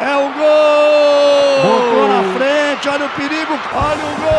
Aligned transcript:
É 0.00 0.16
o 0.16 0.28
gol! 0.38 1.62
Botou 1.62 2.08
na 2.08 2.22
frente, 2.36 2.88
olha 2.88 3.06
o 3.06 3.08
perigo, 3.10 3.54
olha 3.74 4.04
o 4.04 4.14
gol! 4.20 4.36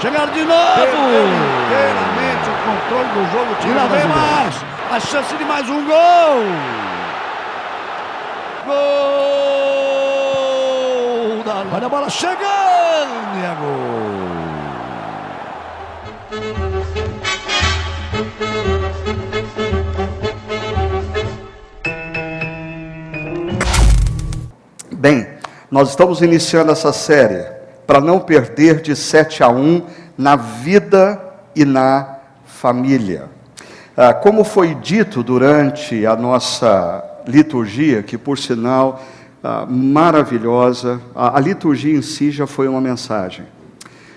Chegaram 0.00 0.32
de 0.32 0.44
novo! 0.44 0.96
Inteiramente 1.66 2.46
o 2.48 2.52
controle 2.64 3.08
do 3.14 3.22
jogo, 3.32 3.54
tira 3.60 3.84
bem 3.86 4.06
mais! 4.08 4.54
A 4.90 4.98
chance 5.00 5.34
de 5.36 5.44
mais 5.44 5.68
um 5.70 5.84
gol! 5.86 6.42
Gol! 8.66 8.82
Da... 11.44 11.64
Olha 11.74 11.86
a 11.86 11.88
bola 11.88 12.10
chegando! 12.10 13.36
E 13.36 13.44
é 13.44 13.54
gol! 13.60 13.92
Nós 25.72 25.88
estamos 25.88 26.20
iniciando 26.20 26.70
essa 26.70 26.92
série 26.92 27.46
para 27.86 27.98
não 27.98 28.20
perder 28.20 28.82
de 28.82 28.94
7 28.94 29.42
a 29.42 29.48
1 29.48 29.86
na 30.18 30.36
vida 30.36 31.18
e 31.56 31.64
na 31.64 32.18
família. 32.44 33.30
Ah, 33.96 34.12
como 34.12 34.44
foi 34.44 34.74
dito 34.74 35.22
durante 35.22 36.04
a 36.04 36.14
nossa 36.14 37.02
liturgia, 37.26 38.02
que 38.02 38.18
por 38.18 38.38
sinal 38.38 39.02
ah, 39.42 39.64
maravilhosa, 39.66 41.00
a, 41.14 41.38
a 41.38 41.40
liturgia 41.40 41.96
em 41.96 42.02
si 42.02 42.30
já 42.30 42.46
foi 42.46 42.68
uma 42.68 42.80
mensagem. 42.80 43.46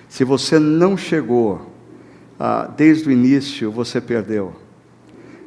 Se 0.10 0.26
você 0.26 0.60
não 0.60 0.98
chegou 0.98 1.72
ah, 2.38 2.70
desde 2.76 3.08
o 3.08 3.12
início, 3.14 3.72
você 3.72 4.02
perdeu. 4.02 4.54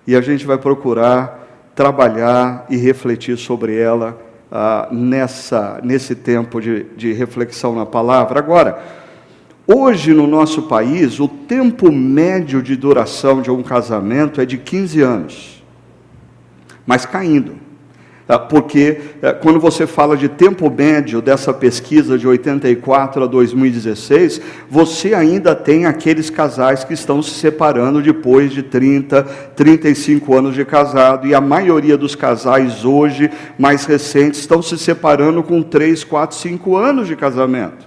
E 0.08 0.16
a 0.16 0.22
gente 0.22 0.46
vai 0.46 0.58
procurar 0.58 1.40
trabalhar 1.76 2.66
e 2.70 2.78
refletir 2.78 3.38
sobre 3.38 3.78
ela 3.78 4.20
ah, 4.52 4.88
nessa, 4.92 5.80
nesse 5.84 6.16
tempo 6.16 6.62
de, 6.62 6.84
de 6.96 7.14
reflexão 7.14 7.76
na 7.76 7.86
palavra. 7.86 8.40
Agora, 8.40 8.82
hoje 9.68 10.14
no 10.14 10.28
nosso 10.28 10.64
país, 10.64 11.20
o 11.20 11.28
tempo 11.28 11.92
médio 11.92 12.62
de 12.62 12.76
duração 12.76 13.42
de 13.42 13.50
um 13.52 13.64
casamento 13.64 14.40
é 14.42 14.46
de 14.46 14.58
15 14.58 15.02
anos, 15.02 15.64
mas 16.86 17.06
caindo. 17.06 17.61
Ah, 18.32 18.40
porque 18.40 19.02
eh, 19.22 19.34
quando 19.34 19.60
você 19.60 19.86
fala 19.86 20.16
de 20.16 20.30
tempo 20.30 20.72
médio 20.72 21.22
dessa 21.22 21.54
pesquisa 21.54 22.18
de 22.18 22.26
84 22.26 23.26
a 23.26 23.28
2016, 23.28 24.40
você 24.70 25.14
ainda 25.14 25.54
tem 25.54 25.86
aqueles 25.86 26.30
casais 26.30 26.86
que 26.86 26.94
estão 26.94 27.22
se 27.22 27.32
separando 27.32 28.02
depois 28.02 28.54
de 28.54 28.64
30, 28.64 29.24
35 29.54 30.34
anos 30.34 30.56
de 30.56 30.64
casado, 30.64 31.28
e 31.28 31.36
a 31.36 31.42
maioria 31.42 31.98
dos 31.98 32.16
casais 32.16 32.86
hoje, 32.86 33.30
mais 33.60 33.84
recentes, 33.84 34.40
estão 34.40 34.62
se 34.62 34.78
separando 34.78 35.44
com 35.44 35.62
3, 35.62 36.02
4, 36.06 36.38
5 36.38 36.78
anos 36.78 37.10
de 37.10 37.18
casamento. 37.18 37.86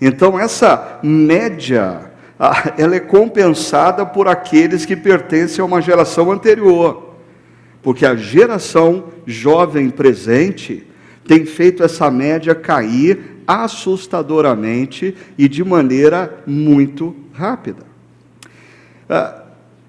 Então, 0.00 0.36
essa 0.40 0.98
média, 1.04 2.10
ah, 2.36 2.72
ela 2.76 2.96
é 2.96 3.00
compensada 3.00 4.04
por 4.04 4.26
aqueles 4.26 4.84
que 4.84 4.96
pertencem 4.96 5.62
a 5.62 5.64
uma 5.64 5.80
geração 5.80 6.32
anterior 6.32 7.05
porque 7.86 8.04
a 8.04 8.16
geração 8.16 9.12
jovem 9.24 9.90
presente 9.90 10.84
tem 11.24 11.46
feito 11.46 11.84
essa 11.84 12.10
média 12.10 12.52
cair 12.52 13.36
assustadoramente 13.46 15.14
e 15.38 15.48
de 15.48 15.62
maneira 15.62 16.42
muito 16.44 17.14
rápida. 17.32 17.84
Ah, 19.08 19.44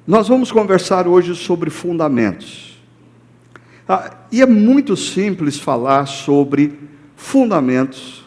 nós 0.06 0.28
vamos 0.28 0.52
conversar 0.52 1.08
hoje 1.08 1.34
sobre 1.34 1.72
fundamentos. 1.72 2.80
Ah, 3.90 4.12
e 4.32 4.44
é 4.44 4.46
muito 4.46 4.96
simples 4.96 5.58
falar 5.58 6.06
sobre 6.06 6.78
fundamentos 7.16 8.24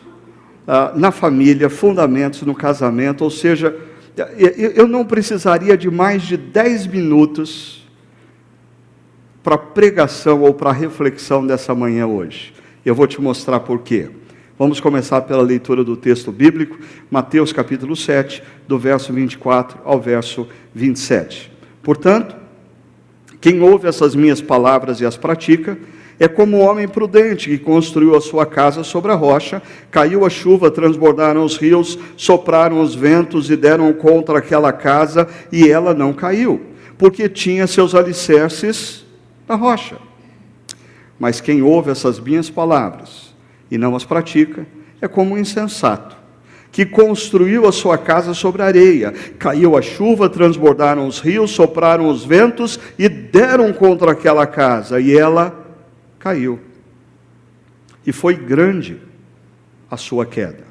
ah, 0.67 0.91
na 0.97 1.13
família, 1.13 1.71
fundamentos 1.71 2.43
no 2.43 2.57
casamento, 2.57 3.23
ou 3.23 3.31
seja, 3.31 3.73
eu 4.75 4.89
não 4.89 5.05
precisaria 5.05 5.77
de 5.77 5.89
mais 5.89 6.23
de 6.23 6.37
10 6.37 6.89
minutos 6.89 7.80
para 9.43 9.57
pregação 9.57 10.43
ou 10.43 10.53
para 10.53 10.73
reflexão 10.73 11.47
dessa 11.47 11.75
manhã 11.75 12.07
hoje. 12.07 12.53
Eu 12.85 12.95
vou 12.95 13.07
te 13.07 13.21
mostrar 13.21 13.61
por 13.61 13.81
quê. 13.81 14.11
Vamos 14.59 14.79
começar 14.79 15.23
pela 15.23 15.43
leitura 15.43 15.83
do 15.83 15.97
texto 15.97 16.31
bíblico, 16.31 16.79
Mateus 17.11 17.51
capítulo 17.53 17.97
7, 17.97 18.43
do 18.69 18.79
verso 18.79 19.13
24 19.13 19.79
ao 19.85 19.99
verso 19.99 20.47
27. 20.75 21.51
Portanto, 21.83 22.37
quem 23.41 23.63
ouve 23.63 23.89
essas 23.89 24.15
minhas 24.15 24.43
palavras 24.43 25.01
e 25.01 25.07
as 25.07 25.17
pratica, 25.17 25.79
é 26.19 26.29
como 26.29 26.59
um 26.59 26.61
homem 26.61 26.87
prudente 26.87 27.49
que 27.49 27.57
construiu 27.57 28.15
a 28.15 28.21
sua 28.21 28.45
casa 28.45 28.85
sobre 28.85 29.11
a 29.11 29.15
rocha, 29.15 29.63
caiu 29.91 30.27
a 30.27 30.29
chuva, 30.29 30.71
transbordaram 30.71 31.43
os 31.43 31.57
rios, 31.57 31.99
sopraram 32.15 32.83
os 32.83 32.95
ventos 32.95 33.51
e 33.51 33.57
deram 33.57 33.91
contra 33.95 34.39
aquela 34.39 34.71
casa, 34.71 35.27
e 35.51 35.71
ela 35.71 35.95
não 35.95 36.13
caiu, 36.13 36.61
porque 36.99 37.27
tinha 37.27 37.67
seus 37.67 37.95
alicerces 37.95 39.07
da 39.51 39.57
rocha. 39.57 39.97
Mas 41.19 41.41
quem 41.41 41.61
ouve 41.61 41.91
essas 41.91 42.21
minhas 42.21 42.49
palavras 42.49 43.35
e 43.69 43.77
não 43.77 43.97
as 43.97 44.05
pratica 44.05 44.65
é 45.01 45.09
como 45.09 45.35
um 45.35 45.39
insensato, 45.39 46.17
que 46.71 46.87
construiu 46.87 47.67
a 47.67 47.73
sua 47.73 47.99
casa 47.99 48.33
sobre 48.33 48.63
areia. 48.63 49.13
Caiu 49.41 49.77
a 49.77 49.83
chuva, 49.83 50.31
transbordaram 50.31 51.05
os 51.05 51.19
rios, 51.19 51.51
sopraram 51.51 52.09
os 52.09 52.25
ventos 52.25 52.79
e 52.97 53.09
deram 53.09 53.73
contra 53.73 54.13
aquela 54.13 54.47
casa, 54.47 55.01
e 55.01 55.19
ela 55.19 55.53
caiu. 56.17 56.61
E 58.07 58.13
foi 58.13 58.37
grande 58.37 58.99
a 59.91 59.97
sua 59.97 60.25
queda. 60.25 60.70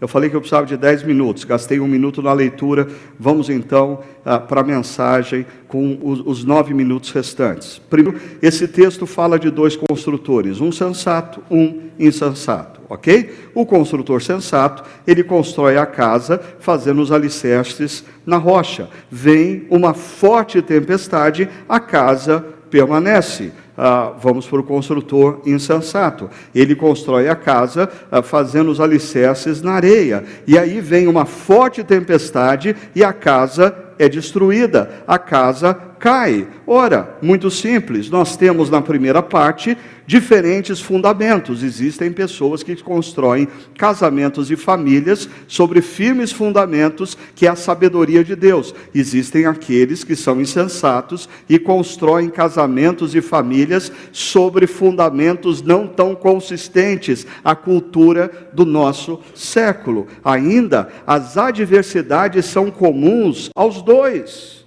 Eu 0.00 0.08
falei 0.08 0.30
que 0.30 0.36
eu 0.36 0.40
precisava 0.40 0.66
de 0.66 0.76
10 0.76 1.02
minutos, 1.02 1.44
gastei 1.44 1.78
um 1.78 1.86
minuto 1.86 2.22
na 2.22 2.32
leitura. 2.32 2.88
Vamos 3.18 3.50
então 3.50 4.00
ah, 4.24 4.38
para 4.38 4.62
a 4.62 4.64
mensagem 4.64 5.44
com 5.68 5.98
os, 6.02 6.42
nove 6.42 6.72
minutos 6.72 7.10
restantes. 7.10 7.78
Primeiro, 7.90 8.18
esse 8.40 8.66
texto 8.66 9.06
fala 9.06 9.38
de 9.38 9.50
dois 9.50 9.76
construtores, 9.76 10.60
um 10.60 10.72
sensato, 10.72 11.42
um 11.50 11.82
insensato, 11.98 12.80
ok? 12.88 13.50
O 13.54 13.66
construtor 13.66 14.22
sensato, 14.22 14.82
ele 15.06 15.22
constrói 15.22 15.76
a 15.76 15.84
casa 15.84 16.40
fazendo 16.58 17.02
os 17.02 17.12
alicerces 17.12 18.02
na 18.24 18.38
rocha. 18.38 18.88
Vem 19.10 19.66
uma 19.68 19.92
forte 19.92 20.62
tempestade, 20.62 21.46
a 21.68 21.78
casa 21.78 22.44
permanece 22.70 23.52
ah, 23.82 24.12
vamos 24.20 24.46
para 24.46 24.60
o 24.60 24.62
construtor 24.62 25.40
insensato. 25.46 26.28
Ele 26.54 26.74
constrói 26.74 27.30
a 27.30 27.34
casa 27.34 27.88
ah, 28.12 28.20
fazendo 28.20 28.70
os 28.70 28.78
alicerces 28.78 29.62
na 29.62 29.72
areia. 29.72 30.22
E 30.46 30.58
aí 30.58 30.82
vem 30.82 31.06
uma 31.06 31.24
forte 31.24 31.82
tempestade 31.82 32.76
e 32.94 33.02
a 33.02 33.10
casa 33.10 33.74
é 33.98 34.06
destruída, 34.06 35.02
a 35.06 35.18
casa 35.18 35.74
cai. 36.00 36.48
Ora, 36.66 37.18
muito 37.20 37.50
simples, 37.50 38.08
nós 38.08 38.36
temos 38.36 38.70
na 38.70 38.80
primeira 38.80 39.22
parte 39.22 39.76
diferentes 40.06 40.80
fundamentos. 40.80 41.62
Existem 41.62 42.10
pessoas 42.10 42.62
que 42.62 42.74
constroem 42.82 43.46
casamentos 43.76 44.50
e 44.50 44.56
famílias 44.56 45.28
sobre 45.46 45.82
firmes 45.82 46.32
fundamentos, 46.32 47.16
que 47.34 47.46
é 47.46 47.50
a 47.50 47.54
sabedoria 47.54 48.24
de 48.24 48.34
Deus. 48.34 48.74
Existem 48.94 49.44
aqueles 49.44 50.02
que 50.02 50.16
são 50.16 50.40
insensatos 50.40 51.28
e 51.48 51.58
constroem 51.58 52.30
casamentos 52.30 53.14
e 53.14 53.20
famílias 53.20 53.92
sobre 54.10 54.66
fundamentos 54.66 55.60
não 55.60 55.86
tão 55.86 56.14
consistentes, 56.14 57.26
a 57.44 57.54
cultura 57.54 58.50
do 58.54 58.64
nosso 58.64 59.20
século. 59.34 60.06
Ainda, 60.24 60.88
as 61.06 61.36
adversidades 61.36 62.46
são 62.46 62.70
comuns 62.70 63.50
aos 63.54 63.82
dois. 63.82 64.59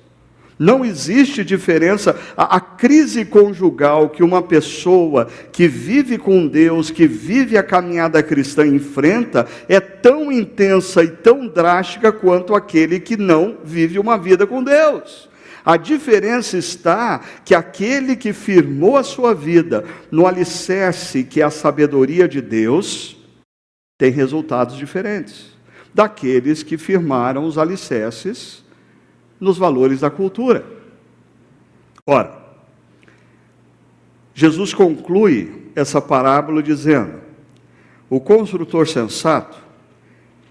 Não 0.57 0.85
existe 0.85 1.43
diferença. 1.43 2.15
A, 2.37 2.57
a, 2.57 2.59
crise 2.59 3.25
conjugal 3.25 4.09
que 4.09 4.23
uma 4.23 4.41
pessoa 4.41 5.27
que 5.51 5.67
vive 5.67 6.17
com 6.17 6.47
Deus, 6.47 6.91
que 6.91 7.07
vive 7.07 7.57
a 7.57 7.63
caminhada 7.63 8.21
cristã 8.21 8.65
enfrenta, 8.65 9.47
é 9.67 9.79
tão 9.79 10.31
intensa 10.31 11.03
e 11.03 11.07
tão 11.07 11.47
drástica 11.47 12.11
quanto 12.11 12.53
aquele 12.55 12.99
que 12.99 13.17
não 13.17 13.57
vive 13.63 13.97
uma 13.97 14.17
vida 14.17 14.45
com 14.45 14.63
Deus. 14.63 15.29
A 15.65 15.77
diferença 15.77 16.57
está 16.57 17.21
que 17.45 17.55
aquele 17.55 18.15
que 18.15 18.33
firmou 18.33 18.97
a 18.97 19.03
sua 19.03 19.33
vida 19.33 19.85
no 20.11 20.27
alicerce 20.27 21.23
que 21.23 21.41
é 21.41 21.45
a 21.45 21.49
sabedoria 21.49 22.27
de 22.27 22.41
Deus, 22.41 23.15
tem 23.97 24.11
resultados 24.11 24.75
diferentes 24.75 25.53
daqueles 25.93 26.63
que 26.63 26.77
firmaram 26.77 27.45
os 27.45 27.57
alicerces 27.57 28.62
nos 29.43 29.57
valores 29.57 29.99
da 29.99 30.09
cultura. 30.09 30.65
Ora, 32.07 32.41
Jesus 34.33 34.73
conclui 34.73 35.69
essa 35.75 36.01
parábola 36.01 36.63
dizendo: 36.63 37.19
o 38.09 38.21
construtor 38.21 38.87
sensato 38.87 39.57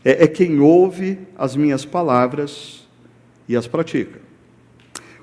é, 0.05 0.25
é 0.25 0.29
quem 0.29 0.61
ouve 0.61 1.19
as 1.39 1.57
minhas 1.57 1.87
palavras 1.87 2.87
e 3.49 3.57
as 3.57 3.67
pratica. 3.67 4.21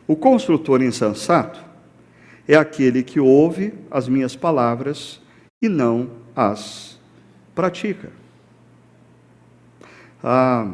O 0.08 0.16
construtor 0.16 0.82
insensato 0.82 1.64
é 2.48 2.56
aquele 2.56 3.04
que 3.04 3.20
ouve 3.20 3.76
as 3.92 4.10
minhas 4.10 4.36
palavras 4.36 5.22
e 5.62 5.70
não 5.70 6.10
as 6.36 7.00
pratica. 7.54 8.10
Ah, 10.24 10.74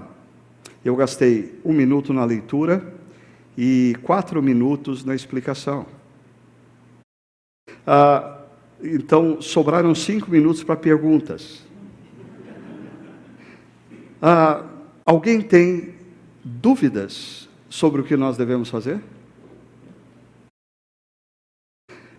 eu 0.86 0.96
gastei 0.96 1.60
um 1.66 1.74
minuto 1.74 2.14
na 2.14 2.24
leitura 2.24 2.94
e 3.58 3.96
quatro 4.04 4.40
minutos 4.40 5.04
na 5.04 5.16
explicação. 5.16 5.88
Ah, 7.88 8.44
então, 8.84 9.42
sobraram 9.42 9.96
cinco 9.96 10.30
minutos 10.30 10.64
para 10.64 10.76
perguntas. 10.76 11.66
Ah, 14.22 14.64
alguém 15.04 15.42
tem 15.42 15.96
dúvidas 16.44 17.50
sobre 17.68 18.02
o 18.02 18.04
que 18.04 18.16
nós 18.16 18.38
devemos 18.38 18.70
fazer? 18.70 19.02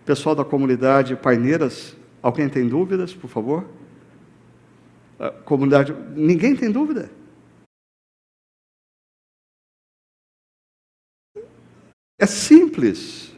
Pessoal 0.05 0.35
da 0.35 0.43
comunidade 0.43 1.15
Paineiras, 1.15 1.95
alguém 2.21 2.49
tem 2.49 2.67
dúvidas, 2.67 3.13
por 3.13 3.29
favor? 3.29 3.65
Ah, 5.17 5.31
comunidade, 5.31 5.95
ninguém 6.13 6.53
tem 6.53 6.69
dúvida? 6.69 7.16
É 12.19 12.25
simples. 12.25 13.31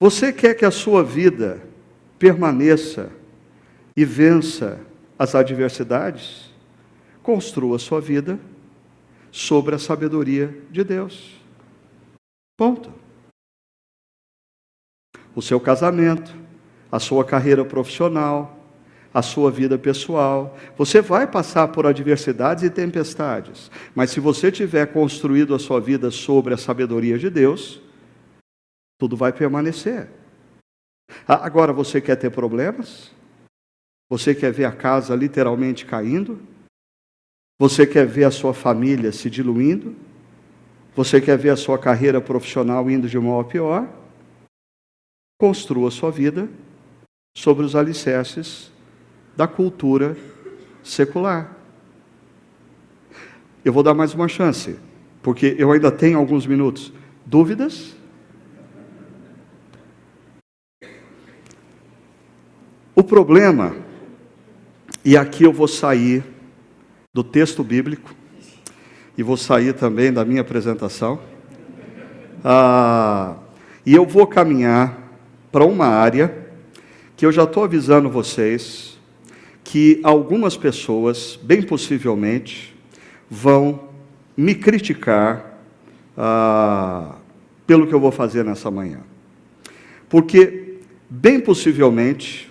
Você 0.00 0.32
quer 0.32 0.54
que 0.54 0.64
a 0.64 0.70
sua 0.70 1.04
vida 1.04 1.62
permaneça 2.18 3.12
e 3.96 4.04
vença 4.04 4.84
as 5.18 5.34
adversidades? 5.34 6.50
Construa 7.22 7.76
a 7.76 7.78
sua 7.78 8.00
vida 8.00 8.40
sobre 9.30 9.74
a 9.74 9.78
sabedoria 9.78 10.48
de 10.70 10.82
Deus. 10.82 11.40
Ponto. 12.56 12.92
O 15.34 15.40
seu 15.40 15.60
casamento, 15.60 16.36
a 16.90 16.98
sua 16.98 17.24
carreira 17.24 17.64
profissional, 17.64 18.61
a 19.12 19.20
sua 19.20 19.50
vida 19.50 19.78
pessoal. 19.78 20.56
Você 20.76 21.00
vai 21.00 21.26
passar 21.26 21.68
por 21.68 21.86
adversidades 21.86 22.64
e 22.64 22.70
tempestades, 22.70 23.70
mas 23.94 24.10
se 24.10 24.20
você 24.20 24.50
tiver 24.50 24.86
construído 24.86 25.54
a 25.54 25.58
sua 25.58 25.80
vida 25.80 26.10
sobre 26.10 26.54
a 26.54 26.56
sabedoria 26.56 27.18
de 27.18 27.28
Deus, 27.28 27.80
tudo 28.98 29.16
vai 29.16 29.32
permanecer. 29.32 30.08
Agora 31.26 31.72
você 31.72 32.00
quer 32.00 32.16
ter 32.16 32.30
problemas? 32.30 33.10
Você 34.08 34.34
quer 34.34 34.52
ver 34.52 34.64
a 34.64 34.72
casa 34.72 35.14
literalmente 35.14 35.84
caindo? 35.84 36.40
Você 37.58 37.86
quer 37.86 38.06
ver 38.06 38.24
a 38.24 38.30
sua 38.30 38.54
família 38.54 39.12
se 39.12 39.28
diluindo? 39.28 39.94
Você 40.94 41.20
quer 41.20 41.38
ver 41.38 41.50
a 41.50 41.56
sua 41.56 41.78
carreira 41.78 42.20
profissional 42.20 42.90
indo 42.90 43.08
de 43.08 43.18
mal 43.18 43.40
a 43.40 43.44
pior? 43.44 43.88
Construa 45.38 45.88
a 45.88 45.90
sua 45.90 46.10
vida 46.10 46.48
sobre 47.36 47.64
os 47.64 47.74
alicerces 47.74 48.71
da 49.36 49.46
cultura 49.46 50.16
secular. 50.82 51.56
Eu 53.64 53.72
vou 53.72 53.82
dar 53.82 53.94
mais 53.94 54.12
uma 54.12 54.28
chance, 54.28 54.76
porque 55.22 55.54
eu 55.58 55.70
ainda 55.70 55.90
tenho 55.90 56.18
alguns 56.18 56.46
minutos. 56.46 56.92
Dúvidas? 57.24 57.94
O 62.94 63.02
problema, 63.02 63.74
e 65.04 65.16
aqui 65.16 65.44
eu 65.44 65.52
vou 65.52 65.68
sair 65.68 66.22
do 67.12 67.24
texto 67.24 67.64
bíblico, 67.64 68.14
e 69.16 69.22
vou 69.22 69.36
sair 69.36 69.74
também 69.74 70.12
da 70.12 70.24
minha 70.24 70.40
apresentação, 70.40 71.20
ah, 72.44 73.36
e 73.84 73.94
eu 73.94 74.04
vou 74.04 74.26
caminhar 74.26 74.98
para 75.50 75.64
uma 75.64 75.86
área 75.86 76.48
que 77.16 77.24
eu 77.24 77.30
já 77.30 77.44
estou 77.44 77.64
avisando 77.64 78.10
vocês, 78.10 78.91
que 79.64 80.00
algumas 80.02 80.56
pessoas, 80.56 81.38
bem 81.42 81.62
possivelmente, 81.62 82.74
vão 83.30 83.88
me 84.36 84.54
criticar 84.54 85.58
ah, 86.16 87.16
pelo 87.66 87.86
que 87.86 87.94
eu 87.94 88.00
vou 88.00 88.12
fazer 88.12 88.44
nessa 88.44 88.70
manhã. 88.70 89.00
Porque, 90.08 90.78
bem 91.08 91.40
possivelmente, 91.40 92.50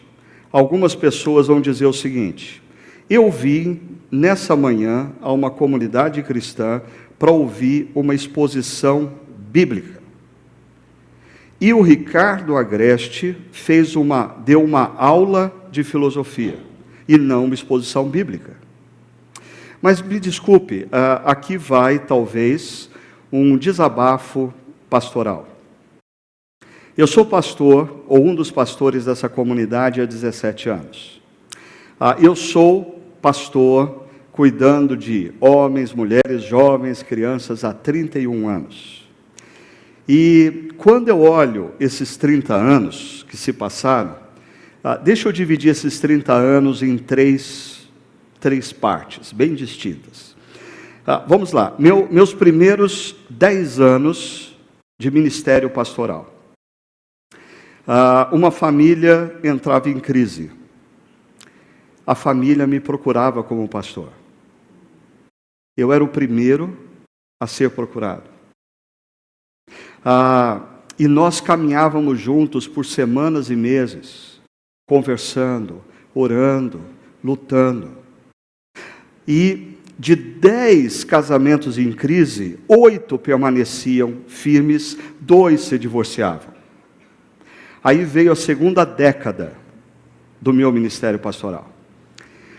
algumas 0.51 0.95
pessoas 0.95 1.47
vão 1.47 1.61
dizer 1.61 1.85
o 1.85 1.93
seguinte: 1.93 2.63
eu 3.09 3.29
vim 3.29 3.79
nessa 4.09 4.55
manhã 4.55 5.11
a 5.21 5.31
uma 5.31 5.51
comunidade 5.51 6.23
cristã 6.23 6.81
para 7.19 7.31
ouvir 7.31 7.91
uma 7.93 8.15
exposição 8.15 9.11
bíblica. 9.51 10.01
E 11.59 11.71
o 11.71 11.81
Ricardo 11.81 12.57
Agreste 12.57 13.37
fez 13.51 13.95
uma, 13.95 14.35
deu 14.43 14.63
uma 14.63 14.95
aula 14.97 15.53
de 15.71 15.83
filosofia 15.83 16.70
e 17.11 17.17
não 17.17 17.43
uma 17.43 17.53
exposição 17.53 18.07
bíblica. 18.07 18.53
Mas 19.81 20.01
me 20.01 20.17
desculpe, 20.17 20.87
ah, 20.93 21.21
aqui 21.25 21.57
vai 21.57 21.99
talvez 21.99 22.89
um 23.29 23.57
desabafo 23.57 24.53
pastoral. 24.89 25.45
Eu 26.97 27.05
sou 27.05 27.25
pastor, 27.25 28.05
ou 28.07 28.25
um 28.25 28.33
dos 28.33 28.49
pastores 28.49 29.03
dessa 29.03 29.27
comunidade 29.27 29.99
há 29.99 30.05
17 30.05 30.69
anos. 30.69 31.21
Ah, 31.99 32.15
eu 32.17 32.33
sou 32.33 33.01
pastor 33.21 34.05
cuidando 34.31 34.95
de 34.95 35.33
homens, 35.41 35.93
mulheres, 35.93 36.43
jovens, 36.43 37.03
crianças 37.03 37.65
há 37.65 37.73
31 37.73 38.47
anos. 38.47 39.05
E 40.07 40.71
quando 40.77 41.09
eu 41.09 41.21
olho 41.23 41.71
esses 41.77 42.15
30 42.15 42.53
anos 42.53 43.25
que 43.27 43.35
se 43.35 43.51
passaram, 43.51 44.20
ah, 44.83 44.97
deixa 44.97 45.27
eu 45.27 45.31
dividir 45.31 45.69
esses 45.69 45.99
30 45.99 46.33
anos 46.33 46.81
em 46.81 46.97
três, 46.97 47.87
três 48.39 48.73
partes, 48.73 49.31
bem 49.31 49.53
distintas. 49.53 50.35
Ah, 51.05 51.23
vamos 51.27 51.51
lá, 51.51 51.75
Meu, 51.77 52.11
meus 52.11 52.33
primeiros 52.33 53.15
10 53.29 53.79
anos 53.79 54.57
de 54.99 55.11
ministério 55.11 55.69
pastoral. 55.69 56.33
Ah, 57.87 58.29
uma 58.31 58.49
família 58.49 59.39
entrava 59.43 59.87
em 59.87 59.99
crise. 59.99 60.51
A 62.05 62.15
família 62.15 62.65
me 62.65 62.79
procurava 62.79 63.43
como 63.43 63.67
pastor. 63.67 64.09
Eu 65.77 65.93
era 65.93 66.03
o 66.03 66.07
primeiro 66.07 66.75
a 67.39 67.45
ser 67.45 67.69
procurado. 67.69 68.29
Ah, 70.03 70.65
e 70.97 71.07
nós 71.07 71.39
caminhávamos 71.39 72.19
juntos 72.19 72.67
por 72.67 72.83
semanas 72.83 73.51
e 73.51 73.55
meses 73.55 74.40
conversando, 74.91 75.81
orando, 76.13 76.81
lutando. 77.23 77.91
E 79.25 79.77
de 79.97 80.17
dez 80.17 81.05
casamentos 81.05 81.77
em 81.77 81.93
crise, 81.93 82.59
oito 82.67 83.17
permaneciam 83.17 84.17
firmes, 84.27 84.97
dois 85.21 85.61
se 85.61 85.79
divorciavam. 85.79 86.53
Aí 87.81 88.03
veio 88.03 88.33
a 88.33 88.35
segunda 88.35 88.83
década 88.83 89.53
do 90.41 90.51
meu 90.51 90.69
ministério 90.73 91.19
pastoral. 91.19 91.71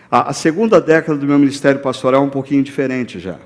A, 0.09 0.33
segunda 0.33 0.81
década 0.81 1.19
do 1.19 1.27
meu 1.27 1.37
ministério 1.37 1.81
pastoral 1.81 2.23
é 2.23 2.25
um 2.25 2.31
pouquinho 2.31 2.63
diferente 2.63 3.19
já. 3.19 3.39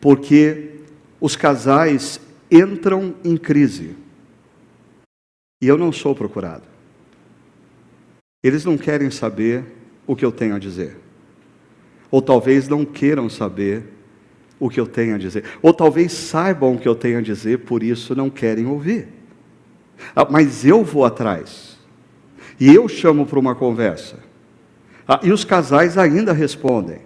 Porque 0.00 0.80
os 1.20 1.36
casais 1.36 2.20
entram 2.50 3.14
em 3.22 3.36
crise. 3.36 3.94
E 5.62 5.68
eu 5.68 5.78
não 5.78 5.92
sou 5.92 6.12
procurado. 6.12 6.67
Eles 8.42 8.64
não 8.64 8.78
querem 8.78 9.10
saber 9.10 9.64
o 10.06 10.14
que 10.14 10.24
eu 10.24 10.30
tenho 10.30 10.54
a 10.54 10.58
dizer. 10.58 10.96
Ou 12.10 12.22
talvez 12.22 12.68
não 12.68 12.84
queiram 12.84 13.28
saber 13.28 13.82
o 14.60 14.70
que 14.70 14.78
eu 14.78 14.86
tenho 14.86 15.16
a 15.16 15.18
dizer. 15.18 15.44
Ou 15.60 15.74
talvez 15.74 16.12
saibam 16.12 16.74
o 16.74 16.78
que 16.78 16.88
eu 16.88 16.94
tenho 16.94 17.18
a 17.18 17.22
dizer, 17.22 17.60
por 17.60 17.82
isso 17.82 18.14
não 18.14 18.30
querem 18.30 18.66
ouvir. 18.66 19.08
Ah, 20.14 20.26
mas 20.30 20.64
eu 20.64 20.84
vou 20.84 21.04
atrás. 21.04 21.76
E 22.60 22.72
eu 22.72 22.88
chamo 22.88 23.26
para 23.26 23.38
uma 23.40 23.56
conversa. 23.56 24.20
Ah, 25.06 25.18
e 25.22 25.32
os 25.32 25.44
casais 25.44 25.98
ainda 25.98 26.32
respondem. 26.32 27.00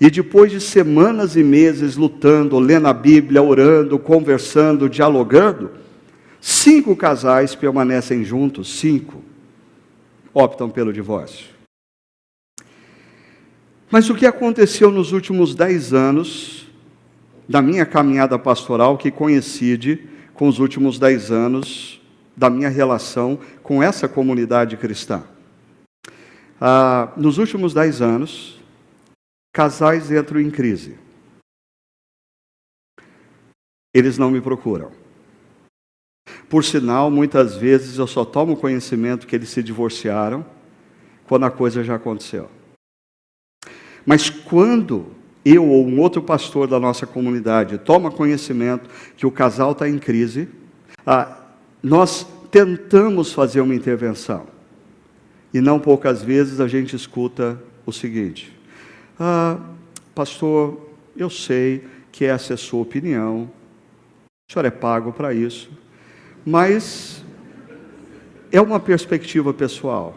E 0.00 0.10
depois 0.10 0.50
de 0.50 0.60
semanas 0.60 1.36
e 1.36 1.44
meses 1.44 1.94
lutando, 1.94 2.58
lendo 2.58 2.88
a 2.88 2.92
Bíblia, 2.92 3.40
orando, 3.40 3.96
conversando, 3.96 4.88
dialogando, 4.88 5.70
cinco 6.40 6.96
casais 6.96 7.54
permanecem 7.54 8.24
juntos, 8.24 8.76
cinco 8.76 9.22
optam 10.34 10.68
pelo 10.68 10.92
divórcio. 10.92 11.54
Mas 13.90 14.10
o 14.10 14.14
que 14.14 14.26
aconteceu 14.26 14.90
nos 14.90 15.12
últimos 15.12 15.54
dez 15.54 15.94
anos 15.94 16.68
da 17.48 17.62
minha 17.62 17.86
caminhada 17.86 18.36
pastoral 18.38 18.98
que 18.98 19.10
coincide 19.10 20.08
com 20.34 20.48
os 20.48 20.58
últimos 20.58 20.98
dez 20.98 21.30
anos 21.30 22.00
da 22.36 22.50
minha 22.50 22.68
relação 22.68 23.38
com 23.62 23.80
essa 23.80 24.08
comunidade 24.08 24.76
cristã? 24.76 25.22
Ah, 26.60 27.12
nos 27.16 27.38
últimos 27.38 27.72
dez 27.72 28.02
anos, 28.02 28.60
casais 29.52 30.10
entram 30.10 30.40
em 30.40 30.50
crise. 30.50 30.98
Eles 33.92 34.18
não 34.18 34.30
me 34.30 34.40
procuram. 34.40 35.03
Por 36.48 36.64
sinal, 36.64 37.10
muitas 37.10 37.56
vezes 37.56 37.98
eu 37.98 38.06
só 38.06 38.24
tomo 38.24 38.56
conhecimento 38.56 39.26
que 39.26 39.34
eles 39.34 39.48
se 39.48 39.62
divorciaram 39.62 40.44
quando 41.26 41.44
a 41.44 41.50
coisa 41.50 41.82
já 41.82 41.96
aconteceu. 41.96 42.48
Mas 44.06 44.28
quando 44.28 45.06
eu 45.44 45.64
ou 45.68 45.86
um 45.86 46.00
outro 46.00 46.22
pastor 46.22 46.66
da 46.66 46.80
nossa 46.80 47.06
comunidade 47.06 47.78
toma 47.78 48.10
conhecimento 48.10 48.88
que 49.16 49.26
o 49.26 49.30
casal 49.30 49.72
está 49.72 49.88
em 49.88 49.98
crise, 49.98 50.48
ah, 51.06 51.38
nós 51.82 52.26
tentamos 52.50 53.32
fazer 53.32 53.60
uma 53.60 53.74
intervenção. 53.74 54.46
E 55.52 55.60
não 55.60 55.78
poucas 55.78 56.22
vezes 56.22 56.60
a 56.60 56.68
gente 56.68 56.96
escuta 56.96 57.60
o 57.84 57.92
seguinte: 57.92 58.52
ah, 59.18 59.58
Pastor, 60.14 60.88
eu 61.16 61.28
sei 61.28 61.84
que 62.10 62.24
essa 62.24 62.52
é 62.52 62.54
a 62.54 62.58
sua 62.58 62.80
opinião, 62.80 63.50
o 64.48 64.52
senhor 64.52 64.64
é 64.64 64.70
pago 64.70 65.12
para 65.12 65.34
isso, 65.34 65.70
mas 66.46 67.24
é 68.52 68.60
uma 68.60 68.78
perspectiva 68.78 69.52
pessoal. 69.54 70.16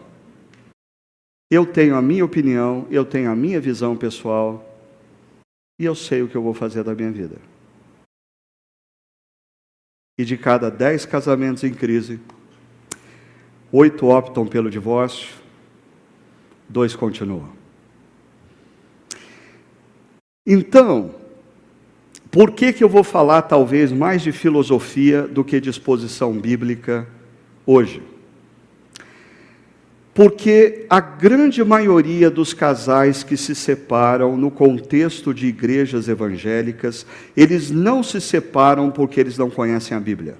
Eu 1.50 1.64
tenho 1.64 1.96
a 1.96 2.02
minha 2.02 2.24
opinião, 2.24 2.86
eu 2.90 3.04
tenho 3.04 3.30
a 3.30 3.36
minha 3.36 3.60
visão 3.60 3.96
pessoal 3.96 4.64
e 5.80 5.84
eu 5.84 5.94
sei 5.94 6.22
o 6.22 6.28
que 6.28 6.36
eu 6.36 6.42
vou 6.42 6.52
fazer 6.52 6.84
da 6.84 6.94
minha 6.94 7.10
vida. 7.10 7.36
E 10.18 10.24
de 10.24 10.36
cada 10.36 10.70
dez 10.70 11.06
casamentos 11.06 11.64
em 11.64 11.72
crise, 11.72 12.20
oito 13.72 14.06
optam 14.06 14.46
pelo 14.46 14.68
divórcio, 14.68 15.34
dois 16.68 16.94
continuam. 16.94 17.56
Então, 20.46 21.14
por 22.38 22.52
que, 22.52 22.72
que 22.72 22.84
eu 22.84 22.88
vou 22.88 23.02
falar 23.02 23.42
talvez 23.42 23.90
mais 23.90 24.22
de 24.22 24.30
filosofia 24.30 25.22
do 25.22 25.42
que 25.42 25.60
de 25.60 25.70
exposição 25.70 26.32
bíblica 26.32 27.04
hoje? 27.66 28.00
Porque 30.14 30.86
a 30.88 31.00
grande 31.00 31.64
maioria 31.64 32.30
dos 32.30 32.54
casais 32.54 33.24
que 33.24 33.36
se 33.36 33.56
separam 33.56 34.36
no 34.36 34.52
contexto 34.52 35.34
de 35.34 35.48
igrejas 35.48 36.06
evangélicas, 36.06 37.04
eles 37.36 37.72
não 37.72 38.04
se 38.04 38.20
separam 38.20 38.88
porque 38.88 39.18
eles 39.18 39.36
não 39.36 39.50
conhecem 39.50 39.96
a 39.96 40.00
Bíblia. 40.00 40.36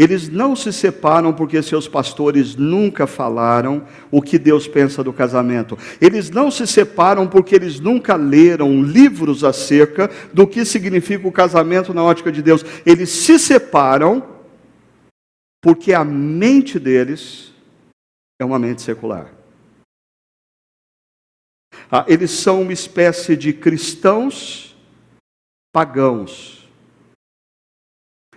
Eles 0.00 0.30
não 0.30 0.56
se 0.56 0.72
separam 0.72 1.30
porque 1.30 1.62
seus 1.62 1.86
pastores 1.86 2.56
nunca 2.56 3.06
falaram 3.06 3.86
o 4.10 4.22
que 4.22 4.38
Deus 4.38 4.66
pensa 4.66 5.04
do 5.04 5.12
casamento. 5.12 5.76
Eles 6.00 6.30
não 6.30 6.50
se 6.50 6.66
separam 6.66 7.28
porque 7.28 7.54
eles 7.54 7.78
nunca 7.78 8.16
leram 8.16 8.82
livros 8.82 9.44
acerca 9.44 10.10
do 10.32 10.46
que 10.46 10.64
significa 10.64 11.28
o 11.28 11.32
casamento 11.32 11.92
na 11.92 12.02
ótica 12.02 12.32
de 12.32 12.40
Deus. 12.40 12.64
Eles 12.86 13.10
se 13.10 13.38
separam 13.38 14.26
porque 15.60 15.92
a 15.92 16.02
mente 16.02 16.78
deles 16.78 17.52
é 18.40 18.44
uma 18.46 18.58
mente 18.58 18.80
secular. 18.80 19.30
Ah, 21.92 22.06
eles 22.08 22.30
são 22.30 22.62
uma 22.62 22.72
espécie 22.72 23.36
de 23.36 23.52
cristãos 23.52 24.74
pagãos. 25.70 26.66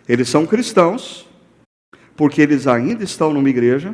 Eles 0.06 0.28
são 0.28 0.46
cristãos 0.46 1.32
porque 2.24 2.42
eles 2.42 2.68
ainda 2.68 3.04
estão 3.04 3.34
numa 3.34 3.50
igreja, 3.50 3.94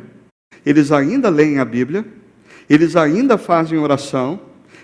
eles 0.64 0.92
ainda 0.92 1.28
leem 1.28 1.58
a 1.58 1.64
Bíblia, 1.64 2.06
eles 2.68 2.94
ainda 2.94 3.36
fazem 3.36 3.76
oração, 3.76 4.38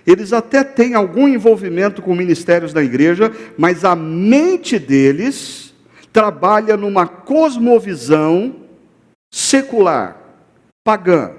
eles 0.05 0.33
até 0.33 0.65
têm 0.65 0.95
algum 0.95 1.29
envolvimento 1.29 2.03
com 2.03 2.13
ministérios 2.13 2.73
da 2.73 2.83
igreja, 2.83 3.31
mas 3.57 3.85
a 3.85 3.95
mente 3.95 4.81
deles 4.81 5.73
trabalha 6.13 6.77
numa 6.77 7.07
cosmovisão 7.07 8.57
secular 9.33 10.21
pagã. 10.85 11.31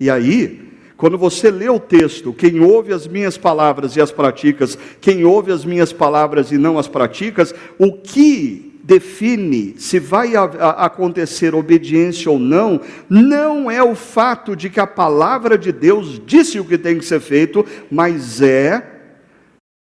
E 0.00 0.08
aí, 0.08 0.70
quando 0.96 1.18
você 1.18 1.50
lê 1.50 1.68
o 1.68 1.80
texto, 1.80 2.32
quem 2.32 2.60
ouve 2.60 2.92
as 2.92 3.08
minhas 3.08 3.36
palavras 3.36 3.96
e 3.96 4.00
as 4.00 4.12
praticas, 4.12 4.78
quem 5.00 5.24
ouve 5.24 5.50
as 5.50 5.64
minhas 5.64 5.92
palavras 5.92 6.52
e 6.52 6.56
não 6.56 6.78
as 6.78 6.86
praticas, 6.86 7.52
o 7.80 7.94
que 7.94 8.69
define 8.90 9.78
se 9.78 10.00
vai 10.00 10.34
acontecer 10.34 11.54
obediência 11.54 12.28
ou 12.28 12.40
não, 12.40 12.80
não 13.08 13.70
é 13.70 13.80
o 13.80 13.94
fato 13.94 14.56
de 14.56 14.68
que 14.68 14.80
a 14.80 14.86
palavra 14.86 15.56
de 15.56 15.70
Deus 15.70 16.20
disse 16.26 16.58
o 16.58 16.66
que 16.66 16.76
tem 16.76 16.98
que 16.98 17.04
ser 17.04 17.20
feito, 17.20 17.64
mas 17.88 18.42
é, 18.42 19.14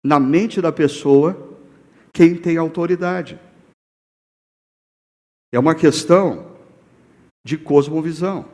na 0.03 0.19
mente 0.19 0.59
da 0.59 0.71
pessoa, 0.71 1.59
quem 2.11 2.35
tem 2.35 2.57
autoridade. 2.57 3.39
É 5.51 5.59
uma 5.59 5.75
questão 5.75 6.57
de 7.45 7.55
cosmovisão. 7.55 8.49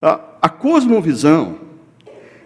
A, 0.00 0.38
a 0.42 0.48
cosmovisão 0.48 1.71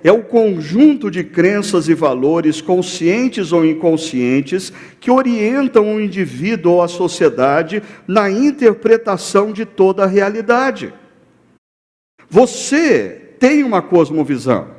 é 0.08 0.12
o 0.12 0.22
conjunto 0.22 1.10
de 1.10 1.24
crenças 1.24 1.88
e 1.88 1.94
valores, 1.94 2.60
conscientes 2.60 3.50
ou 3.50 3.66
inconscientes, 3.66 4.72
que 5.00 5.10
orientam 5.10 5.96
o 5.96 6.00
indivíduo 6.00 6.74
ou 6.74 6.82
a 6.82 6.86
sociedade 6.86 7.82
na 8.06 8.30
interpretação 8.30 9.52
de 9.52 9.64
toda 9.64 10.04
a 10.04 10.06
realidade. 10.06 10.94
Você 12.30 13.34
tem 13.40 13.64
uma 13.64 13.82
cosmovisão. 13.82 14.75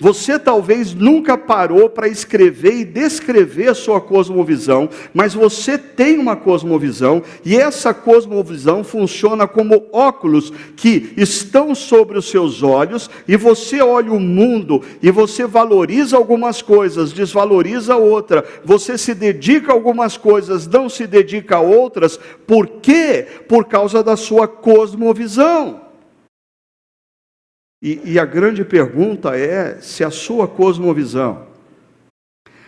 Você 0.00 0.38
talvez 0.38 0.94
nunca 0.94 1.36
parou 1.36 1.90
para 1.90 2.06
escrever 2.06 2.72
e 2.72 2.84
descrever 2.84 3.68
a 3.68 3.74
sua 3.74 4.00
cosmovisão, 4.00 4.88
mas 5.12 5.34
você 5.34 5.76
tem 5.76 6.18
uma 6.18 6.36
cosmovisão 6.36 7.20
e 7.44 7.56
essa 7.56 7.92
cosmovisão 7.92 8.84
funciona 8.84 9.48
como 9.48 9.86
óculos 9.92 10.52
que 10.76 11.12
estão 11.16 11.74
sobre 11.74 12.16
os 12.16 12.30
seus 12.30 12.62
olhos 12.62 13.10
e 13.26 13.36
você 13.36 13.82
olha 13.82 14.12
o 14.12 14.20
mundo 14.20 14.82
e 15.02 15.10
você 15.10 15.48
valoriza 15.48 16.16
algumas 16.16 16.62
coisas, 16.62 17.12
desvaloriza 17.12 17.96
outra, 17.96 18.44
você 18.64 18.96
se 18.96 19.12
dedica 19.14 19.72
a 19.72 19.74
algumas 19.74 20.16
coisas, 20.16 20.68
não 20.68 20.88
se 20.88 21.08
dedica 21.08 21.56
a 21.56 21.60
outras, 21.60 22.20
por 22.46 22.68
quê? 22.68 23.26
Por 23.48 23.64
causa 23.64 24.00
da 24.00 24.16
sua 24.16 24.46
cosmovisão. 24.46 25.87
E, 27.80 28.12
e 28.12 28.18
a 28.18 28.24
grande 28.24 28.64
pergunta 28.64 29.36
é 29.36 29.80
se 29.80 30.02
a 30.02 30.10
sua 30.10 30.48
cosmovisão, 30.48 31.46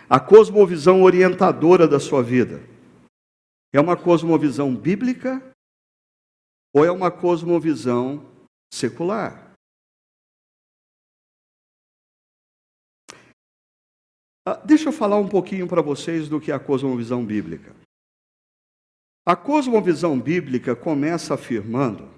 a 0.09 0.19
cosmovisão 0.19 1.03
orientadora 1.03 1.87
da 1.87 1.99
sua 1.99 2.23
vida, 2.23 2.61
é 3.73 3.79
uma 3.79 3.97
cosmovisão 3.97 4.75
bíblica 4.75 5.41
ou 6.73 6.85
é 6.85 6.91
uma 6.91 7.11
cosmovisão 7.11 8.25
secular? 8.73 9.53
Ah, 14.45 14.55
deixa 14.65 14.89
eu 14.89 14.93
falar 14.93 15.17
um 15.17 15.27
pouquinho 15.27 15.67
para 15.67 15.81
vocês 15.81 16.27
do 16.27 16.39
que 16.39 16.51
é 16.51 16.55
a 16.55 16.59
cosmovisão 16.59 17.23
bíblica. 17.23 17.75
A 19.25 19.35
cosmovisão 19.35 20.19
bíblica 20.19 20.75
começa 20.75 21.35
afirmando 21.35 22.09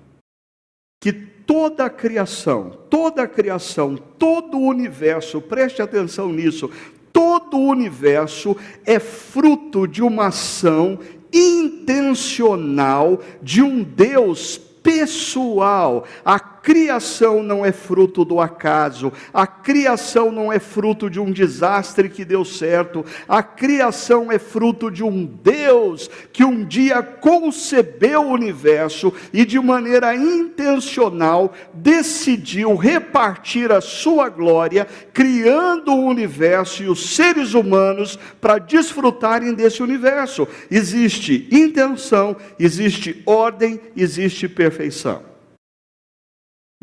que 1.01 1.32
toda 1.45 1.85
a 1.85 1.89
criação, 1.89 2.71
toda 2.89 3.23
a 3.23 3.27
criação, 3.27 3.95
todo 4.17 4.57
o 4.57 4.67
universo, 4.67 5.41
preste 5.41 5.81
atenção 5.81 6.31
nisso, 6.31 6.69
todo 7.11 7.57
o 7.57 7.67
universo 7.67 8.55
é 8.85 8.99
fruto 8.99 9.87
de 9.87 10.01
uma 10.01 10.27
ação 10.27 10.99
intencional 11.31 13.19
de 13.41 13.61
um 13.61 13.83
Deus 13.83 14.57
pessoal. 14.57 16.05
A 16.23 16.39
criação 16.63 17.43
não 17.43 17.65
é 17.65 17.73
fruto 17.73 18.23
do 18.23 18.39
acaso, 18.39 19.11
a 19.33 19.45
criação 19.45 20.31
não 20.31 20.51
é 20.51 20.59
fruto 20.59 21.09
de 21.09 21.19
um 21.19 21.29
desastre 21.29 22.07
que 22.07 22.23
deu 22.23 22.45
certo, 22.45 23.05
a 23.27 23.43
criação 23.43 24.31
é 24.31 24.39
fruto 24.39 24.89
de 24.89 25.03
um 25.03 25.25
Deus 25.25 26.09
que 26.31 26.45
um 26.45 26.63
dia 26.63 27.03
concebeu 27.03 28.21
o 28.21 28.31
universo 28.31 29.13
e 29.33 29.43
de 29.45 29.59
maneira 29.59 30.15
intencional 30.15 31.53
decidiu 31.73 32.75
repartir 32.75 33.69
a 33.69 33.81
sua 33.81 34.29
glória, 34.29 34.87
criando 35.13 35.91
o 35.91 36.05
universo 36.05 36.81
e 36.81 36.87
os 36.87 37.13
seres 37.13 37.53
humanos 37.53 38.17
para 38.39 38.57
desfrutarem 38.57 39.53
desse 39.53 39.83
universo. 39.83 40.47
Existe 40.71 41.45
intenção, 41.51 42.37
existe 42.57 43.21
ordem, 43.25 43.81
existe 43.97 44.47
perfeição. 44.47 45.32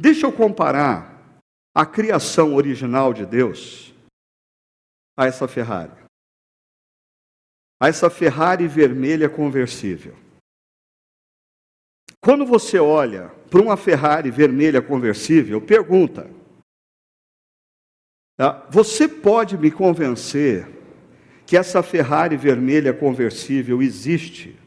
Deixa 0.00 0.26
eu 0.26 0.32
comparar 0.32 1.44
a 1.74 1.84
criação 1.84 2.54
original 2.54 3.12
de 3.12 3.26
Deus 3.26 3.94
a 5.14 5.26
essa 5.26 5.46
Ferrari. 5.46 5.92
A 7.78 7.88
essa 7.88 8.08
Ferrari 8.08 8.66
vermelha 8.66 9.28
conversível. 9.28 10.16
Quando 12.18 12.46
você 12.46 12.78
olha 12.78 13.28
para 13.50 13.60
uma 13.60 13.76
Ferrari 13.76 14.30
vermelha 14.30 14.80
conversível, 14.80 15.60
pergunta: 15.60 16.30
ah, 18.38 18.66
Você 18.70 19.06
pode 19.06 19.58
me 19.58 19.70
convencer 19.70 20.66
que 21.46 21.58
essa 21.58 21.82
Ferrari 21.82 22.38
vermelha 22.38 22.94
conversível 22.94 23.82
existe 23.82 24.58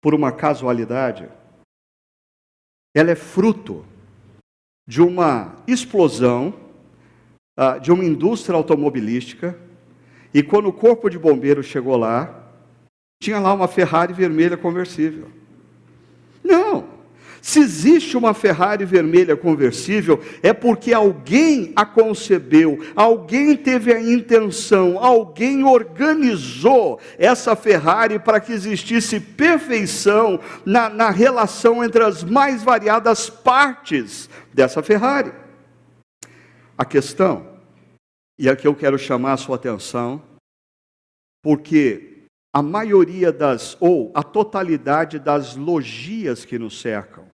por 0.00 0.14
uma 0.14 0.30
casualidade? 0.30 1.28
Ela 2.94 3.10
é 3.10 3.16
fruto 3.16 3.84
de 4.86 5.00
uma 5.02 5.56
explosão 5.66 6.54
uh, 7.58 7.80
de 7.80 7.90
uma 7.92 8.04
indústria 8.04 8.56
automobilística, 8.56 9.58
e 10.32 10.42
quando 10.42 10.68
o 10.68 10.72
corpo 10.72 11.08
de 11.08 11.18
bombeiros 11.18 11.66
chegou 11.66 11.96
lá, 11.96 12.52
tinha 13.22 13.38
lá 13.38 13.52
uma 13.52 13.68
Ferrari 13.68 14.12
vermelha 14.12 14.56
conversível. 14.56 15.28
Não! 16.42 16.93
Se 17.44 17.60
existe 17.60 18.16
uma 18.16 18.32
Ferrari 18.32 18.86
vermelha 18.86 19.36
conversível, 19.36 20.18
é 20.42 20.54
porque 20.54 20.94
alguém 20.94 21.74
a 21.76 21.84
concebeu, 21.84 22.78
alguém 22.96 23.54
teve 23.54 23.92
a 23.92 24.00
intenção, 24.00 24.98
alguém 24.98 25.62
organizou 25.62 26.98
essa 27.18 27.54
Ferrari 27.54 28.18
para 28.18 28.40
que 28.40 28.50
existisse 28.50 29.20
perfeição 29.20 30.40
na, 30.64 30.88
na 30.88 31.10
relação 31.10 31.84
entre 31.84 32.02
as 32.02 32.24
mais 32.24 32.62
variadas 32.62 33.28
partes 33.28 34.30
dessa 34.50 34.82
Ferrari. 34.82 35.30
A 36.78 36.84
questão, 36.86 37.46
e 38.38 38.48
aqui 38.48 38.66
eu 38.66 38.74
quero 38.74 38.98
chamar 38.98 39.34
a 39.34 39.36
sua 39.36 39.56
atenção, 39.56 40.22
porque 41.42 42.22
a 42.54 42.62
maioria 42.62 43.30
das, 43.30 43.76
ou 43.80 44.10
a 44.14 44.22
totalidade 44.22 45.18
das 45.18 45.56
logias 45.56 46.46
que 46.46 46.58
nos 46.58 46.80
cercam, 46.80 47.33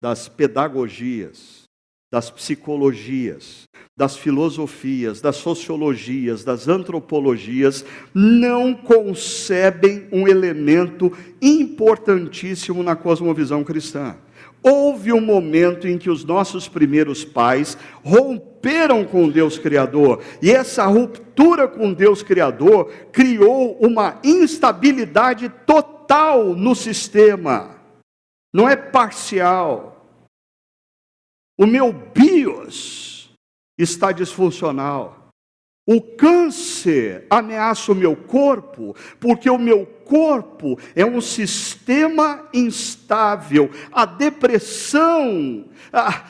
das 0.00 0.28
pedagogias, 0.28 1.68
das 2.10 2.30
psicologias, 2.30 3.64
das 3.96 4.16
filosofias, 4.16 5.20
das 5.20 5.36
sociologias, 5.36 6.42
das 6.44 6.68
antropologias, 6.68 7.84
não 8.14 8.74
concebem 8.74 10.08
um 10.10 10.26
elemento 10.26 11.12
importantíssimo 11.42 12.82
na 12.82 12.96
cosmovisão 12.96 13.62
cristã. 13.62 14.16
Houve 14.62 15.12
um 15.12 15.20
momento 15.20 15.86
em 15.86 15.98
que 15.98 16.08
os 16.08 16.24
nossos 16.24 16.66
primeiros 16.66 17.24
pais 17.24 17.76
romperam 18.02 19.04
com 19.04 19.28
Deus 19.28 19.58
Criador, 19.58 20.22
e 20.40 20.50
essa 20.50 20.86
ruptura 20.86 21.68
com 21.68 21.92
Deus 21.92 22.22
Criador 22.22 22.90
criou 23.12 23.78
uma 23.80 24.18
instabilidade 24.24 25.48
total 25.66 26.54
no 26.56 26.74
sistema 26.74 27.77
não 28.52 28.68
é 28.68 28.76
parcial. 28.76 30.06
O 31.58 31.66
meu 31.66 31.92
bios 31.92 33.30
está 33.76 34.12
disfuncional. 34.12 35.28
O 35.86 36.02
câncer 36.02 37.26
ameaça 37.30 37.92
o 37.92 37.94
meu 37.94 38.14
corpo, 38.14 38.94
porque 39.18 39.48
o 39.48 39.58
meu 39.58 39.86
corpo 40.08 40.78
é 40.96 41.04
um 41.04 41.20
sistema 41.20 42.48
instável. 42.52 43.70
A 43.92 44.06
depressão 44.06 45.66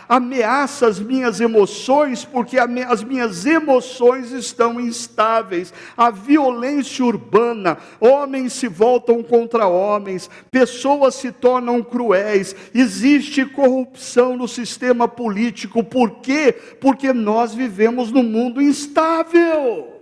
ameaça 0.08 0.86
as 0.86 1.00
minhas 1.00 1.40
emoções, 1.40 2.24
porque 2.24 2.58
as 2.58 3.02
minhas 3.02 3.46
emoções 3.46 4.32
estão 4.32 4.80
instáveis. 4.80 5.72
A 5.96 6.10
violência 6.10 7.04
urbana, 7.04 7.78
homens 8.00 8.52
se 8.52 8.68
voltam 8.68 9.22
contra 9.22 9.66
homens, 9.66 10.28
pessoas 10.50 11.14
se 11.14 11.30
tornam 11.32 11.82
cruéis, 11.82 12.54
existe 12.74 13.44
corrupção 13.46 14.36
no 14.36 14.48
sistema 14.48 15.06
político. 15.08 15.84
Por 15.84 16.20
quê? 16.20 16.52
Porque 16.80 17.12
nós 17.12 17.54
vivemos 17.54 18.10
num 18.10 18.24
mundo 18.24 18.60
instável. 18.60 19.97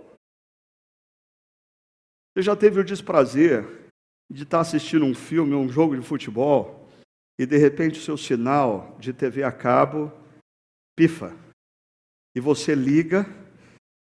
Você 2.37 2.43
já 2.43 2.55
teve 2.55 2.79
o 2.79 2.83
desprazer 2.83 3.65
de 4.31 4.43
estar 4.43 4.59
assistindo 4.59 5.03
um 5.03 5.15
filme, 5.15 5.55
um 5.55 5.67
jogo 5.67 5.95
de 5.95 6.05
futebol, 6.05 6.87
e 7.39 7.47
de 7.47 7.57
repente 7.57 7.97
o 7.97 8.03
seu 8.03 8.15
sinal 8.15 8.95
de 8.99 9.11
TV 9.11 9.41
a 9.41 9.51
cabo 9.51 10.11
pifa. 10.95 11.35
E 12.35 12.39
você 12.39 12.75
liga, 12.75 13.25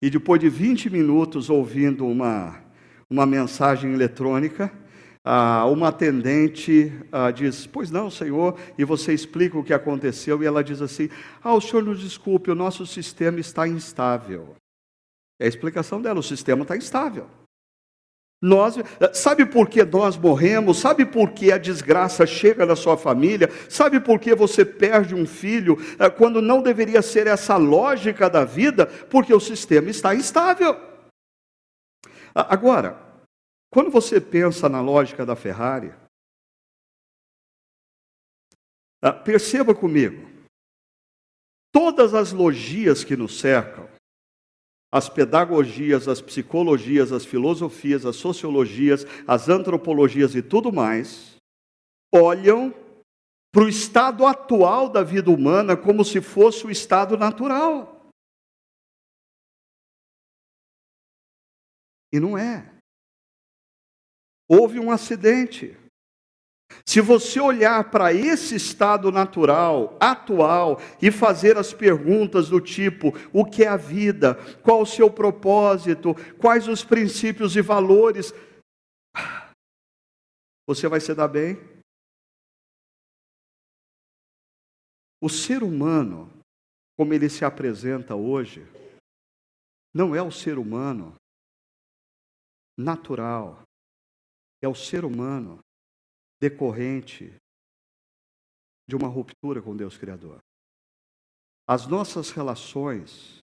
e 0.01 0.09
depois 0.09 0.41
de 0.41 0.49
20 0.49 0.89
minutos 0.89 1.47
ouvindo 1.47 2.07
uma, 2.07 2.59
uma 3.07 3.23
mensagem 3.27 3.93
eletrônica, 3.93 4.73
uma 5.71 5.89
atendente 5.89 6.91
diz: 7.35 7.67
Pois 7.67 7.91
não, 7.91 8.09
senhor, 8.09 8.59
e 8.79 8.83
você 8.83 9.13
explica 9.13 9.59
o 9.59 9.63
que 9.63 9.75
aconteceu, 9.75 10.41
e 10.41 10.47
ela 10.47 10.63
diz 10.63 10.81
assim: 10.81 11.07
Ah, 11.43 11.53
o 11.53 11.61
senhor 11.61 11.83
nos 11.83 11.99
desculpe, 11.99 12.49
o 12.49 12.55
nosso 12.55 12.83
sistema 12.87 13.39
está 13.39 13.67
instável. 13.67 14.55
É 15.39 15.45
a 15.45 15.49
explicação 15.49 16.01
dela: 16.01 16.19
o 16.19 16.23
sistema 16.23 16.63
está 16.63 16.75
instável. 16.75 17.29
Nós, 18.45 18.75
sabe 19.13 19.45
por 19.45 19.69
que 19.69 19.85
nós 19.85 20.17
morremos? 20.17 20.77
Sabe 20.77 21.05
por 21.05 21.31
que 21.31 21.49
a 21.49 21.57
desgraça 21.57 22.25
chega 22.25 22.65
na 22.65 22.75
sua 22.75 22.97
família? 22.97 23.49
Sabe 23.69 24.01
por 24.01 24.19
que 24.19 24.35
você 24.35 24.65
perde 24.65 25.15
um 25.15 25.25
filho 25.25 25.77
eh, 25.97 26.09
quando 26.09 26.41
não 26.41 26.61
deveria 26.61 27.01
ser 27.01 27.25
essa 27.25 27.55
lógica 27.55 28.29
da 28.29 28.43
vida? 28.43 28.85
Porque 28.85 29.33
o 29.33 29.39
sistema 29.39 29.89
está 29.89 30.13
instável. 30.13 30.75
Agora, 32.35 32.99
quando 33.71 33.89
você 33.89 34.19
pensa 34.19 34.67
na 34.67 34.81
lógica 34.81 35.25
da 35.25 35.37
Ferrari, 35.37 35.93
ah, 39.01 39.13
perceba 39.13 39.73
comigo, 39.73 40.29
todas 41.71 42.13
as 42.13 42.33
logias 42.33 43.05
que 43.05 43.15
nos 43.15 43.39
cercam, 43.39 43.82
as 44.93 45.09
pedagogias, 45.09 46.07
as 46.07 46.21
psicologias, 46.21 47.11
as 47.11 47.25
filosofias, 47.25 48.05
as 48.05 48.15
sociologias, 48.15 49.07
as 49.27 49.49
antropologias 49.49 50.35
e 50.35 50.41
tudo 50.43 50.71
mais, 50.71 51.35
olham 52.13 52.71
para 53.51 53.63
o 53.63 53.67
estado 53.67 54.23
atual 54.23 54.87
da 54.87 55.01
vida 55.01 55.31
humana 55.31 55.75
como 55.75 56.05
se 56.05 56.21
fosse 56.21 56.67
o 56.67 56.69
estado 56.69 57.17
natural. 57.17 58.07
E 62.13 62.19
não 62.19 62.37
é. 62.37 62.71
Houve 64.47 64.79
um 64.79 64.91
acidente. 64.91 65.75
Se 66.85 66.99
você 66.99 67.39
olhar 67.39 67.89
para 67.89 68.13
esse 68.13 68.55
estado 68.55 69.11
natural, 69.11 69.97
atual, 69.99 70.79
e 71.01 71.11
fazer 71.11 71.57
as 71.57 71.73
perguntas 71.73 72.49
do 72.49 72.59
tipo: 72.59 73.13
o 73.31 73.45
que 73.45 73.63
é 73.63 73.67
a 73.67 73.77
vida? 73.77 74.35
Qual 74.61 74.81
o 74.81 74.85
seu 74.85 75.09
propósito? 75.09 76.13
Quais 76.39 76.67
os 76.67 76.83
princípios 76.83 77.55
e 77.55 77.61
valores? 77.61 78.33
Você 80.67 80.87
vai 80.87 80.99
se 80.99 81.13
dar 81.13 81.27
bem? 81.27 81.57
O 85.21 85.29
ser 85.29 85.63
humano, 85.63 86.29
como 86.97 87.13
ele 87.13 87.29
se 87.29 87.45
apresenta 87.45 88.13
hoje, 88.13 88.67
não 89.93 90.13
é 90.13 90.21
o 90.21 90.31
ser 90.31 90.57
humano 90.57 91.15
natural, 92.77 93.61
é 94.61 94.67
o 94.67 94.75
ser 94.75 95.05
humano 95.05 95.62
decorrente 96.43 97.33
de 98.85 98.97
uma 98.97 99.07
ruptura 99.07 99.61
com 99.61 99.77
Deus 99.77 99.97
Criador. 99.97 100.39
As 101.65 101.87
nossas 101.87 102.31
relações 102.31 103.39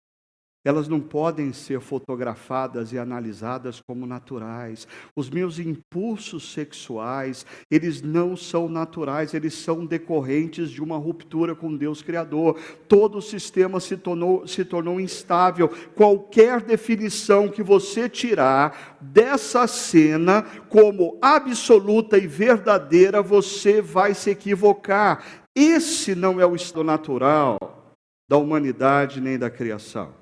elas 0.64 0.90
não 0.90 1.00
podem 1.00 1.54
ser 1.54 1.80
fotografadas 1.80 2.92
e 2.92 2.98
analisadas 2.98 3.82
como 3.82 4.06
naturais. 4.06 4.88
Os 5.16 5.30
meus 5.30 5.58
impulsos 5.58 6.52
sexuais, 6.52 7.46
eles 7.72 8.02
não 8.02 8.36
são 8.36 8.68
naturais, 8.68 9.34
eles 9.34 9.54
são 9.54 9.86
decorrentes 9.86 10.70
de 10.70 10.84
uma 10.84 10.98
ruptura 10.98 11.56
com 11.56 11.76
Deus 11.76 12.02
Criador. 12.02 12.60
Todo 12.90 13.20
o 13.20 13.22
sistema 13.22 13.80
se 13.80 13.96
tornou, 13.96 14.46
se 14.46 14.66
tornou 14.66 15.00
instável. 15.00 15.70
Qualquer 15.96 16.62
definição 16.62 17.48
que 17.48 17.64
você 17.64 18.10
tirar 18.10 18.98
dessa 19.00 19.66
cena 19.66 20.44
como 20.68 21.18
absoluta 21.22 22.18
e 22.18 22.28
verdadeira, 22.28 23.22
você 23.22 23.82
vai 23.82 24.14
se 24.14 24.30
equivocar. 24.30 25.24
Esse 25.56 26.16
não 26.16 26.40
é 26.40 26.46
o 26.46 26.56
estado 26.56 26.84
natural 26.84 27.58
da 28.30 28.38
humanidade 28.38 29.20
nem 29.20 29.40
da 29.40 29.50
criação. 29.50 30.20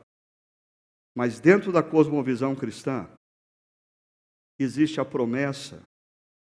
Mas 1.18 1.40
dentro 1.40 1.72
da 1.72 1.82
cosmovisão 1.82 2.54
cristã, 2.54 3.10
existe 4.60 5.02
a 5.02 5.06
promessa 5.06 5.82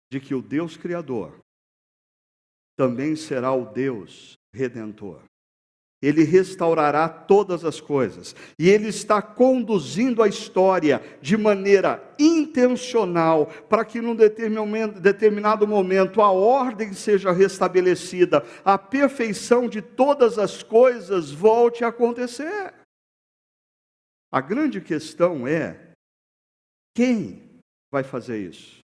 de 0.08 0.20
que 0.20 0.36
o 0.36 0.40
Deus 0.40 0.76
Criador 0.76 1.36
também 2.78 3.16
será 3.16 3.52
o 3.52 3.64
Deus 3.72 4.34
Redentor. 4.54 5.20
Ele 6.00 6.22
restaurará 6.22 7.08
todas 7.08 7.64
as 7.64 7.80
coisas. 7.80 8.36
E 8.56 8.70
Ele 8.70 8.86
está 8.86 9.20
conduzindo 9.20 10.22
a 10.22 10.28
história 10.28 11.02
de 11.20 11.36
maneira 11.36 12.14
intencional 12.16 13.46
para 13.68 13.84
que 13.84 14.00
num 14.00 14.14
determinado 14.14 15.66
momento 15.66 16.22
a 16.22 16.30
ordem 16.30 16.92
seja 16.92 17.32
restabelecida, 17.32 18.44
a 18.64 18.78
perfeição 18.78 19.68
de 19.68 19.82
todas 19.82 20.38
as 20.38 20.62
coisas 20.62 21.32
volte 21.32 21.82
a 21.82 21.88
acontecer. 21.88 22.72
A 24.34 24.40
grande 24.40 24.80
questão 24.80 25.46
é 25.46 25.92
quem 26.96 27.60
vai 27.92 28.02
fazer 28.02 28.48
isso 28.48 28.78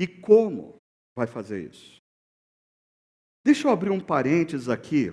e 0.00 0.08
como 0.08 0.76
vai 1.14 1.26
fazer 1.26 1.70
isso. 1.70 1.98
Deixa 3.44 3.68
eu 3.68 3.70
abrir 3.70 3.90
um 3.90 4.00
parênteses 4.00 4.70
aqui 4.70 5.10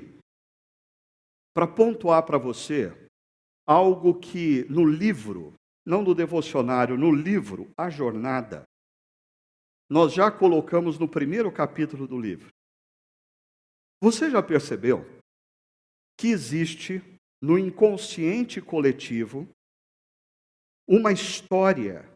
para 1.54 1.68
pontuar 1.68 2.26
para 2.26 2.38
você 2.38 2.94
algo 3.68 4.18
que 4.18 4.64
no 4.70 4.86
livro, 4.86 5.54
não 5.86 6.02
no 6.02 6.16
devocionário, 6.16 6.98
no 6.98 7.14
livro 7.14 7.70
A 7.78 7.90
Jornada, 7.90 8.64
nós 9.90 10.14
já 10.14 10.32
colocamos 10.32 10.98
no 10.98 11.10
primeiro 11.10 11.52
capítulo 11.52 12.08
do 12.08 12.18
livro. 12.18 12.50
Você 14.02 14.32
já 14.32 14.42
percebeu 14.42 15.04
que 16.18 16.30
existe 16.30 17.02
no 17.42 17.58
inconsciente 17.58 18.62
coletivo 18.62 19.48
uma 20.88 21.12
história 21.12 22.12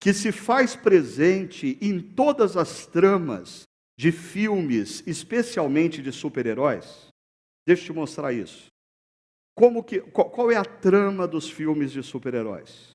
que 0.00 0.12
se 0.12 0.30
faz 0.30 0.76
presente 0.76 1.78
em 1.80 2.00
todas 2.00 2.56
as 2.56 2.86
tramas 2.86 3.62
de 3.98 4.12
filmes, 4.12 5.02
especialmente 5.06 6.02
de 6.02 6.12
super-heróis. 6.12 7.08
Deixa 7.66 7.82
eu 7.82 7.86
te 7.86 7.92
mostrar 7.92 8.32
isso. 8.32 8.66
Como 9.54 9.82
que, 9.82 10.00
qual, 10.00 10.30
qual 10.30 10.50
é 10.50 10.56
a 10.56 10.64
trama 10.64 11.26
dos 11.26 11.48
filmes 11.48 11.90
de 11.90 12.02
super-heróis? 12.02 12.90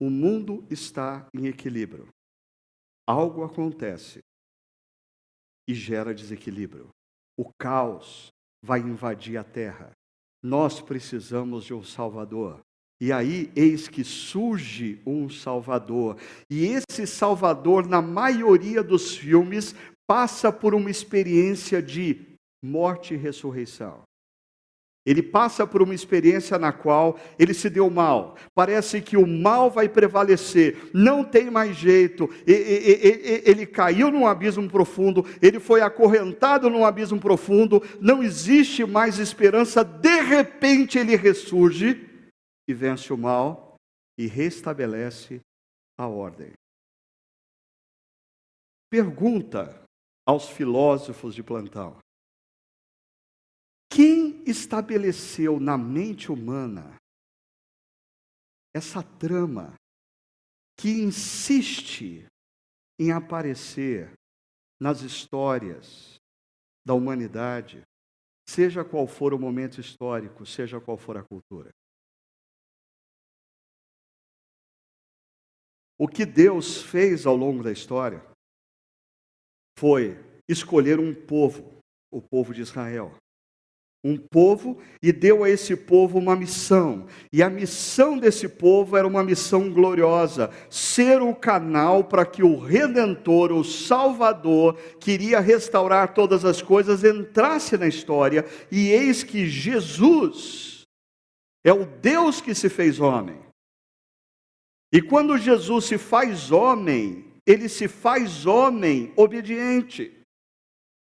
O 0.00 0.10
mundo 0.10 0.66
está 0.68 1.28
em 1.32 1.46
equilíbrio. 1.46 2.08
Algo 3.06 3.44
acontece 3.44 4.18
e 5.68 5.74
gera 5.74 6.14
desequilíbrio. 6.14 6.88
O 7.38 7.52
caos 7.58 8.32
vai 8.62 8.80
invadir 8.80 9.36
a 9.36 9.44
terra. 9.44 9.92
Nós 10.44 10.82
precisamos 10.82 11.64
de 11.64 11.72
um 11.72 11.82
Salvador. 11.82 12.60
E 13.00 13.10
aí, 13.10 13.50
eis 13.56 13.88
que 13.88 14.04
surge 14.04 15.00
um 15.06 15.30
Salvador. 15.30 16.18
E 16.50 16.66
esse 16.66 17.06
Salvador, 17.06 17.86
na 17.86 18.02
maioria 18.02 18.82
dos 18.82 19.16
filmes, 19.16 19.74
passa 20.06 20.52
por 20.52 20.74
uma 20.74 20.90
experiência 20.90 21.80
de 21.80 22.20
morte 22.62 23.14
e 23.14 23.16
ressurreição. 23.16 24.02
Ele 25.06 25.22
passa 25.22 25.66
por 25.66 25.82
uma 25.82 25.94
experiência 25.94 26.58
na 26.58 26.72
qual 26.72 27.18
ele 27.38 27.52
se 27.52 27.68
deu 27.68 27.90
mal. 27.90 28.36
Parece 28.54 29.02
que 29.02 29.16
o 29.16 29.26
mal 29.26 29.70
vai 29.70 29.88
prevalecer. 29.88 30.90
Não 30.94 31.22
tem 31.22 31.50
mais 31.50 31.76
jeito. 31.76 32.28
Ele 32.46 33.66
caiu 33.66 34.10
num 34.10 34.26
abismo 34.26 34.68
profundo. 34.68 35.26
Ele 35.42 35.60
foi 35.60 35.82
acorrentado 35.82 36.70
num 36.70 36.86
abismo 36.86 37.20
profundo. 37.20 37.82
Não 38.00 38.22
existe 38.22 38.84
mais 38.86 39.18
esperança. 39.18 39.84
De 39.84 40.20
repente 40.22 40.98
ele 40.98 41.16
ressurge 41.16 42.08
e 42.66 42.72
vence 42.72 43.12
o 43.12 43.18
mal 43.18 43.74
e 44.16 44.26
restabelece 44.26 45.40
a 45.98 46.06
ordem. 46.06 46.52
Pergunta 48.90 49.82
aos 50.26 50.48
filósofos 50.48 51.34
de 51.34 51.42
plantão: 51.42 51.98
quem 53.94 54.42
estabeleceu 54.44 55.60
na 55.60 55.78
mente 55.78 56.32
humana 56.32 56.98
essa 58.74 59.04
trama 59.04 59.74
que 60.76 60.88
insiste 60.88 62.26
em 62.98 63.12
aparecer 63.12 64.12
nas 64.80 65.02
histórias 65.02 66.16
da 66.84 66.92
humanidade, 66.92 67.82
seja 68.48 68.84
qual 68.84 69.06
for 69.06 69.32
o 69.32 69.38
momento 69.38 69.80
histórico, 69.80 70.44
seja 70.44 70.80
qual 70.80 70.98
for 70.98 71.16
a 71.16 71.22
cultura? 71.22 71.70
O 75.96 76.08
que 76.08 76.26
Deus 76.26 76.82
fez 76.82 77.24
ao 77.24 77.36
longo 77.36 77.62
da 77.62 77.70
história 77.70 78.20
foi 79.78 80.16
escolher 80.48 80.98
um 80.98 81.14
povo, 81.14 81.80
o 82.10 82.20
povo 82.20 82.52
de 82.52 82.60
Israel, 82.60 83.16
um 84.04 84.18
povo 84.18 84.76
e 85.02 85.10
deu 85.10 85.42
a 85.42 85.48
esse 85.48 85.74
povo 85.74 86.18
uma 86.18 86.36
missão. 86.36 87.06
E 87.32 87.42
a 87.42 87.48
missão 87.48 88.18
desse 88.18 88.46
povo 88.46 88.98
era 88.98 89.08
uma 89.08 89.24
missão 89.24 89.70
gloriosa: 89.72 90.50
ser 90.68 91.22
o 91.22 91.34
canal 91.34 92.04
para 92.04 92.26
que 92.26 92.42
o 92.42 92.58
redentor, 92.58 93.50
o 93.50 93.64
salvador, 93.64 94.76
queria 95.00 95.40
restaurar 95.40 96.12
todas 96.12 96.44
as 96.44 96.60
coisas, 96.60 97.02
entrasse 97.02 97.78
na 97.78 97.88
história. 97.88 98.44
E 98.70 98.90
eis 98.90 99.22
que 99.22 99.46
Jesus 99.48 100.82
é 101.64 101.72
o 101.72 101.86
Deus 101.86 102.42
que 102.42 102.54
se 102.54 102.68
fez 102.68 103.00
homem. 103.00 103.38
E 104.92 105.00
quando 105.00 105.38
Jesus 105.38 105.86
se 105.86 105.96
faz 105.96 106.52
homem, 106.52 107.24
ele 107.46 107.68
se 107.68 107.88
faz 107.88 108.44
homem 108.44 109.12
obediente. 109.16 110.12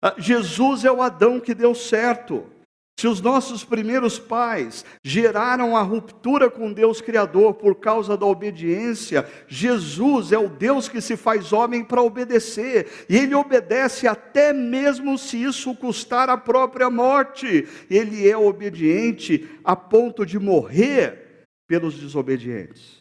Ah, 0.01 0.15
Jesus 0.17 0.83
é 0.83 0.91
o 0.91 1.01
Adão 1.01 1.39
que 1.39 1.53
deu 1.53 1.75
certo. 1.75 2.49
Se 2.99 3.07
os 3.07 3.19
nossos 3.19 3.63
primeiros 3.63 4.19
pais 4.19 4.85
geraram 5.03 5.75
a 5.75 5.81
ruptura 5.81 6.49
com 6.49 6.71
Deus 6.71 7.01
Criador 7.01 7.55
por 7.55 7.75
causa 7.75 8.15
da 8.15 8.25
obediência, 8.25 9.27
Jesus 9.47 10.31
é 10.31 10.37
o 10.37 10.47
Deus 10.47 10.87
que 10.87 11.01
se 11.01 11.17
faz 11.17 11.51
homem 11.51 11.83
para 11.83 12.01
obedecer, 12.01 13.05
e 13.09 13.17
ele 13.17 13.35
obedece 13.35 14.07
até 14.07 14.53
mesmo 14.53 15.17
se 15.17 15.41
isso 15.41 15.75
custar 15.75 16.29
a 16.29 16.37
própria 16.37 16.89
morte. 16.89 17.67
Ele 17.89 18.29
é 18.29 18.37
obediente 18.37 19.49
a 19.63 19.75
ponto 19.75 20.25
de 20.25 20.37
morrer 20.37 21.45
pelos 21.67 21.99
desobedientes. 21.99 22.97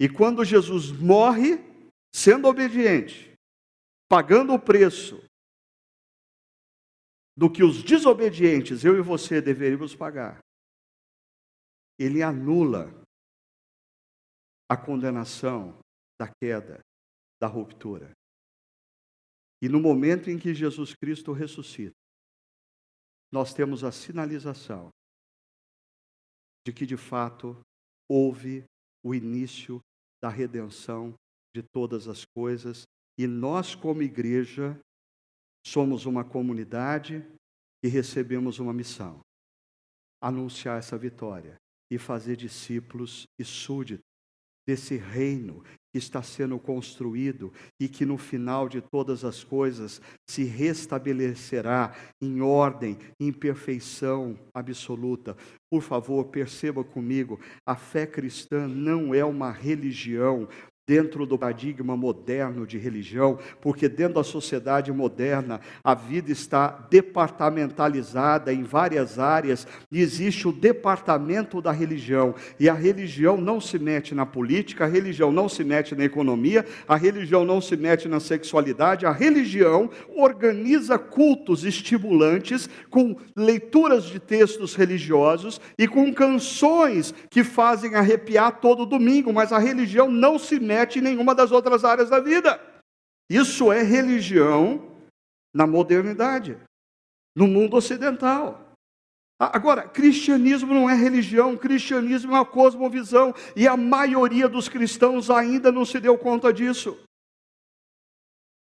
E 0.00 0.08
quando 0.08 0.44
Jesus 0.44 0.92
morre, 0.92 1.58
sendo 2.14 2.46
obediente, 2.46 3.32
pagando 4.08 4.54
o 4.54 4.58
preço 4.58 5.27
do 7.38 7.48
que 7.48 7.62
os 7.62 7.84
desobedientes, 7.84 8.84
eu 8.84 8.98
e 8.98 9.00
você, 9.00 9.40
deveríamos 9.40 9.94
pagar. 9.94 10.40
Ele 11.96 12.20
anula 12.20 12.90
a 14.68 14.76
condenação 14.76 15.78
da 16.20 16.26
queda, 16.26 16.80
da 17.40 17.46
ruptura. 17.46 18.10
E 19.62 19.68
no 19.68 19.78
momento 19.78 20.28
em 20.28 20.36
que 20.36 20.52
Jesus 20.52 20.96
Cristo 20.96 21.30
ressuscita, 21.30 21.94
nós 23.30 23.54
temos 23.54 23.84
a 23.84 23.92
sinalização 23.92 24.88
de 26.66 26.72
que 26.72 26.84
de 26.84 26.96
fato 26.96 27.56
houve 28.10 28.64
o 29.00 29.14
início 29.14 29.80
da 30.20 30.28
redenção 30.28 31.14
de 31.54 31.62
todas 31.62 32.08
as 32.08 32.24
coisas 32.24 32.82
e 33.16 33.28
nós, 33.28 33.76
como 33.76 34.02
igreja, 34.02 34.76
Somos 35.70 36.06
uma 36.06 36.24
comunidade 36.24 37.22
e 37.84 37.88
recebemos 37.88 38.58
uma 38.58 38.72
missão: 38.72 39.20
anunciar 40.18 40.78
essa 40.78 40.96
vitória 40.96 41.56
e 41.92 41.98
fazer 41.98 42.36
discípulos 42.36 43.24
e 43.38 43.44
súditos 43.44 44.02
desse 44.66 44.96
reino 44.96 45.62
que 45.92 45.98
está 45.98 46.22
sendo 46.22 46.58
construído 46.58 47.52
e 47.78 47.86
que 47.86 48.06
no 48.06 48.16
final 48.16 48.66
de 48.66 48.80
todas 48.80 49.26
as 49.26 49.44
coisas 49.44 50.00
se 50.26 50.42
restabelecerá 50.44 51.94
em 52.18 52.40
ordem, 52.40 52.96
em 53.20 53.30
perfeição 53.30 54.38
absoluta. 54.54 55.36
Por 55.70 55.82
favor, 55.82 56.28
perceba 56.28 56.82
comigo, 56.82 57.38
a 57.66 57.76
fé 57.76 58.06
cristã 58.06 58.66
não 58.66 59.14
é 59.14 59.22
uma 59.22 59.52
religião, 59.52 60.48
dentro 60.88 61.26
do 61.26 61.36
paradigma 61.36 61.94
moderno 61.94 62.66
de 62.66 62.78
religião, 62.78 63.38
porque 63.60 63.90
dentro 63.90 64.14
da 64.14 64.24
sociedade 64.24 64.90
moderna 64.90 65.60
a 65.84 65.94
vida 65.94 66.32
está 66.32 66.68
departamentalizada 66.88 68.54
em 68.54 68.62
várias 68.62 69.18
áreas 69.18 69.66
e 69.92 70.00
existe 70.00 70.48
o 70.48 70.52
departamento 70.52 71.60
da 71.60 71.70
religião. 71.72 72.34
E 72.58 72.70
a 72.70 72.72
religião 72.72 73.36
não 73.36 73.60
se 73.60 73.78
mete 73.78 74.14
na 74.14 74.24
política, 74.24 74.86
a 74.86 74.88
religião 74.88 75.30
não 75.30 75.46
se 75.46 75.62
mete 75.62 75.94
na 75.94 76.04
economia, 76.04 76.64
a 76.88 76.96
religião 76.96 77.44
não 77.44 77.60
se 77.60 77.76
mete 77.76 78.08
na 78.08 78.18
sexualidade, 78.18 79.04
a 79.04 79.12
religião 79.12 79.90
organiza 80.16 80.98
cultos 80.98 81.64
estimulantes 81.64 82.66
com 82.88 83.14
leituras 83.36 84.04
de 84.04 84.18
textos 84.18 84.74
religiosos 84.74 85.60
e 85.76 85.86
com 85.86 86.14
canções 86.14 87.12
que 87.28 87.44
fazem 87.44 87.94
arrepiar 87.94 88.58
todo 88.58 88.86
domingo, 88.86 89.34
mas 89.34 89.52
a 89.52 89.58
religião 89.58 90.10
não 90.10 90.38
se 90.38 90.58
mete 90.58 90.77
em 90.98 91.02
nenhuma 91.02 91.34
das 91.34 91.50
outras 91.50 91.84
áreas 91.84 92.10
da 92.10 92.20
vida. 92.20 92.60
Isso 93.30 93.72
é 93.72 93.82
religião 93.82 94.90
na 95.54 95.66
modernidade, 95.66 96.56
no 97.36 97.46
mundo 97.46 97.76
ocidental. 97.76 98.68
Agora, 99.38 99.82
cristianismo 99.82 100.74
não 100.74 100.90
é 100.90 100.94
religião, 100.94 101.56
cristianismo 101.56 102.32
é 102.32 102.38
uma 102.38 102.44
cosmovisão, 102.44 103.32
e 103.54 103.68
a 103.68 103.76
maioria 103.76 104.48
dos 104.48 104.68
cristãos 104.68 105.30
ainda 105.30 105.70
não 105.70 105.84
se 105.84 106.00
deu 106.00 106.18
conta 106.18 106.52
disso. 106.52 106.98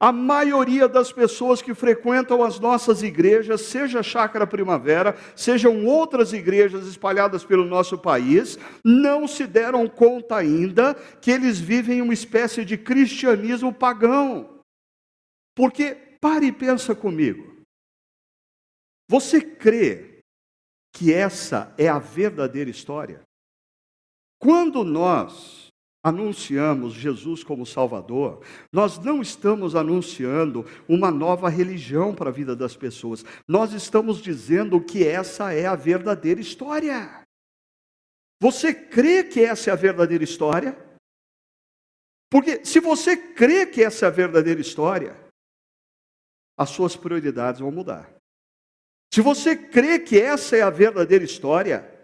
A 0.02 0.12
maioria 0.12 0.88
das 0.88 1.12
pessoas 1.12 1.62
que 1.62 1.76
frequentam 1.76 2.44
as 2.44 2.60
nossas 2.60 3.04
igrejas, 3.04 3.62
seja 3.62 4.02
Chácara 4.02 4.48
Primavera, 4.48 5.16
sejam 5.36 5.86
outras 5.86 6.34
igrejas 6.34 6.88
espalhadas 6.88 7.46
pelo 7.46 7.64
nosso 7.64 8.00
país, 8.00 8.58
não 8.84 9.28
se 9.28 9.46
deram 9.46 9.88
conta 9.88 10.38
ainda 10.38 10.96
que 10.96 11.30
eles 11.30 11.60
vivem 11.60 12.02
uma 12.02 12.16
espécie 12.16 12.66
de 12.66 12.80
cristianismo 12.80 13.72
pagão. 13.72 14.64
Porque, 15.56 15.94
pare 16.20 16.48
e 16.48 16.52
pensa 16.52 16.96
comigo. 16.96 17.62
Você 19.08 19.40
crê 19.40 20.24
que 20.96 21.14
essa 21.14 21.76
é 21.78 21.88
a 21.88 22.00
verdadeira 22.00 22.72
história? 22.72 23.22
Quando 24.40 24.84
nós 24.84 25.71
anunciamos 26.04 26.94
Jesus 26.94 27.44
como 27.44 27.66
Salvador, 27.66 28.44
nós 28.72 28.98
não 28.98 29.22
estamos 29.22 29.76
anunciando 29.76 30.66
uma 30.88 31.12
nova 31.12 31.48
religião 31.50 32.16
para 32.16 32.30
a 32.30 32.34
vida 32.34 32.56
das 32.56 32.76
pessoas, 32.76 33.24
nós 33.48 33.74
estamos 33.74 34.22
dizendo 34.22 34.82
que 34.82 35.06
essa 35.08 35.54
é 35.54 35.66
a 35.66 35.76
verdadeira 35.76 36.42
história. 36.42 37.22
Você 38.42 38.74
crê 38.74 39.24
que 39.24 39.42
essa 39.42 39.70
é 39.70 39.74
a 39.74 39.76
verdadeira 39.76 40.24
história? 40.24 40.76
Porque 42.32 42.66
se 42.66 42.80
você 42.80 43.16
crê 43.16 43.68
que 43.68 43.84
essa 43.84 44.06
é 44.06 44.08
a 44.08 44.12
verdadeira 44.12 44.60
história, 44.60 45.16
as 46.58 46.70
suas 46.70 46.96
prioridades 46.96 47.62
vão 47.62 47.72
mudar. 47.72 48.12
Se 49.14 49.22
você 49.22 49.56
crê 49.56 50.00
que 50.00 50.20
essa 50.20 50.56
é 50.56 50.62
a 50.62 50.70
verdadeira 50.70 51.24
história, 51.24 52.01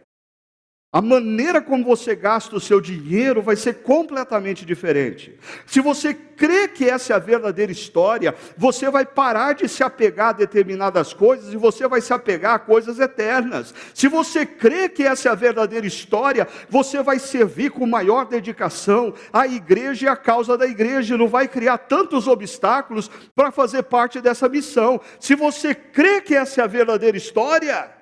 a 0.92 1.02
maneira 1.02 1.62
como 1.62 1.84
você 1.84 2.16
gasta 2.16 2.56
o 2.56 2.62
seu 2.62 2.80
dinheiro 2.80 3.42
vai 3.42 3.58
ser 3.58 3.84
completamente 3.84 4.66
diferente. 4.66 5.38
Se 5.66 5.82
você 5.82 6.14
crê 6.14 6.66
que 6.70 6.86
essa 6.86 7.12
é 7.12 7.16
a 7.16 7.20
verdadeira 7.20 7.72
história, 7.74 8.34
você 8.58 8.90
vai 8.90 9.06
parar 9.06 9.54
de 9.54 9.68
se 9.68 9.84
apegar 9.84 10.30
a 10.30 10.32
determinadas 10.34 11.14
coisas 11.14 11.54
e 11.54 11.58
você 11.58 11.86
vai 11.90 12.00
se 12.00 12.14
apegar 12.14 12.56
a 12.56 12.60
coisas 12.60 13.00
eternas. 13.00 13.76
Se 13.94 14.08
você 14.08 14.46
crê 14.46 14.88
que 14.88 15.04
essa 15.04 15.28
é 15.28 15.32
a 15.34 15.36
verdadeira 15.36 15.86
história, 15.86 16.48
você 16.70 17.04
vai 17.04 17.20
servir 17.20 17.72
com 17.72 17.86
maior 17.86 18.26
dedicação 18.26 19.14
à 19.34 19.46
igreja 19.46 20.06
e 20.06 20.10
à 20.10 20.16
causa 20.16 20.58
da 20.58 20.66
igreja, 20.66 21.18
não 21.18 21.28
vai 21.28 21.50
criar 21.50 21.80
tantos 21.80 22.30
obstáculos 22.30 23.12
para 23.36 23.52
fazer 23.52 23.84
parte 23.84 24.22
dessa 24.22 24.48
missão. 24.48 25.02
Se 25.20 25.36
você 25.36 25.76
crê 25.76 26.22
que 26.22 26.34
essa 26.34 26.62
é 26.62 26.64
a 26.64 26.68
verdadeira 26.68 27.18
história, 27.18 27.97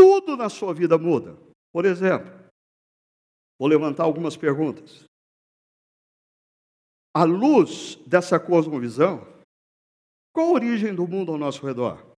tudo 0.00 0.34
na 0.34 0.48
sua 0.48 0.72
vida 0.72 0.96
muda. 0.96 1.36
Por 1.70 1.84
exemplo, 1.84 2.32
vou 3.58 3.68
levantar 3.68 4.04
algumas 4.04 4.34
perguntas. 4.34 5.04
À 7.14 7.24
luz 7.24 7.96
dessa 8.06 8.40
cosmovisão, 8.40 9.26
qual 10.32 10.48
a 10.48 10.52
origem 10.52 10.94
do 10.94 11.06
mundo 11.06 11.32
ao 11.32 11.38
nosso 11.38 11.66
redor? 11.66 12.14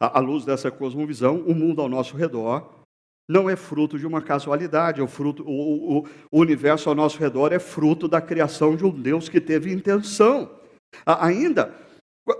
À 0.00 0.18
luz 0.18 0.44
dessa 0.44 0.72
cosmovisão, 0.72 1.40
o 1.42 1.54
mundo 1.54 1.80
ao 1.80 1.88
nosso 1.88 2.16
redor 2.16 2.84
não 3.28 3.48
é 3.48 3.54
fruto 3.54 3.96
de 3.98 4.06
uma 4.06 4.22
casualidade, 4.22 5.00
é 5.00 5.06
fruto, 5.06 5.44
o, 5.44 5.98
o, 5.98 6.08
o 6.32 6.40
universo 6.40 6.88
ao 6.88 6.94
nosso 6.96 7.18
redor 7.18 7.52
é 7.52 7.60
fruto 7.60 8.08
da 8.08 8.20
criação 8.20 8.74
de 8.74 8.84
um 8.84 8.90
Deus 8.90 9.28
que 9.28 9.40
teve 9.40 9.72
intenção. 9.72 10.58
Ainda, 11.04 11.74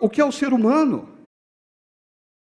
o 0.00 0.08
que 0.08 0.20
é 0.20 0.24
o 0.24 0.32
ser 0.32 0.52
humano? 0.52 1.17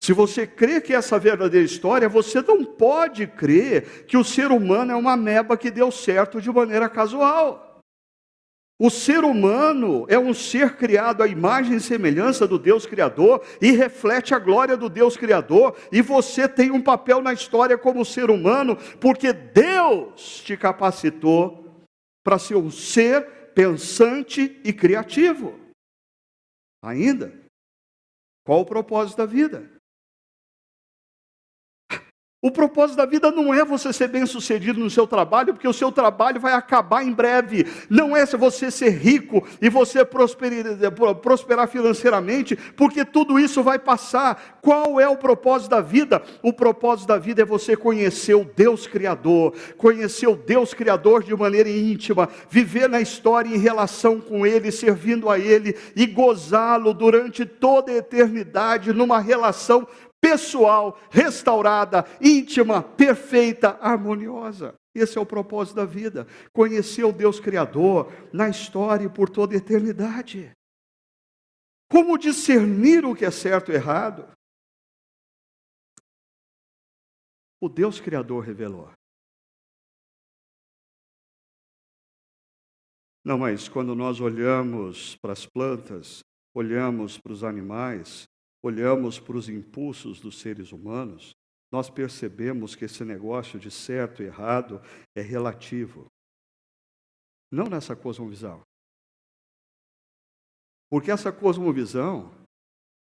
Se 0.04 0.12
você 0.12 0.46
crê 0.46 0.82
que 0.82 0.94
essa 0.94 1.16
é 1.16 1.18
a 1.18 1.20
verdadeira 1.20 1.66
história, 1.66 2.10
você 2.10 2.42
não 2.42 2.66
pode 2.66 3.26
crer 3.26 4.04
que 4.06 4.18
o 4.18 4.24
ser 4.24 4.52
humano 4.52 4.92
é 4.92 4.96
uma 4.98 5.16
meba 5.16 5.56
que 5.56 5.72
deu 5.72 5.90
certo 5.94 6.42
de 6.42 6.52
maneira 6.52 6.90
casual. 6.90 7.80
O 8.78 8.90
ser 8.90 9.24
humano 9.24 10.06
é 10.10 10.20
um 10.20 10.34
ser 10.34 10.76
criado 10.76 11.24
à 11.24 11.28
imagem 11.28 11.78
e 11.78 11.80
semelhança 11.80 12.46
do 12.46 12.60
Deus 12.60 12.86
Criador 12.86 13.46
e 13.62 13.72
reflete 13.72 14.36
a 14.36 14.40
glória 14.40 14.76
do 14.76 14.90
Deus 14.90 15.16
Criador, 15.16 15.78
e 15.90 16.02
você 16.02 16.50
tem 16.50 16.70
um 16.70 16.82
papel 16.82 17.22
na 17.22 17.32
história 17.32 17.78
como 17.78 18.04
ser 18.04 18.30
humano, 18.30 18.76
porque 19.00 19.32
Deus 19.32 20.42
te 20.44 20.58
capacitou 20.58 21.86
para 22.26 22.38
ser 22.38 22.58
um 22.58 22.70
ser 22.70 23.54
pensante 23.56 24.60
e 24.66 24.74
criativo. 24.74 25.58
Ainda, 26.84 27.34
qual 28.46 28.60
o 28.60 28.66
propósito 28.66 29.20
da 29.20 29.26
vida? 29.26 29.73
O 32.44 32.52
propósito 32.52 32.98
da 32.98 33.06
vida 33.06 33.32
não 33.32 33.54
é 33.54 33.64
você 33.64 33.94
ser 33.94 34.10
bem 34.10 34.26
sucedido 34.26 34.78
no 34.78 34.90
seu 34.90 35.08
trabalho, 35.08 35.54
porque 35.54 35.66
o 35.66 35.72
seu 35.72 35.94
trabalho 35.94 36.42
vai 36.42 36.52
acabar 36.52 37.02
em 37.02 37.14
breve. 37.14 37.66
Não 37.90 38.18
é 38.18 38.26
você 38.26 38.70
ser 38.70 38.90
rico 38.90 39.48
e 39.62 39.70
você 39.70 40.04
prosperar 40.04 41.70
financeiramente, 41.70 42.58
porque 42.76 43.06
tudo 43.06 43.40
isso 43.40 43.64
vai 43.64 43.80
passar. 43.80 44.60
Qual 44.62 45.00
é 45.00 45.08
o 45.08 45.16
propósito 45.16 45.70
da 45.70 45.80
vida? 45.80 46.22
O 46.42 46.52
propósito 46.52 47.08
da 47.08 47.18
vida 47.18 47.44
é 47.44 47.46
você 47.46 47.78
conhecer 47.78 48.34
o 48.34 48.44
Deus 48.44 48.88
Criador, 48.88 49.54
conhecer 49.78 50.28
o 50.28 50.36
Deus 50.36 50.74
Criador 50.74 51.24
de 51.24 51.34
maneira 51.34 51.70
íntima, 51.70 52.28
viver 52.50 52.90
na 52.90 53.00
história 53.00 53.48
em 53.48 53.58
relação 53.58 54.20
com 54.20 54.46
Ele, 54.46 54.70
servindo 54.70 55.30
a 55.30 55.40
Ele 55.40 55.78
e 55.96 56.06
gozá-lo 56.06 56.94
durante 56.94 57.46
toda 57.46 57.90
a 57.90 57.96
eternidade 57.96 58.92
numa 58.92 59.22
relação 59.22 59.88
pessoal, 60.24 60.98
restaurada, 61.12 62.06
íntima, 62.22 62.82
perfeita, 62.82 63.78
harmoniosa. 63.82 64.74
Esse 64.96 65.18
é 65.18 65.22
o 65.22 65.26
propósito 65.26 65.76
da 65.76 65.86
vida. 65.86 66.26
Conhecer 66.54 67.04
o 67.04 67.12
Deus 67.12 67.42
Criador 67.42 68.10
na 68.32 68.48
história 68.48 69.06
e 69.06 69.10
por 69.10 69.30
toda 69.30 69.54
a 69.54 69.58
eternidade. 69.58 70.54
Como 71.92 72.18
discernir 72.18 73.04
o 73.04 73.14
que 73.14 73.26
é 73.26 73.32
certo 73.32 73.70
e 73.70 73.76
errado? 73.76 74.32
O 77.62 77.68
Deus 77.68 78.00
Criador 78.00 78.46
revelou. 78.46 78.90
Não, 83.26 83.38
mas 83.38 83.68
quando 83.68 83.94
nós 83.94 84.22
olhamos 84.22 85.18
para 85.18 85.34
as 85.34 85.46
plantas, 85.46 86.24
olhamos 86.54 87.18
para 87.18 87.34
os 87.34 87.44
animais, 87.44 88.26
olhamos 88.64 89.20
para 89.20 89.36
os 89.36 89.50
impulsos 89.50 90.22
dos 90.22 90.40
seres 90.40 90.72
humanos, 90.72 91.36
nós 91.72 91.90
percebemos 91.90 92.76
que 92.76 92.86
esse 92.86 93.04
negócio 93.04 93.60
de 93.60 93.70
certo 93.70 94.24
e 94.24 94.28
errado 94.28 94.82
é 95.16 95.22
relativo. 95.22 96.06
Não 97.52 97.66
nessa 97.66 97.96
cosmovisão. 97.96 98.62
Porque 100.90 101.12
essa 101.12 101.32
cosmovisão, 101.32 102.32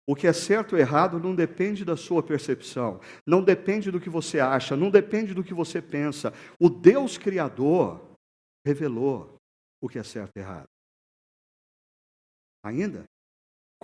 o 0.09 0.15
que 0.15 0.27
é 0.27 0.33
certo 0.33 0.75
ou 0.75 0.79
errado 0.79 1.19
não 1.19 1.35
depende 1.35 1.85
da 1.85 1.97
sua 1.97 2.23
percepção, 2.23 3.01
não 3.27 3.43
depende 3.43 3.91
do 3.91 4.01
que 4.01 4.09
você 4.09 4.39
acha, 4.39 4.77
não 4.77 4.91
depende 4.91 5.35
do 5.35 5.43
que 5.43 5.53
você 5.53 5.83
pensa. 5.83 6.33
O 6.61 6.71
Deus 6.71 7.19
Criador 7.19 8.17
revelou 8.65 9.37
o 9.83 9.89
que 9.89 9.99
é 9.99 10.05
certo 10.05 10.37
e 10.37 10.41
errado. 10.41 10.69
Ainda, 12.63 13.05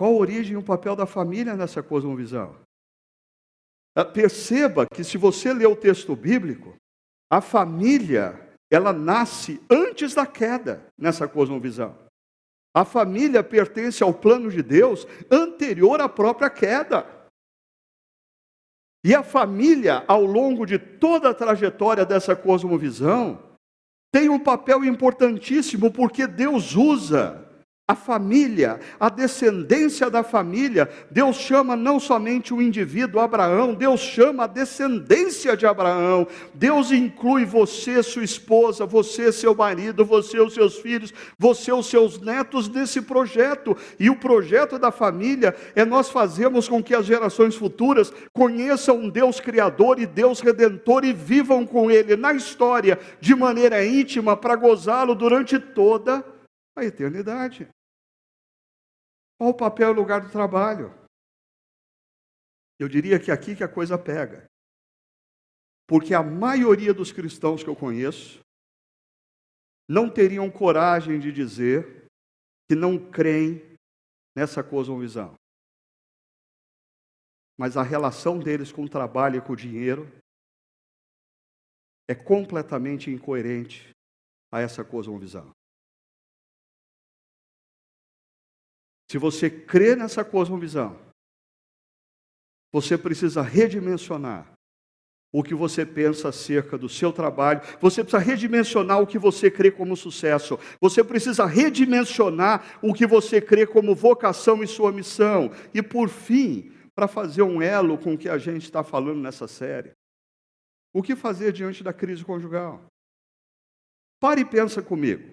qual 0.01 0.15
a 0.15 0.17
origem 0.17 0.55
e 0.55 0.57
o 0.57 0.63
papel 0.63 0.97
da 0.97 1.05
família 1.05 1.55
nessa 1.55 1.83
cosmovisão? 1.83 2.57
Ah, 3.95 4.03
perceba 4.03 4.87
que 4.87 5.05
se 5.05 5.19
você 5.19 5.53
ler 5.53 5.67
o 5.67 5.77
texto 5.77 6.17
bíblico, 6.17 6.75
a 7.31 7.43
família, 7.43 8.49
ela 8.73 8.95
nasce 8.95 9.61
antes 9.71 10.15
da 10.15 10.27
queda 10.27 10.87
nessa 10.97 11.29
cosmovisão. 11.29 11.99
A 12.75 12.83
família 12.83 13.45
pertence 13.45 14.03
ao 14.03 14.15
plano 14.15 14.51
de 14.51 14.63
Deus 14.63 15.07
anterior 15.31 16.01
à 16.01 16.09
própria 16.09 16.49
queda. 16.49 17.07
E 19.05 19.15
a 19.15 19.23
família, 19.23 20.03
ao 20.09 20.25
longo 20.25 20.65
de 20.65 20.79
toda 20.79 21.29
a 21.29 21.35
trajetória 21.35 22.07
dessa 22.07 22.35
cosmovisão, 22.35 23.39
tem 24.11 24.31
um 24.31 24.41
papel 24.41 24.83
importantíssimo, 24.83 25.93
porque 25.93 26.27
Deus 26.27 26.75
usa 26.75 27.50
a 27.91 27.95
família, 27.97 28.79
a 29.01 29.09
descendência 29.09 30.09
da 30.09 30.23
família. 30.23 30.89
Deus 31.11 31.37
chama 31.37 31.75
não 31.75 31.99
somente 31.99 32.55
o 32.55 32.63
indivíduo 32.63 33.21
Abraão, 33.21 33.75
Deus 33.75 34.01
chama 34.01 34.45
a 34.45 34.47
descendência 34.47 35.57
de 35.57 35.67
Abraão. 35.67 36.25
Deus 36.55 36.93
inclui 36.93 37.45
você, 37.45 38.01
sua 38.01 38.23
esposa, 38.23 38.87
você, 38.87 39.33
seu 39.33 39.57
marido, 39.57 40.05
você, 40.05 40.39
os 40.39 40.55
seus 40.55 40.79
filhos, 40.79 41.13
você, 41.37 41.73
os 41.73 41.87
seus 41.87 42.21
netos 42.21 42.69
nesse 42.69 43.03
projeto. 43.03 43.77
E 43.99 44.09
o 44.09 44.15
projeto 44.15 44.79
da 44.79 44.93
família 44.93 45.57
é 45.75 45.85
nós 45.85 46.09
fazermos 46.09 46.69
com 46.69 46.81
que 46.81 46.95
as 46.95 47.07
gerações 47.07 47.57
futuras 47.57 48.13
conheçam 48.33 48.99
um 48.99 49.11
Deus 49.11 49.41
criador 49.41 49.99
e 49.99 50.07
Deus 50.07 50.41
redentor 50.41 51.05
e 51.05 51.13
vivam 51.13 51.67
com 51.67 51.91
ele 51.91 52.15
na 52.15 52.33
história 52.33 52.97
de 53.21 53.35
maneira 53.35 53.85
íntima 53.85 54.37
para 54.37 54.55
gozá-lo 54.55 55.17
durante 55.17 55.59
toda 55.59 56.25
a 56.77 56.85
eternidade. 56.85 57.69
Qual 59.41 59.53
o 59.53 59.57
papel 59.57 59.93
e 59.93 59.95
lugar 59.95 60.21
do 60.21 60.31
trabalho? 60.31 60.93
Eu 62.79 62.87
diria 62.91 63.19
que 63.19 63.31
aqui 63.31 63.57
que 63.57 63.65
a 63.65 63.69
coisa 63.69 63.97
pega. 63.97 64.45
Porque 65.89 66.13
a 66.13 66.23
maioria 66.23 66.93
dos 66.93 67.11
cristãos 67.11 67.65
que 67.65 67.71
eu 67.71 67.75
conheço 67.75 68.41
não 69.89 70.13
teriam 70.13 70.51
coragem 70.51 71.19
de 71.19 71.33
dizer 71.33 72.05
que 72.69 72.77
não 72.77 73.11
creem 73.11 73.63
nessa 74.37 74.63
cosmovisão. 74.63 75.35
Mas 77.59 77.79
a 77.79 77.83
relação 77.83 78.39
deles 78.39 78.71
com 78.71 78.85
o 78.85 78.91
trabalho 78.91 79.39
e 79.39 79.41
com 79.41 79.55
o 79.55 79.57
dinheiro 79.57 80.07
é 82.07 82.15
completamente 82.15 83.11
incoerente 83.11 83.89
a 84.53 84.61
essa 84.61 84.85
cosmovisão. 84.85 85.51
Se 89.11 89.19
você 89.19 89.51
crê 89.51 89.97
nessa 89.97 90.25
cosmovisão, 90.25 90.97
você 92.73 92.97
precisa 92.97 93.43
redimensionar 93.43 94.53
o 95.33 95.43
que 95.43 95.53
você 95.53 95.85
pensa 95.85 96.29
acerca 96.29 96.79
do 96.79 96.89
seu 96.89 97.13
trabalho, 97.13 97.61
você 97.81 98.05
precisa 98.05 98.23
redimensionar 98.23 99.01
o 99.01 99.07
que 99.09 99.19
você 99.19 99.51
crê 99.51 99.69
como 99.69 99.97
sucesso, 99.97 100.57
você 100.81 101.03
precisa 101.03 101.45
redimensionar 101.45 102.79
o 102.81 102.95
que 102.95 103.05
você 103.05 103.41
crê 103.41 103.67
como 103.67 103.97
vocação 103.97 104.63
e 104.63 104.67
sua 104.69 104.93
missão. 104.93 105.51
E 105.75 105.83
por 105.83 106.09
fim, 106.09 106.71
para 106.95 107.09
fazer 107.09 107.43
um 107.43 107.61
elo 107.61 107.99
com 107.99 108.15
o 108.15 108.19
que 108.19 108.29
a 108.29 108.39
gente 108.39 108.63
está 108.63 108.85
falando 108.85 109.19
nessa 109.19 109.49
série, 109.49 109.91
o 110.95 111.03
que 111.03 111.17
fazer 111.17 111.51
diante 111.51 111.83
da 111.83 111.93
crise 111.93 112.25
conjugal? 112.25 112.87
Pare 114.21 114.43
e 114.43 114.45
pensa 114.45 114.81
comigo. 114.81 115.33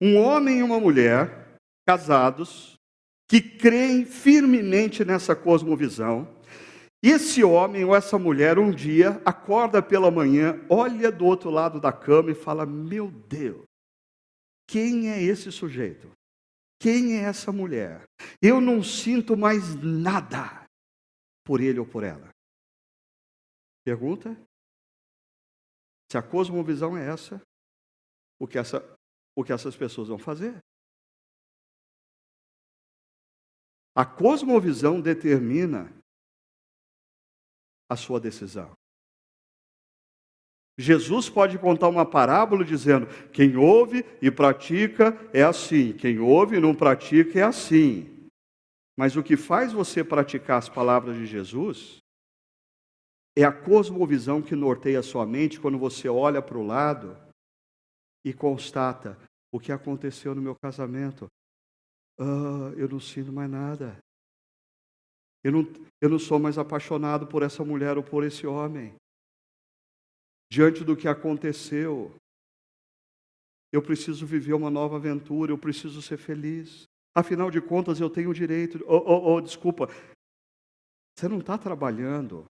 Um 0.00 0.16
homem 0.16 0.58
e 0.58 0.62
uma 0.64 0.80
mulher 0.80 1.41
casados, 1.86 2.78
que 3.28 3.40
creem 3.40 4.04
firmemente 4.04 5.04
nessa 5.04 5.34
cosmovisão. 5.34 6.28
E 7.02 7.10
esse 7.10 7.42
homem 7.42 7.84
ou 7.84 7.96
essa 7.96 8.18
mulher 8.18 8.58
um 8.58 8.70
dia 8.70 9.20
acorda 9.24 9.82
pela 9.82 10.10
manhã, 10.10 10.60
olha 10.68 11.10
do 11.10 11.24
outro 11.24 11.50
lado 11.50 11.80
da 11.80 11.92
cama 11.92 12.30
e 12.30 12.34
fala: 12.34 12.64
Meu 12.64 13.10
Deus, 13.10 13.64
quem 14.68 15.10
é 15.10 15.22
esse 15.22 15.50
sujeito? 15.50 16.10
Quem 16.78 17.16
é 17.16 17.22
essa 17.22 17.52
mulher? 17.52 18.04
Eu 18.40 18.60
não 18.60 18.82
sinto 18.82 19.36
mais 19.36 19.74
nada 19.76 20.66
por 21.44 21.60
ele 21.60 21.78
ou 21.78 21.86
por 21.86 22.02
ela. 22.02 22.28
Pergunta? 23.84 24.36
Se 26.10 26.18
a 26.18 26.22
cosmovisão 26.22 26.96
é 26.96 27.08
essa, 27.08 27.40
o 28.38 28.46
que, 28.46 28.58
essa, 28.58 28.82
o 29.34 29.42
que 29.42 29.52
essas 29.52 29.76
pessoas 29.76 30.08
vão 30.08 30.18
fazer? 30.18 30.58
A 33.94 34.04
cosmovisão 34.04 35.00
determina 35.00 35.92
a 37.88 37.96
sua 37.96 38.18
decisão. 38.18 38.72
Jesus 40.78 41.28
pode 41.28 41.58
contar 41.58 41.88
uma 41.88 42.06
parábola 42.06 42.64
dizendo: 42.64 43.06
quem 43.30 43.56
ouve 43.56 44.04
e 44.22 44.30
pratica 44.30 45.12
é 45.32 45.42
assim, 45.42 45.92
quem 45.92 46.18
ouve 46.18 46.56
e 46.56 46.60
não 46.60 46.74
pratica 46.74 47.38
é 47.38 47.42
assim. 47.42 48.28
Mas 48.96 49.16
o 49.16 49.22
que 49.22 49.36
faz 49.36 49.72
você 49.72 50.02
praticar 50.02 50.58
as 50.58 50.68
palavras 50.68 51.16
de 51.16 51.26
Jesus 51.26 51.98
é 53.36 53.44
a 53.44 53.52
cosmovisão 53.52 54.42
que 54.42 54.54
norteia 54.54 55.00
a 55.00 55.02
sua 55.02 55.26
mente 55.26 55.60
quando 55.60 55.78
você 55.78 56.08
olha 56.08 56.42
para 56.42 56.58
o 56.58 56.66
lado 56.66 57.16
e 58.24 58.32
constata 58.32 59.18
o 59.50 59.58
que 59.58 59.72
aconteceu 59.72 60.34
no 60.34 60.42
meu 60.42 60.54
casamento. 60.54 61.26
Ah, 62.22 62.72
eu 62.76 62.88
não 62.88 63.00
sinto 63.00 63.32
mais 63.32 63.50
nada. 63.50 63.98
Eu 65.42 65.50
não, 65.50 65.62
eu 66.00 66.08
não 66.08 66.20
sou 66.20 66.38
mais 66.38 66.56
apaixonado 66.56 67.26
por 67.26 67.42
essa 67.42 67.64
mulher 67.64 67.96
ou 67.96 68.04
por 68.04 68.22
esse 68.22 68.46
homem. 68.46 68.94
Diante 70.48 70.84
do 70.84 70.96
que 70.96 71.08
aconteceu, 71.08 72.14
eu 73.72 73.82
preciso 73.82 74.24
viver 74.24 74.52
uma 74.52 74.70
nova 74.70 74.96
aventura, 74.96 75.50
eu 75.50 75.58
preciso 75.58 76.00
ser 76.00 76.16
feliz. 76.16 76.84
Afinal 77.12 77.50
de 77.50 77.60
contas, 77.60 77.98
eu 77.98 78.08
tenho 78.08 78.30
o 78.30 78.34
direito. 78.34 78.78
Oh, 78.86 79.02
oh, 79.04 79.34
oh, 79.34 79.40
desculpa, 79.40 79.88
você 81.18 81.26
não 81.26 81.40
está 81.40 81.58
trabalhando 81.58 82.44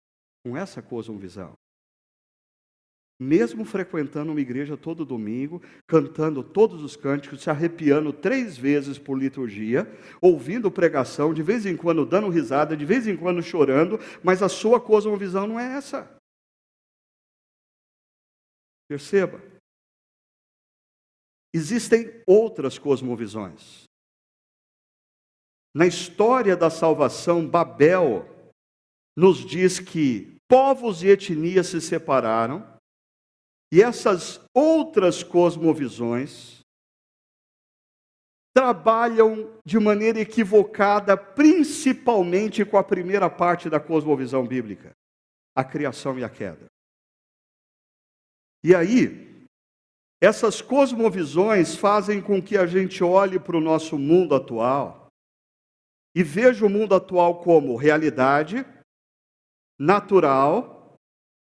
com 0.43 0.57
essa 0.57 0.81
cosmovisão 0.81 1.53
mesmo 3.19 3.65
frequentando 3.65 4.31
uma 4.31 4.41
igreja 4.41 4.77
todo 4.77 5.05
domingo, 5.05 5.61
cantando 5.87 6.43
todos 6.43 6.83
os 6.85 6.95
cânticos, 6.95 7.43
se 7.43 7.51
arrepiando 7.51 8.13
três 8.13 8.57
vezes 8.57 8.97
por 8.97 9.19
liturgia, 9.19 9.87
ouvindo 10.21 10.71
pregação, 10.71 11.35
de 11.35 11.43
vez 11.43 11.67
em 11.67 11.77
quando 11.77 12.07
dando 12.07 12.29
risada, 12.29 12.77
de 12.77 12.85
vez 12.85 13.09
em 13.09 13.17
quando 13.17 13.43
chorando, 13.43 13.99
mas 14.23 14.43
a 14.43 14.49
sua 14.49 14.81
cosmovisão 14.81 15.49
não 15.49 15.59
é 15.59 15.77
essa. 15.77 16.17
Perceba. 18.89 19.43
Existem 21.53 22.23
outras 22.27 22.79
cosmovisões. 22.79 23.85
Na 25.75 25.87
história 25.87 26.57
da 26.57 26.71
salvação, 26.71 27.47
Babel 27.47 28.27
nos 29.17 29.39
diz 29.39 29.81
que 29.81 30.39
povos 30.49 31.03
e 31.03 31.09
etnias 31.09 31.67
se 31.67 31.81
separaram 31.81 32.78
e 33.73 33.83
essas 33.83 34.41
outras 34.55 35.23
cosmovisões 35.23 36.59
trabalham 38.55 39.57
de 39.65 39.79
maneira 39.79 40.21
equivocada, 40.21 41.17
principalmente 41.17 42.65
com 42.65 42.77
a 42.77 42.83
primeira 42.83 43.31
parte 43.31 43.71
da 43.71 43.79
cosmovisão 43.79 44.47
bíblica, 44.47 44.93
a 45.55 45.63
criação 45.63 46.19
e 46.19 46.25
a 46.25 46.29
queda. 46.29 46.67
E 48.65 48.75
aí, 48.75 49.47
essas 50.21 50.61
cosmovisões 50.61 51.77
fazem 51.77 52.21
com 52.21 52.43
que 52.43 52.57
a 52.57 52.67
gente 52.67 53.05
olhe 53.05 53.39
para 53.39 53.57
o 53.57 53.61
nosso 53.61 53.97
mundo 53.97 54.35
atual 54.35 55.07
e 56.15 56.25
veja 56.25 56.67
o 56.67 56.71
mundo 56.71 56.95
atual 56.95 57.41
como 57.41 57.77
realidade 57.77 58.67
natural 59.79 60.78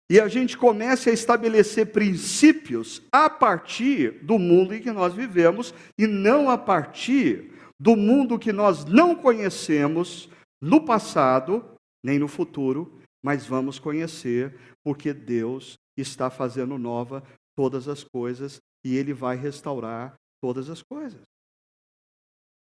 e 0.08 0.20
a 0.20 0.28
gente 0.28 0.56
comece 0.56 1.10
a 1.10 1.12
estabelecer 1.12 1.92
princípios 1.92 3.02
a 3.10 3.28
partir 3.28 4.24
do 4.24 4.38
mundo 4.38 4.74
em 4.74 4.80
que 4.80 4.92
nós 4.92 5.12
vivemos 5.12 5.74
e 5.98 6.06
não 6.06 6.48
a 6.48 6.56
partir 6.56 7.52
do 7.78 7.96
mundo 7.96 8.38
que 8.38 8.52
nós 8.52 8.84
não 8.84 9.16
conhecemos 9.16 10.30
no 10.60 10.84
passado 10.84 11.76
nem 12.04 12.18
no 12.18 12.28
futuro, 12.28 13.00
mas 13.22 13.44
vamos 13.44 13.80
conhecer 13.80 14.56
porque 14.84 15.12
Deus 15.12 15.76
está 15.96 16.30
fazendo 16.30 16.78
nova 16.78 17.22
todas 17.56 17.88
as 17.88 18.04
coisas 18.04 18.60
e 18.84 18.96
Ele 18.96 19.12
vai 19.12 19.36
restaurar 19.36 20.14
todas 20.40 20.70
as 20.70 20.82
coisas. 20.82 21.20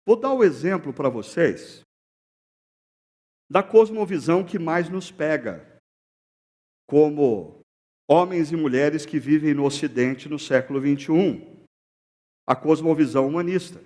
Vou 0.06 0.16
dar 0.16 0.30
o 0.30 0.38
um 0.38 0.44
exemplo 0.44 0.92
para 0.92 1.10
vocês 1.10 1.82
da 3.50 3.62
cosmovisão 3.62 4.42
que 4.42 4.58
mais 4.58 4.88
nos 4.88 5.10
pega 5.10 5.75
como 6.86 7.60
homens 8.08 8.52
e 8.52 8.56
mulheres 8.56 9.04
que 9.04 9.18
vivem 9.18 9.54
no 9.54 9.64
Ocidente 9.64 10.28
no 10.28 10.38
século 10.38 10.80
XXI. 10.80 11.42
A 12.46 12.54
cosmovisão 12.54 13.26
humanista. 13.26 13.82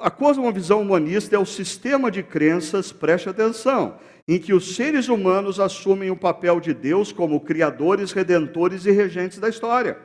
A 0.00 0.10
cosmovisão 0.10 0.80
humanista 0.80 1.36
é 1.36 1.38
o 1.38 1.44
sistema 1.44 2.10
de 2.10 2.22
crenças, 2.22 2.92
preste 2.92 3.28
atenção, 3.28 3.98
em 4.26 4.38
que 4.38 4.54
os 4.54 4.74
seres 4.74 5.08
humanos 5.08 5.60
assumem 5.60 6.10
o 6.10 6.16
papel 6.16 6.60
de 6.60 6.72
Deus 6.72 7.12
como 7.12 7.40
criadores, 7.40 8.12
redentores 8.12 8.86
e 8.86 8.90
regentes 8.90 9.38
da 9.38 9.50
história. 9.50 10.00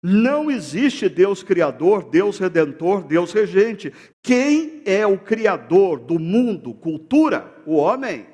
Não 0.00 0.50
existe 0.50 1.08
Deus 1.08 1.42
criador, 1.42 2.08
Deus 2.10 2.38
redentor, 2.38 3.04
Deus 3.04 3.32
regente. 3.32 3.92
Quem 4.20 4.82
é 4.84 5.06
o 5.06 5.18
criador 5.18 6.00
do 6.00 6.18
mundo, 6.18 6.74
cultura? 6.74 7.62
O 7.64 7.76
homem. 7.76 8.31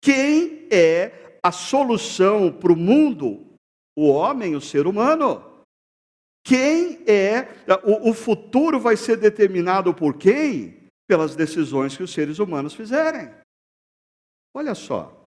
Quem 0.00 0.68
é 0.70 1.38
a 1.42 1.52
solução 1.52 2.52
para 2.52 2.72
o 2.72 2.76
mundo? 2.76 3.46
O 3.96 4.08
homem, 4.08 4.54
o 4.54 4.60
ser 4.60 4.86
humano. 4.86 5.54
Quem 6.44 7.02
é, 7.08 7.48
o, 7.84 8.12
futuro 8.12 8.78
vai 8.78 8.96
ser 8.96 9.16
determinado 9.16 9.94
por 9.94 10.18
quem? 10.18 10.88
Pelas 11.08 11.34
decisões 11.34 11.96
que 11.96 12.02
os 12.02 12.12
seres 12.12 12.38
humanos 12.38 12.74
fizerem. 12.74 13.30
Olha 14.54 14.74
só, 14.74 15.24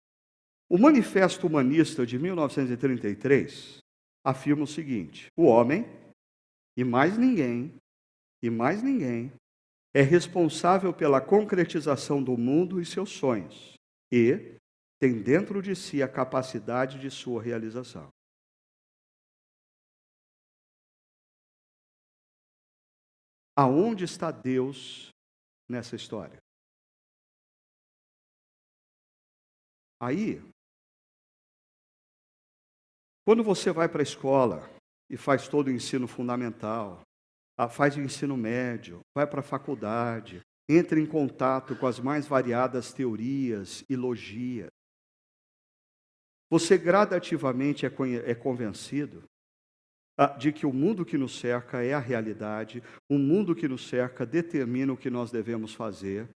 o 0.70 0.78
Manifesto 0.78 1.48
Humanista 1.48 2.06
de 2.06 2.18
1933 2.18 3.80
afirma 4.26 4.64
o 4.64 4.68
seguinte: 4.68 5.28
o 5.38 5.44
homem, 5.44 5.86
e 6.78 6.84
mais 6.84 7.18
ninguém, 7.18 7.74
e 8.42 8.50
mais 8.50 8.82
ninguém, 8.82 9.32
é 9.94 10.02
responsável 10.02 10.94
pela 10.94 11.20
concretização 11.20 12.24
do 12.24 12.38
mundo 12.38 12.80
e 12.80 12.86
seus 12.86 13.10
sonhos, 13.10 13.74
e 14.12 14.60
tem 15.00 15.22
dentro 15.24 15.62
de 15.62 15.76
si 15.76 16.04
a 16.04 16.08
capacidade 16.08 17.00
de 17.00 17.10
sua 17.10 17.42
realização. 17.42 18.10
Aonde 23.56 24.04
está 24.06 24.32
Deus 24.32 25.10
nessa 25.70 25.96
história? 25.96 26.40
Aí, 30.00 30.42
quando 33.24 33.44
você 33.44 33.72
vai 33.72 33.88
para 33.88 34.02
a 34.02 34.04
escola 34.04 34.68
e 35.10 35.16
faz 35.16 35.48
todo 35.48 35.68
o 35.68 35.72
ensino 35.72 36.08
fundamental, 36.08 37.02
faz 37.70 37.96
o 37.96 38.02
ensino 38.02 38.36
médio, 38.36 39.02
vai 39.16 39.28
para 39.28 39.42
a 39.42 39.44
faculdade, 39.44 40.42
entra 40.70 41.00
em 41.00 41.06
contato 41.06 41.76
com 41.76 41.88
as 41.88 42.00
mais 42.00 42.28
variadas 42.28 42.94
teorias 42.94 43.84
e 43.90 43.96
logias, 43.96 44.70
você 46.50 46.78
gradativamente 46.78 47.86
é, 47.86 47.90
é 48.26 48.36
convencido 48.36 49.24
ah, 50.18 50.28
de 50.28 50.52
que 50.52 50.66
o 50.66 50.74
mundo 50.74 51.06
que 51.06 51.18
nos 51.18 51.40
cerca 51.40 51.82
é 51.82 51.94
a 51.94 52.00
realidade, 52.00 52.84
o 53.10 53.18
mundo 53.18 53.56
que 53.56 53.68
nos 53.68 53.88
cerca 53.88 54.26
determina 54.26 54.92
o 54.92 54.98
que 54.98 55.10
nós 55.10 55.32
devemos 55.32 55.74
fazer. 55.74 56.30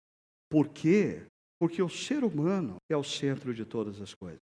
Por 0.49 0.69
quê? 0.69 1.27
Porque 1.59 1.81
o 1.81 1.89
ser 1.89 2.23
humano 2.23 2.77
é 2.89 2.95
o 2.95 3.03
centro 3.03 3.53
de 3.53 3.65
todas 3.65 3.99
as 3.99 4.13
coisas. 4.13 4.39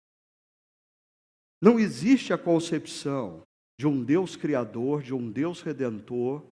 Não 1.62 1.78
existe 1.78 2.32
a 2.32 2.38
concepção 2.38 3.42
de 3.78 3.86
um 3.86 4.04
Deus 4.04 4.36
criador, 4.36 5.02
de 5.02 5.14
um 5.14 5.30
Deus 5.30 5.62
redentor, 5.62 6.46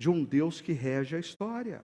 de 0.00 0.10
um 0.10 0.24
Deus 0.24 0.60
que 0.60 0.72
rege 0.72 1.14
a 1.14 1.20
história. 1.20 1.80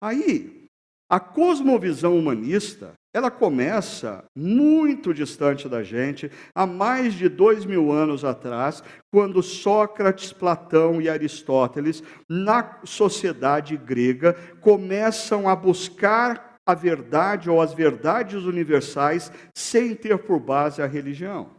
Aí, 0.00 0.66
a 1.08 1.20
cosmovisão 1.20 2.18
humanista, 2.18 2.94
ela 3.14 3.30
começa 3.30 4.24
muito 4.36 5.14
distante 5.14 5.68
da 5.68 5.82
gente, 5.82 6.30
há 6.54 6.66
mais 6.66 7.14
de 7.14 7.28
dois 7.28 7.64
mil 7.64 7.90
anos 7.90 8.24
atrás, 8.24 8.82
quando 9.10 9.42
Sócrates, 9.42 10.32
Platão 10.32 11.00
e 11.00 11.08
Aristóteles, 11.08 12.02
na 12.28 12.80
sociedade 12.84 13.76
grega, 13.76 14.34
começam 14.60 15.48
a 15.48 15.56
buscar 15.56 16.56
a 16.66 16.74
verdade 16.74 17.48
ou 17.48 17.62
as 17.62 17.72
verdades 17.72 18.42
universais 18.44 19.30
sem 19.54 19.94
ter 19.94 20.18
por 20.18 20.40
base 20.40 20.82
a 20.82 20.86
religião. 20.86 21.56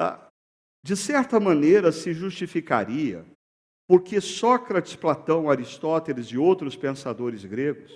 Ah, 0.00 0.28
de 0.82 0.96
certa 0.96 1.38
maneira, 1.38 1.92
se 1.92 2.12
justificaria, 2.12 3.24
porque 3.86 4.20
Sócrates, 4.20 4.96
Platão, 4.96 5.50
Aristóteles 5.50 6.26
e 6.28 6.38
outros 6.38 6.76
pensadores 6.76 7.44
gregos, 7.44 7.92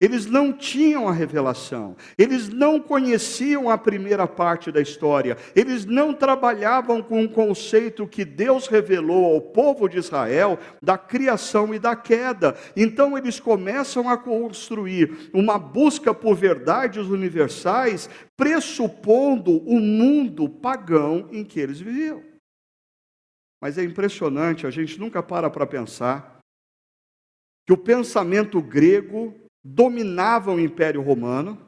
eles 0.00 0.26
não 0.26 0.52
tinham 0.52 1.08
a 1.08 1.12
revelação, 1.12 1.96
eles 2.18 2.48
não 2.48 2.80
conheciam 2.80 3.70
a 3.70 3.78
primeira 3.78 4.26
parte 4.26 4.72
da 4.72 4.80
história, 4.80 5.38
eles 5.54 5.86
não 5.86 6.12
trabalhavam 6.12 7.00
com 7.00 7.24
o 7.24 7.28
conceito 7.28 8.06
que 8.06 8.24
Deus 8.24 8.66
revelou 8.66 9.24
ao 9.24 9.40
povo 9.40 9.88
de 9.88 9.96
Israel 9.96 10.58
da 10.82 10.98
criação 10.98 11.72
e 11.72 11.78
da 11.78 11.94
queda. 11.94 12.56
Então 12.76 13.16
eles 13.16 13.38
começam 13.38 14.08
a 14.08 14.18
construir 14.18 15.30
uma 15.32 15.58
busca 15.58 16.12
por 16.12 16.34
verdades 16.34 17.06
universais 17.06 18.10
pressupondo 18.36 19.58
o 19.64 19.78
mundo 19.78 20.48
pagão 20.48 21.28
em 21.30 21.44
que 21.44 21.60
eles 21.60 21.80
viviam. 21.80 22.33
Mas 23.64 23.78
é 23.78 23.82
impressionante, 23.82 24.66
a 24.66 24.70
gente 24.70 25.00
nunca 25.00 25.22
para 25.22 25.48
para 25.48 25.66
pensar 25.66 26.38
que 27.66 27.72
o 27.72 27.78
pensamento 27.78 28.60
grego 28.60 29.34
dominava 29.64 30.52
o 30.52 30.60
Império 30.60 31.00
Romano, 31.00 31.58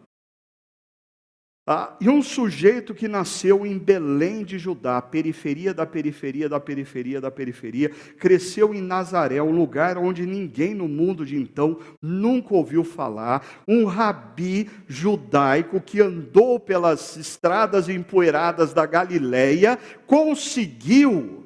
ah, 1.67 1.97
e 1.99 2.11
um 2.11 2.23
sujeito 2.23 2.95
que 2.95 3.09
nasceu 3.09 3.65
em 3.65 3.79
Belém 3.79 4.45
de 4.45 4.59
Judá, 4.59 5.01
periferia 5.01 5.73
da 5.73 5.87
periferia 5.87 6.51
da 6.51 6.61
periferia 6.61 7.19
da 7.19 7.31
periferia, 7.31 7.89
cresceu 8.19 8.75
em 8.75 8.83
Nazaré, 8.83 9.41
um 9.41 9.57
lugar 9.57 9.97
onde 9.97 10.27
ninguém 10.27 10.75
no 10.75 10.87
mundo 10.87 11.25
de 11.25 11.35
então 11.35 11.81
nunca 12.03 12.55
ouviu 12.55 12.85
falar, 12.85 13.43
um 13.67 13.87
rabi 13.87 14.69
judaico 14.87 15.81
que 15.81 16.03
andou 16.03 16.61
pelas 16.61 17.17
estradas 17.17 17.89
empoeiradas 17.89 18.75
da 18.75 18.85
Galileia, 18.85 19.79
conseguiu 20.07 21.46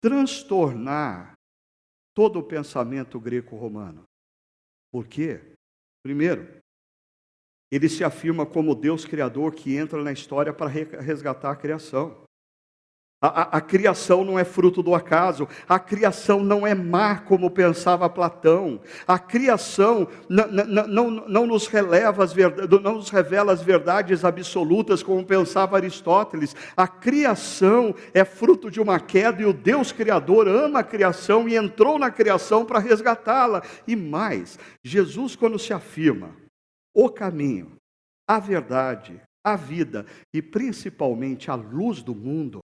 transtornar 0.00 1.34
todo 2.14 2.38
o 2.38 2.42
pensamento 2.42 3.20
greco-romano. 3.20 4.04
Por 4.92 5.06
quê? 5.06 5.54
Primeiro, 6.02 6.60
ele 7.70 7.88
se 7.88 8.02
afirma 8.02 8.44
como 8.44 8.74
Deus 8.74 9.04
Criador 9.04 9.54
que 9.54 9.76
entra 9.76 10.02
na 10.02 10.12
história 10.12 10.52
para 10.52 10.68
resgatar 10.68 11.52
a 11.52 11.56
criação. 11.56 12.24
A, 13.22 13.42
a, 13.42 13.42
a, 13.58 13.60
criação 13.60 14.24
não 14.24 14.38
é 14.38 14.44
fruto 14.44 14.82
do 14.82 14.94
acaso, 14.94 15.46
a 15.68 15.78
criação 15.78 16.42
não 16.42 16.66
é 16.66 16.74
má 16.74 17.18
como 17.18 17.50
pensava 17.50 18.08
Platão, 18.08 18.80
a 19.06 19.18
criação 19.18 20.08
não, 20.26 21.10
não, 21.28 21.46
nos, 21.46 21.66
releva 21.66 22.24
as 22.24 22.34
não 22.82 22.94
nos 22.94 23.10
revela 23.10 23.52
as 23.52 23.60
verdades 23.60 24.24
absolutas 24.24 25.02
como 25.02 25.22
pensava 25.22 25.76
Aristóteles, 25.76 26.56
a 26.74 26.88
criação 26.88 27.94
é 28.14 28.24
fruto 28.24 28.70
de 28.70 28.80
uma 28.80 28.98
queda 28.98 29.42
e 29.42 29.44
o 29.44 29.52
Deus 29.52 29.92
Criador 29.92 30.48
ama 30.48 30.78
a 30.78 30.84
criação 30.84 31.46
e 31.46 31.56
entrou 31.56 31.98
na 31.98 32.10
criação 32.10 32.64
para 32.64 32.78
resgatá-la. 32.78 33.62
E 33.86 33.94
mais, 33.94 34.58
Jesus, 34.82 35.36
quando 35.36 35.58
se 35.58 35.74
afirma 35.74 36.34
o 36.94 37.10
caminho, 37.10 37.76
a 38.26 38.38
verdade, 38.38 39.20
a 39.44 39.56
vida 39.56 40.06
e 40.32 40.40
principalmente 40.40 41.50
a 41.50 41.54
luz 41.54 42.02
do 42.02 42.14
mundo, 42.14 42.60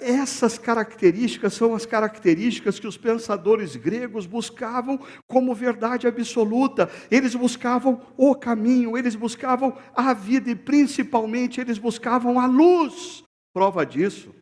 essas 0.00 0.58
características 0.58 1.54
são 1.54 1.74
as 1.74 1.84
características 1.84 2.78
que 2.78 2.86
os 2.86 2.96
pensadores 2.96 3.74
gregos 3.74 4.26
buscavam 4.26 4.98
como 5.26 5.54
verdade 5.54 6.06
absoluta. 6.06 6.88
Eles 7.10 7.34
buscavam 7.34 8.06
o 8.16 8.34
caminho, 8.34 8.96
eles 8.96 9.14
buscavam 9.14 9.76
a 9.94 10.14
vida 10.14 10.50
e 10.50 10.56
principalmente 10.56 11.60
eles 11.60 11.78
buscavam 11.78 12.38
a 12.38 12.46
luz. 12.46 13.24
Prova 13.52 13.84
disso 13.84 14.34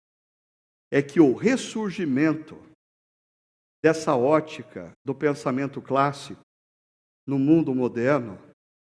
é 0.91 1.03
que 1.03 1.21
o 1.21 1.35
ressurgimento 1.35 2.59
dessa 3.83 4.15
ótica 4.15 4.93
do 5.05 5.15
pensamento 5.15 5.81
clássico 5.81 6.41
no 7.27 7.39
mundo 7.39 7.75
moderno 7.75 8.39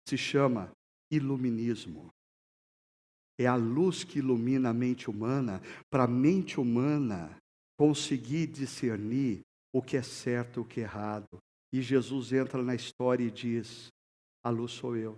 se 0.07 0.17
chama 0.17 0.71
iluminismo. 1.11 2.09
É 3.37 3.45
a 3.45 3.55
luz 3.55 4.03
que 4.03 4.19
ilumina 4.19 4.69
a 4.69 4.73
mente 4.73 5.09
humana, 5.09 5.61
para 5.89 6.05
a 6.05 6.07
mente 6.07 6.59
humana 6.59 7.37
conseguir 7.77 8.47
discernir 8.47 9.41
o 9.71 9.81
que 9.81 9.95
é 9.95 10.01
certo 10.01 10.59
e 10.59 10.61
o 10.61 10.65
que 10.65 10.79
é 10.79 10.83
errado. 10.83 11.37
E 11.71 11.81
Jesus 11.81 12.33
entra 12.33 12.63
na 12.63 12.73
história 12.73 13.23
e 13.23 13.31
diz: 13.31 13.89
A 14.43 14.49
luz 14.49 14.71
sou 14.71 14.95
eu. 14.95 15.17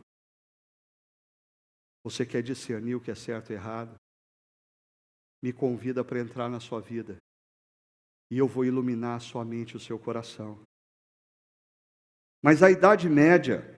Você 2.03 2.25
quer 2.25 2.41
discernir 2.41 2.95
o 2.95 3.01
que 3.01 3.11
é 3.11 3.15
certo 3.15 3.51
e 3.51 3.53
errado? 3.53 3.95
Me 5.41 5.53
convida 5.53 6.03
para 6.03 6.19
entrar 6.19 6.49
na 6.49 6.59
sua 6.59 6.81
vida. 6.81 7.17
E 8.31 8.37
eu 8.37 8.47
vou 8.47 8.65
iluminar 8.65 9.17
a 9.17 9.19
sua 9.19 9.45
mente 9.45 9.71
e 9.71 9.77
o 9.77 9.79
seu 9.79 9.97
coração. 9.97 10.59
Mas 12.41 12.63
a 12.63 12.71
Idade 12.71 13.09
Média, 13.09 13.75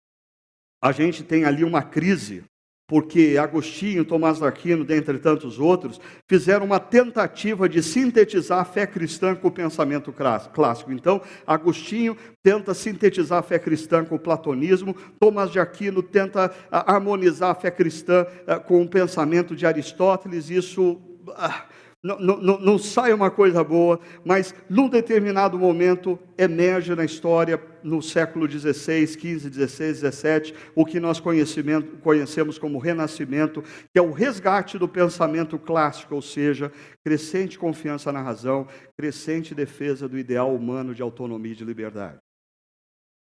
a 0.81 0.91
gente 0.91 1.23
tem 1.23 1.45
ali 1.45 1.63
uma 1.63 1.83
crise 1.83 2.43
porque 2.91 3.37
Agostinho, 3.41 4.03
Tomás 4.03 4.39
de 4.39 4.43
Aquino, 4.43 4.83
dentre 4.83 5.17
tantos 5.17 5.57
outros, 5.57 5.97
fizeram 6.27 6.65
uma 6.65 6.77
tentativa 6.77 7.69
de 7.69 7.81
sintetizar 7.81 8.59
a 8.59 8.65
fé 8.65 8.85
cristã 8.85 9.33
com 9.33 9.47
o 9.47 9.51
pensamento 9.51 10.13
clássico. 10.53 10.91
Então, 10.91 11.21
Agostinho 11.47 12.17
tenta 12.43 12.73
sintetizar 12.73 13.39
a 13.39 13.43
fé 13.43 13.57
cristã 13.57 14.03
com 14.03 14.15
o 14.15 14.19
platonismo, 14.19 14.93
Tomás 15.17 15.49
de 15.51 15.57
Aquino 15.57 16.03
tenta 16.03 16.53
harmonizar 16.69 17.51
a 17.51 17.55
fé 17.55 17.71
cristã 17.71 18.25
eh, 18.45 18.59
com 18.59 18.81
o 18.81 18.89
pensamento 18.89 19.55
de 19.55 19.65
Aristóteles, 19.65 20.49
isso 20.49 20.99
ah, 21.29 21.63
não, 22.03 22.17
não, 22.19 22.59
não, 22.59 22.77
sai 22.79 23.13
uma 23.13 23.29
coisa 23.29 23.63
boa, 23.63 23.99
mas 24.25 24.55
num 24.67 24.89
determinado 24.89 25.57
momento 25.59 26.17
emerge 26.35 26.95
na 26.95 27.05
história, 27.05 27.61
no 27.83 28.01
século 28.01 28.49
XVI, 28.49 29.05
XV, 29.05 29.51
XVI, 29.53 29.93
XVII, 29.93 30.55
o 30.73 30.83
que 30.83 30.99
nós 30.99 31.19
conhecemos 31.19 32.57
como 32.57 32.79
renascimento, 32.79 33.61
que 33.61 33.99
é 33.99 34.01
o 34.01 34.11
resgate 34.11 34.79
do 34.79 34.87
pensamento 34.87 35.59
clássico, 35.59 36.15
ou 36.15 36.23
seja, 36.23 36.71
crescente 37.05 37.59
confiança 37.59 38.11
na 38.11 38.21
razão, 38.21 38.67
crescente 38.97 39.53
defesa 39.53 40.09
do 40.09 40.17
ideal 40.17 40.55
humano 40.55 40.95
de 40.95 41.03
autonomia 41.03 41.51
e 41.51 41.55
de 41.55 41.63
liberdade. 41.63 42.17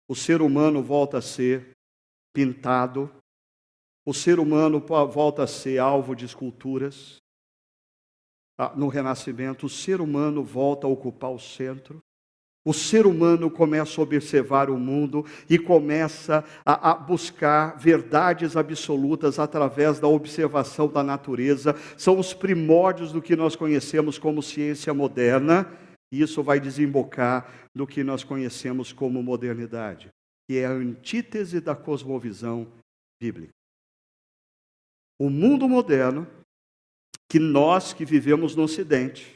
O 0.07 0.15
ser 0.15 0.43
humano 0.43 0.83
volta 0.83 1.17
a 1.17 1.23
ser 1.23 1.71
pintado, 2.35 3.11
o 4.05 4.13
ser 4.13 4.39
humano 4.39 4.85
volta 5.11 5.45
a 5.45 5.47
ser 5.47 5.79
alvo 5.79 6.15
de 6.15 6.27
esculturas, 6.27 7.23
no 8.75 8.89
Renascimento, 8.89 9.67
o 9.67 9.71
ser 9.71 10.01
humano 10.01 10.43
volta 10.43 10.87
a 10.87 10.91
ocupar 10.91 11.31
o 11.31 11.39
centro. 11.39 12.03
O 12.65 12.73
ser 12.73 13.07
humano 13.07 13.49
começa 13.49 14.01
a 14.01 14.03
observar 14.03 14.71
o 14.71 14.77
mundo 14.77 15.25
e 15.49 15.57
começa 15.57 16.45
a, 16.65 16.91
a, 16.91 16.95
buscar 16.95 17.79
verdades 17.79 18.57
absolutas 18.57 19.39
através 19.39 20.01
da 20.01 20.09
observação 20.09 20.89
da 20.89 21.01
natureza. 21.01 21.77
São 21.97 22.19
os 22.19 22.35
primórdios 22.35 23.13
do 23.13 23.23
que 23.23 23.37
nós 23.37 23.55
conhecemos 23.55 24.19
como 24.19 24.43
ciência 24.43 24.93
moderna, 24.93 25.71
e 26.11 26.21
isso 26.21 26.43
vai 26.43 26.59
desembocar 26.59 27.69
no 27.73 27.87
que 27.87 28.03
nós 28.03 28.25
conhecemos 28.25 28.93
como 28.93 29.23
modernidade, 29.23 30.09
que 30.49 30.59
é 30.59 30.67
a 30.67 30.73
antítese 30.73 31.61
da 31.61 31.77
cosmovisão 31.77 32.67
bíblica. 33.21 33.53
O 35.21 35.31
mundo 35.31 35.69
moderno 35.69 36.27
que 37.29 37.39
nós 37.39 37.93
que 37.93 38.05
vivemos 38.05 38.55
no 38.55 38.63
Ocidente 38.63 39.35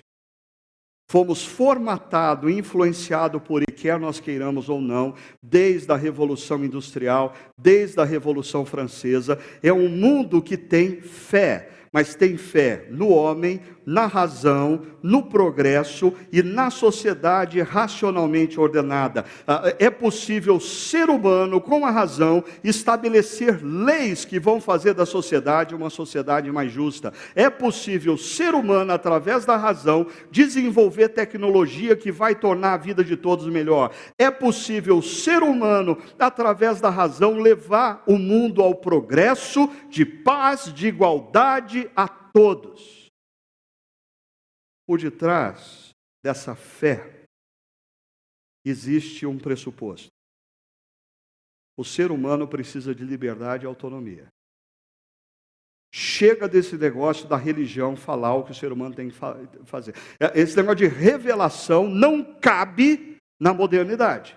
fomos 1.11 1.45
formatados, 1.45 2.53
influenciados 2.53 3.43
por 3.43 3.65
quer 3.65 3.99
nós 3.99 4.21
queiramos 4.21 4.69
ou 4.69 4.81
não, 4.81 5.15
desde 5.43 5.91
a 5.91 5.97
Revolução 5.97 6.65
Industrial, 6.65 7.35
desde 7.59 8.01
a 8.01 8.05
Revolução 8.05 8.65
Francesa, 8.65 9.37
é 9.61 9.73
um 9.73 9.89
mundo 9.89 10.41
que 10.41 10.57
tem 10.57 11.01
fé 11.01 11.71
mas 11.93 12.15
tem 12.15 12.37
fé 12.37 12.87
no 12.91 13.09
homem, 13.09 13.61
na 13.91 14.07
razão, 14.07 14.83
no 15.03 15.25
progresso 15.25 16.13
e 16.33 16.45
na 16.45 16.71
sociedade 16.71 17.61
racionalmente 17.61 18.61
ordenada. 18.61 19.25
Ah, 19.45 19.75
é 19.81 19.91
possível 19.91 20.61
ser 20.61 21.11
humano, 21.11 21.61
com 21.61 21.85
a 21.85 21.91
razão, 21.91 22.45
estabelecer 22.63 23.59
leis 23.65 24.25
que 24.25 24.39
vão 24.39 24.61
fazer 24.61 24.95
da 24.95 25.05
sociedade 25.05 25.75
uma 25.75 25.91
sociedade 25.91 26.53
mais 26.53 26.71
justa. 26.71 27.13
É 27.35 27.51
possível 27.51 28.17
ser 28.17 28.55
humano, 28.55 28.93
através 28.93 29.45
da 29.45 29.57
razão, 29.57 30.07
desenvolver 30.31 31.09
tecnologia 31.09 31.97
que 31.97 32.13
vai 32.13 32.37
tornar 32.37 32.75
a 32.75 32.79
vida 32.79 33.03
de 33.03 33.17
todos 33.17 33.49
melhor. 33.49 33.91
É 34.17 34.31
possível 34.31 35.03
ser 35.03 35.43
humano, 35.43 35.99
através 36.17 36.81
da 36.81 36.91
razão, 36.91 37.41
levar 37.41 38.05
o 38.07 38.17
mundo 38.17 38.63
ao 38.63 38.77
progresso 38.77 39.69
de 39.89 40.05
paz, 40.05 40.73
de 40.73 40.87
igualdade 40.87 41.91
a 41.97 42.07
todos. 42.07 43.00
Por 44.91 45.01
detrás 45.01 45.91
dessa 46.21 46.57
fé 46.57 47.23
existe 48.65 49.25
um 49.25 49.39
pressuposto. 49.39 50.09
O 51.79 51.85
ser 51.85 52.11
humano 52.11 52.49
precisa 52.49 52.93
de 52.93 53.05
liberdade 53.05 53.65
e 53.65 53.69
autonomia. 53.69 54.27
Chega 55.95 56.49
desse 56.49 56.77
negócio 56.77 57.29
da 57.29 57.37
religião 57.37 57.95
falar 57.97 58.35
o 58.35 58.43
que 58.43 58.51
o 58.51 58.55
ser 58.55 58.73
humano 58.73 58.93
tem 58.93 59.11
que 59.11 59.17
fazer. 59.65 59.95
É, 60.19 60.41
esse 60.41 60.57
negócio 60.57 60.79
de 60.79 60.89
revelação 60.89 61.89
não 61.89 62.25
cabe 62.41 63.17
na 63.39 63.55
modernidade. 63.55 64.37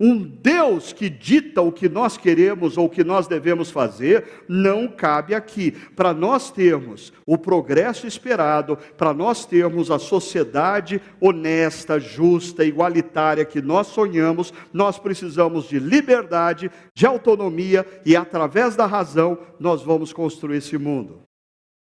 Um 0.00 0.24
Deus 0.24 0.92
que 0.92 1.08
dita 1.08 1.62
o 1.62 1.70
que 1.70 1.88
nós 1.88 2.16
queremos 2.16 2.76
ou 2.76 2.86
o 2.86 2.90
que 2.90 3.04
nós 3.04 3.28
devemos 3.28 3.70
fazer, 3.70 4.44
não 4.48 4.88
cabe 4.88 5.36
aqui. 5.36 5.70
Para 5.70 6.12
nós 6.12 6.50
termos 6.50 7.12
o 7.24 7.38
progresso 7.38 8.04
esperado, 8.04 8.76
para 8.76 9.14
nós 9.14 9.46
termos 9.46 9.92
a 9.92 9.98
sociedade 10.00 11.00
honesta, 11.20 12.00
justa, 12.00 12.64
igualitária 12.64 13.44
que 13.44 13.62
nós 13.62 13.86
sonhamos, 13.86 14.52
nós 14.72 14.98
precisamos 14.98 15.68
de 15.68 15.78
liberdade, 15.78 16.72
de 16.92 17.06
autonomia 17.06 17.86
e 18.04 18.16
através 18.16 18.74
da 18.74 18.86
razão 18.86 19.38
nós 19.60 19.82
vamos 19.82 20.12
construir 20.12 20.56
esse 20.56 20.76
mundo. 20.76 21.22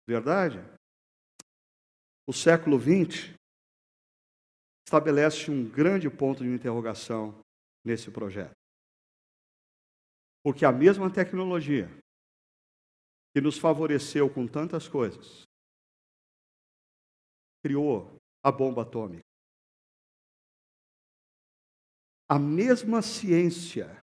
Verdade? 0.06 0.60
O 2.28 2.34
século 2.34 2.78
XX 2.78 3.30
estabelece 4.86 5.50
um 5.50 5.64
grande 5.64 6.10
ponto 6.10 6.43
de 6.43 6.50
interrogação 6.50 7.45
nesse 7.86 8.10
projeto. 8.10 8.56
Porque 10.44 10.66
a 10.66 10.72
mesma 10.72 11.12
tecnologia 11.12 11.88
que 13.34 13.42
nos 13.42 13.58
favoreceu 13.58 14.30
com 14.30 14.48
tantas 14.48 14.88
coisas 14.88 15.44
criou 17.64 18.16
a 18.44 18.52
bomba 18.52 18.84
atômica. 18.84 19.24
A 22.28 22.40
mesma 22.40 23.02
ciência 23.02 24.02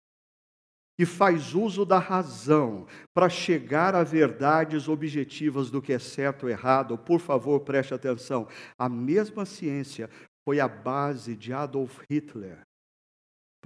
que 0.98 1.06
faz 1.06 1.54
uso 1.54 1.86
da 1.86 2.00
razão 2.00 2.88
para 3.14 3.30
chegar 3.30 3.94
a 3.94 4.04
verdades 4.04 4.88
objetivas 4.88 5.70
do 5.70 5.82
que 5.82 5.94
é 5.94 6.00
certo 6.00 6.44
ou 6.44 6.50
errado, 6.50 6.98
por 6.98 7.20
favor, 7.20 7.60
preste 7.60 7.94
atenção. 7.94 8.48
A 8.78 8.90
mesma 8.90 9.46
ciência 9.46 10.10
foi 10.44 10.60
a 10.60 10.68
base 10.68 11.36
de 11.36 11.54
Adolf 11.54 12.00
Hitler 12.10 12.66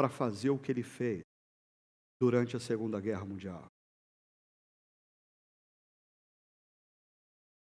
para 0.01 0.09
fazer 0.09 0.49
o 0.49 0.57
que 0.57 0.71
ele 0.71 0.81
fez 0.81 1.21
durante 2.19 2.57
a 2.57 2.59
Segunda 2.59 2.99
Guerra 2.99 3.23
Mundial. 3.23 3.67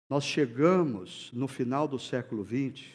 Nós 0.08 0.24
chegamos 0.24 1.30
no 1.32 1.46
final 1.46 1.86
do 1.86 1.98
século 1.98 2.42
XX 2.42 2.92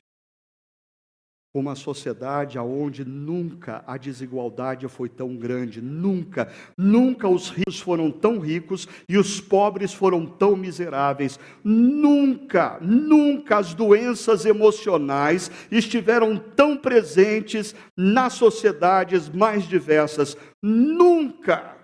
uma 1.60 1.76
sociedade 1.76 2.60
onde 2.60 3.06
nunca 3.06 3.84
a 3.88 3.98
desigualdade 3.98 4.88
foi 4.88 5.08
tão 5.08 5.36
grande, 5.36 5.82
nunca, 5.82 6.52
nunca 6.78 7.28
os 7.28 7.50
ricos 7.50 7.80
foram 7.80 8.12
tão 8.12 8.40
ricos 8.40 8.88
e 9.08 9.18
os 9.18 9.40
pobres 9.40 9.94
foram 9.94 10.26
tão 10.26 10.56
miseráveis, 10.56 11.40
nunca, 11.64 12.78
nunca 12.82 13.58
as 13.58 13.74
doenças 13.74 14.46
emocionais 14.46 15.50
estiveram 15.72 16.38
tão 16.38 16.78
presentes 16.78 17.76
nas 17.96 18.34
sociedades 18.34 19.30
mais 19.30 19.68
diversas, 19.68 20.38
nunca 20.62 21.76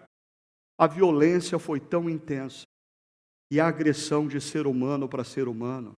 a 0.77 0.87
violência 0.87 1.59
foi 1.59 1.79
tão 1.79 2.09
intensa 2.09 2.65
e 3.51 3.59
a 3.59 3.67
agressão 3.67 4.27
de 4.27 4.41
ser 4.41 4.65
humano 4.65 5.07
para 5.07 5.23
ser 5.23 5.47
humano 5.47 5.93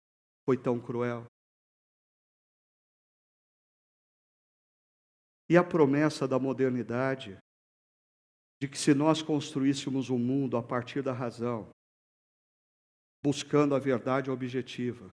foi 0.44 0.56
tão 0.56 0.80
cruel. 0.80 1.24
E 5.52 5.56
a 5.58 5.62
promessa 5.62 6.26
da 6.26 6.38
modernidade, 6.38 7.36
de 8.58 8.66
que 8.66 8.78
se 8.78 8.94
nós 8.94 9.20
construíssemos 9.20 10.08
um 10.08 10.16
mundo 10.16 10.56
a 10.56 10.62
partir 10.62 11.02
da 11.02 11.12
razão, 11.12 11.68
buscando 13.22 13.74
a 13.74 13.78
verdade 13.78 14.30
objetiva, 14.30 15.10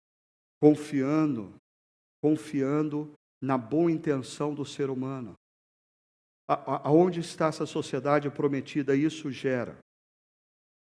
confiando, 0.59 1.53
confiando 2.19 3.13
na 3.39 3.59
boa 3.59 3.91
intenção 3.91 4.55
do 4.55 4.65
ser 4.65 4.89
humano. 4.89 5.35
Aonde 6.47 7.19
está 7.19 7.45
essa 7.49 7.67
sociedade 7.67 8.27
prometida? 8.31 8.95
Isso 8.95 9.29
gera 9.31 9.77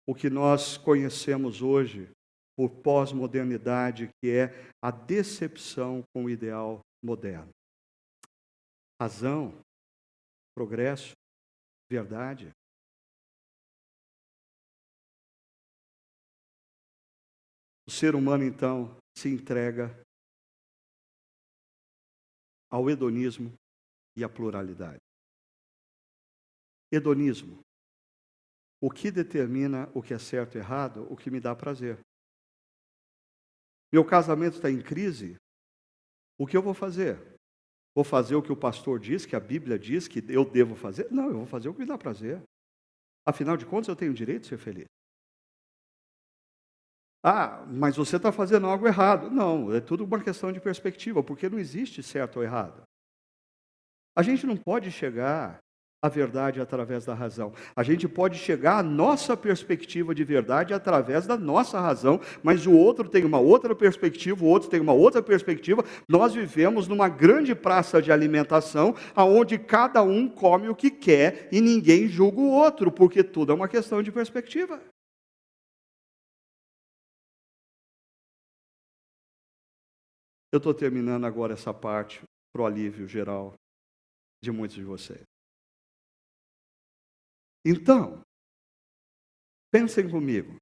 o 0.04 0.16
que 0.16 0.28
nós 0.28 0.76
conhecemos 0.76 1.62
hoje 1.62 2.10
por 2.56 2.70
pós-modernidade, 2.70 4.08
que 4.20 4.30
é 4.32 4.68
a 4.82 4.90
decepção 4.90 6.02
com 6.12 6.24
o 6.24 6.30
ideal 6.30 6.80
moderno 7.00 7.52
razão, 9.00 9.64
progresso, 10.54 11.14
verdade. 11.88 12.52
O 17.86 17.90
ser 17.90 18.14
humano, 18.14 18.44
então, 18.44 18.98
se 19.16 19.28
entrega 19.28 19.88
ao 22.70 22.90
hedonismo 22.90 23.54
e 24.16 24.24
à 24.24 24.28
pluralidade. 24.28 25.00
Hedonismo. 26.92 27.62
o 28.80 28.90
que 28.90 29.10
determina 29.10 29.90
o 29.94 30.00
que 30.00 30.14
é 30.14 30.18
certo 30.18 30.56
e 30.56 30.58
errado? 30.58 31.10
O 31.12 31.16
que 31.16 31.30
me 31.30 31.40
dá 31.40 31.54
prazer. 31.54 31.98
Meu 33.92 34.04
casamento 34.04 34.56
está 34.56 34.70
em 34.70 34.80
crise? 34.80 35.36
O 36.38 36.46
que 36.46 36.56
eu 36.56 36.62
vou 36.62 36.74
fazer? 36.74 37.37
Vou 37.94 38.04
fazer 38.04 38.36
o 38.36 38.42
que 38.42 38.52
o 38.52 38.56
pastor 38.56 38.98
diz, 38.98 39.26
que 39.26 39.34
a 39.34 39.40
Bíblia 39.40 39.78
diz 39.78 40.06
que 40.06 40.24
eu 40.28 40.44
devo 40.44 40.76
fazer? 40.76 41.10
Não, 41.10 41.28
eu 41.28 41.38
vou 41.38 41.46
fazer 41.46 41.68
o 41.68 41.74
que 41.74 41.80
me 41.80 41.86
dá 41.86 41.98
prazer. 41.98 42.42
Afinal 43.26 43.56
de 43.56 43.66
contas, 43.66 43.88
eu 43.88 43.96
tenho 43.96 44.12
o 44.12 44.14
direito 44.14 44.42
de 44.42 44.48
ser 44.48 44.58
feliz. 44.58 44.86
Ah, 47.22 47.66
mas 47.66 47.96
você 47.96 48.16
está 48.16 48.30
fazendo 48.30 48.66
algo 48.66 48.86
errado. 48.86 49.30
Não, 49.30 49.74
é 49.74 49.80
tudo 49.80 50.04
uma 50.04 50.22
questão 50.22 50.52
de 50.52 50.60
perspectiva, 50.60 51.22
porque 51.22 51.48
não 51.48 51.58
existe 51.58 52.02
certo 52.02 52.36
ou 52.36 52.42
errado. 52.42 52.82
A 54.16 54.22
gente 54.22 54.46
não 54.46 54.56
pode 54.56 54.90
chegar 54.90 55.58
à 56.00 56.08
verdade 56.08 56.60
através 56.60 57.04
da 57.04 57.14
razão. 57.14 57.52
A 57.74 57.82
gente 57.82 58.08
pode 58.08 58.38
chegar 58.38 58.78
à 58.78 58.82
nossa 58.82 59.36
perspectiva 59.36 60.14
de 60.14 60.24
verdade 60.24 60.72
através 60.72 61.26
da 61.26 61.36
nossa 61.36 61.80
razão, 61.80 62.20
mas 62.42 62.66
o 62.66 62.72
outro 62.72 63.08
tem 63.08 63.24
uma 63.24 63.38
outra 63.38 63.74
perspectiva, 63.74 64.44
o 64.44 64.48
outro 64.48 64.70
tem 64.70 64.80
uma 64.80 64.92
outra 64.92 65.22
perspectiva. 65.22 65.84
Nós 66.08 66.34
vivemos 66.34 66.86
numa 66.86 67.08
grande 67.08 67.54
praça 67.54 68.00
de 68.00 68.12
alimentação, 68.12 68.94
aonde 69.14 69.58
cada 69.58 70.02
um 70.02 70.28
come 70.28 70.68
o 70.68 70.76
que 70.76 70.90
quer 70.90 71.48
e 71.50 71.60
ninguém 71.60 72.06
julga 72.08 72.40
o 72.40 72.50
outro, 72.50 72.92
porque 72.92 73.24
tudo 73.24 73.52
é 73.52 73.54
uma 73.54 73.68
questão 73.68 74.02
de 74.02 74.12
perspectiva. 74.12 74.80
Eu 80.50 80.56
estou 80.56 80.72
terminando 80.72 81.26
agora 81.26 81.52
essa 81.52 81.74
parte 81.74 82.22
para 82.52 82.62
o 82.62 82.66
alívio 82.66 83.06
geral 83.06 83.52
de 84.42 84.50
muitos 84.50 84.76
de 84.76 84.84
vocês. 84.84 85.37
Então, 87.64 88.22
pensem 89.70 90.08
comigo. 90.10 90.56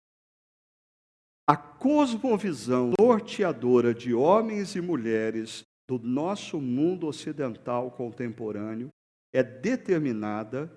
A 1.49 1.57
cosmovisão 1.57 2.93
norteadora 2.99 3.95
de 3.95 4.13
homens 4.13 4.75
e 4.75 4.81
mulheres 4.81 5.63
do 5.89 5.99
nosso 5.99 6.61
mundo 6.61 7.07
ocidental 7.07 7.91
contemporâneo 7.93 8.89
é 9.33 9.43
determinada 9.43 10.75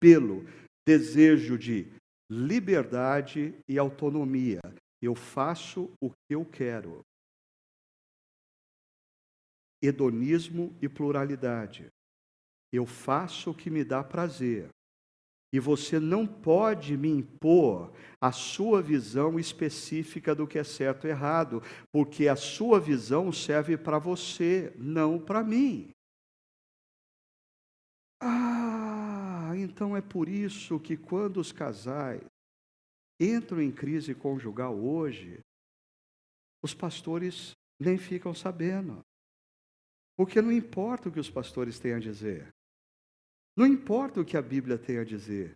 pelo 0.00 0.44
desejo 0.86 1.58
de 1.58 1.92
liberdade 2.30 3.54
e 3.68 3.78
autonomia. 3.78 4.60
Eu 5.02 5.14
faço 5.14 5.92
o 6.00 6.10
que 6.10 6.34
eu 6.34 6.44
quero 6.44 7.02
hedonismo 9.82 10.76
e 10.80 10.88
pluralidade. 10.88 11.88
Eu 12.72 12.86
faço 12.86 13.50
o 13.50 13.54
que 13.54 13.70
me 13.70 13.82
dá 13.82 14.04
prazer. 14.04 14.68
E 15.52 15.58
você 15.58 15.98
não 15.98 16.26
pode 16.26 16.96
me 16.96 17.08
impor 17.08 17.92
a 18.20 18.30
sua 18.30 18.80
visão 18.80 19.38
específica 19.38 20.34
do 20.34 20.46
que 20.46 20.58
é 20.58 20.64
certo 20.64 21.06
e 21.06 21.10
errado, 21.10 21.62
porque 21.92 22.28
a 22.28 22.36
sua 22.36 22.78
visão 22.78 23.32
serve 23.32 23.76
para 23.76 23.98
você, 23.98 24.72
não 24.76 25.18
para 25.18 25.42
mim. 25.42 25.90
Ah, 28.22 29.52
então 29.56 29.96
é 29.96 30.02
por 30.02 30.28
isso 30.28 30.78
que 30.78 30.96
quando 30.96 31.38
os 31.38 31.50
casais 31.50 32.22
entram 33.18 33.60
em 33.60 33.72
crise 33.72 34.14
conjugal 34.14 34.78
hoje, 34.78 35.40
os 36.62 36.74
pastores 36.74 37.52
nem 37.80 37.98
ficam 37.98 38.34
sabendo. 38.34 39.00
Porque 40.16 40.42
não 40.42 40.52
importa 40.52 41.08
o 41.08 41.12
que 41.12 41.18
os 41.18 41.30
pastores 41.30 41.78
têm 41.78 41.94
a 41.94 41.98
dizer. 41.98 42.48
Não 43.60 43.66
importa 43.66 44.22
o 44.22 44.24
que 44.24 44.38
a 44.38 44.42
Bíblia 44.42 44.78
tem 44.78 44.96
a 44.96 45.04
dizer. 45.04 45.52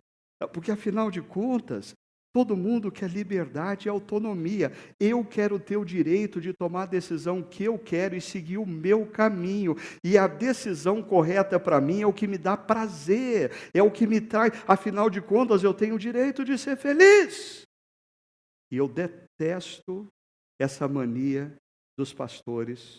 Porque, 0.53 0.69
afinal 0.69 1.09
de 1.09 1.23
contas, 1.23 1.95
todo 2.31 2.55
mundo 2.55 2.91
quer 2.91 3.09
liberdade 3.09 3.87
e 3.87 3.89
autonomia. 3.89 4.71
Eu 4.99 5.25
quero 5.25 5.59
ter 5.59 5.75
o 5.75 5.83
direito 5.83 6.39
de 6.39 6.53
tomar 6.53 6.83
a 6.83 6.85
decisão 6.85 7.41
que 7.41 7.63
eu 7.63 7.79
quero 7.79 8.15
e 8.15 8.21
seguir 8.21 8.59
o 8.59 8.65
meu 8.65 9.07
caminho. 9.07 9.75
E 10.03 10.19
a 10.19 10.27
decisão 10.27 11.01
correta 11.01 11.59
para 11.59 11.81
mim 11.81 12.03
é 12.03 12.05
o 12.05 12.13
que 12.13 12.27
me 12.27 12.37
dá 12.37 12.55
prazer, 12.55 13.51
é 13.73 13.81
o 13.81 13.89
que 13.89 14.05
me 14.05 14.21
traz. 14.21 14.53
Afinal 14.67 15.09
de 15.09 15.19
contas, 15.19 15.63
eu 15.63 15.73
tenho 15.73 15.95
o 15.95 15.99
direito 15.99 16.45
de 16.45 16.59
ser 16.59 16.77
feliz. 16.77 17.63
E 18.71 18.77
eu 18.77 18.87
detesto 18.87 20.05
essa 20.61 20.87
mania 20.87 21.55
dos 21.97 22.13
pastores 22.13 22.97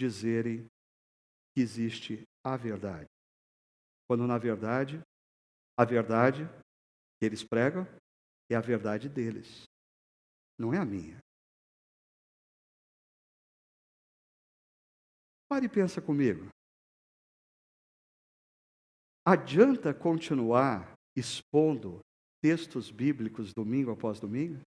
dizerem 0.00 0.64
que 1.54 1.60
existe 1.60 2.22
a 2.42 2.56
verdade. 2.56 3.15
Quando 4.08 4.26
na 4.26 4.38
verdade, 4.38 5.02
a 5.78 5.84
verdade 5.84 6.44
que 7.18 7.26
eles 7.26 7.42
pregam 7.42 7.86
é 8.50 8.54
a 8.54 8.60
verdade 8.60 9.08
deles, 9.08 9.64
não 10.58 10.72
é 10.72 10.78
a 10.78 10.84
minha. 10.84 11.18
Pare 15.48 15.66
e 15.66 15.68
pensa 15.68 16.00
comigo. 16.00 16.48
Adianta 19.24 19.92
continuar 19.92 20.94
expondo 21.16 22.00
textos 22.40 22.90
bíblicos 22.90 23.52
domingo 23.52 23.90
após 23.90 24.20
domingo? 24.20 24.60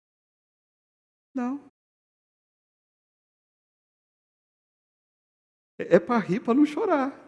Não. 1.34 1.68
É, 5.78 5.96
é 5.96 6.00
para 6.00 6.18
rir, 6.18 6.40
para 6.40 6.54
não 6.54 6.64
chorar. 6.64 7.25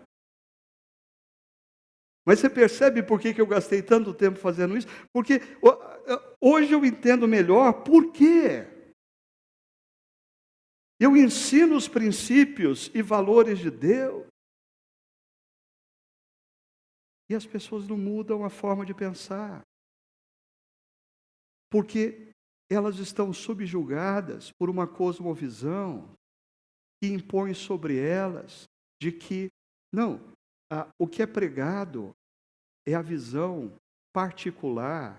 Mas 2.29 2.41
você 2.41 2.51
percebe 2.51 3.03
por 3.03 3.19
que, 3.19 3.33
que 3.33 3.41
eu 3.41 3.47
gastei 3.47 3.81
tanto 3.81 4.13
tempo 4.13 4.39
fazendo 4.39 4.77
isso? 4.77 4.87
Porque 5.15 5.41
hoje 6.39 6.75
eu 6.75 6.85
entendo 6.85 7.27
melhor 7.27 7.83
por 7.83 8.13
quê. 8.13 8.67
Eu 11.01 11.17
ensino 11.17 11.75
os 11.75 11.89
princípios 11.89 12.91
e 12.95 13.01
valores 13.01 13.59
de 13.59 13.71
Deus. 13.71 14.27
E 17.31 17.35
as 17.35 17.47
pessoas 17.47 17.89
não 17.89 17.97
mudam 17.97 18.45
a 18.45 18.51
forma 18.51 18.85
de 18.85 18.93
pensar. 18.93 19.63
Porque 21.71 22.31
elas 22.71 22.99
estão 22.99 23.33
subjugadas 23.33 24.53
por 24.53 24.69
uma 24.69 24.87
cosmovisão 24.87 26.15
que 27.01 27.09
impõe 27.09 27.55
sobre 27.55 27.99
elas 27.99 28.69
de 29.01 29.13
que, 29.13 29.49
não, 29.91 30.37
o 30.99 31.07
que 31.07 31.23
é 31.23 31.27
pregado 31.27 32.15
é 32.87 32.95
a 32.95 33.03
visão 33.03 33.73
particular 34.13 35.19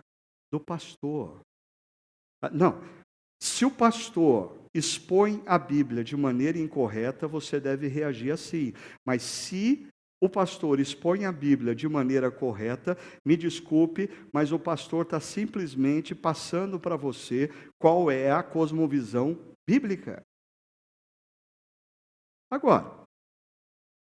do 0.51 0.59
pastor. 0.59 1.39
Ah, 2.41 2.49
não, 2.49 2.81
se 3.41 3.65
o 3.65 3.71
pastor 3.71 4.57
expõe 4.73 5.41
a 5.45 5.57
Bíblia 5.57 6.03
de 6.03 6.15
maneira 6.15 6.57
incorreta, 6.57 7.27
você 7.27 7.59
deve 7.59 7.87
reagir 7.87 8.31
assim. 8.31 8.73
Mas 9.05 9.23
se 9.23 9.87
o 10.21 10.27
pastor 10.27 10.79
expõe 10.79 11.25
a 11.25 11.31
Bíblia 11.31 11.73
de 11.73 11.87
maneira 11.87 12.29
correta, 12.29 12.97
me 13.25 13.37
desculpe, 13.37 14.09
mas 14.33 14.51
o 14.51 14.59
pastor 14.59 15.03
está 15.05 15.19
simplesmente 15.19 16.13
passando 16.13 16.79
para 16.79 16.97
você 16.97 17.49
qual 17.79 18.11
é 18.11 18.31
a 18.31 18.43
cosmovisão 18.43 19.37
bíblica. 19.65 20.21
Agora, 22.51 22.98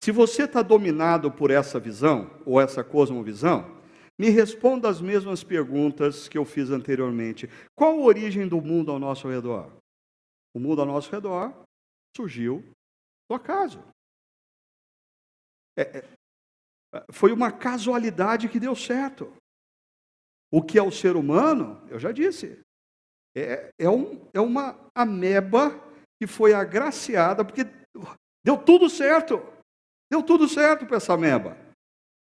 se 0.03 0.11
você 0.11 0.43
está 0.43 0.61
dominado 0.61 1.31
por 1.31 1.51
essa 1.51 1.79
visão, 1.79 2.29
ou 2.45 2.59
essa 2.59 2.83
cosmovisão, 2.83 3.79
me 4.19 4.29
responda 4.29 4.89
as 4.89 5.01
mesmas 5.01 5.43
perguntas 5.43 6.27
que 6.27 6.37
eu 6.37 6.45
fiz 6.45 6.69
anteriormente. 6.69 7.49
Qual 7.75 7.93
a 7.93 8.03
origem 8.03 8.47
do 8.47 8.61
mundo 8.61 8.91
ao 8.91 8.99
nosso 8.99 9.27
redor? 9.27 9.71
O 10.53 10.59
mundo 10.59 10.81
ao 10.81 10.87
nosso 10.87 11.11
redor 11.11 11.53
surgiu 12.15 12.63
do 13.29 13.35
acaso. 13.35 13.83
É, 15.77 15.99
é, 15.99 16.03
foi 17.11 17.31
uma 17.31 17.51
casualidade 17.51 18.49
que 18.49 18.59
deu 18.59 18.75
certo. 18.75 19.33
O 20.51 20.61
que 20.61 20.77
é 20.77 20.83
o 20.83 20.91
ser 20.91 21.15
humano, 21.15 21.81
eu 21.89 21.97
já 21.97 22.11
disse, 22.11 22.59
é, 23.35 23.71
é, 23.79 23.89
um, 23.89 24.29
é 24.33 24.41
uma 24.41 24.77
ameba 24.93 25.71
que 26.19 26.27
foi 26.27 26.53
agraciada, 26.53 27.45
porque 27.45 27.63
Deu 28.43 28.57
tudo 28.57 28.89
certo. 28.89 29.41
Deu 30.11 30.21
tudo 30.21 30.45
certo 30.49 30.85
para 30.85 30.97
essa 30.97 31.15
meba. 31.15 31.55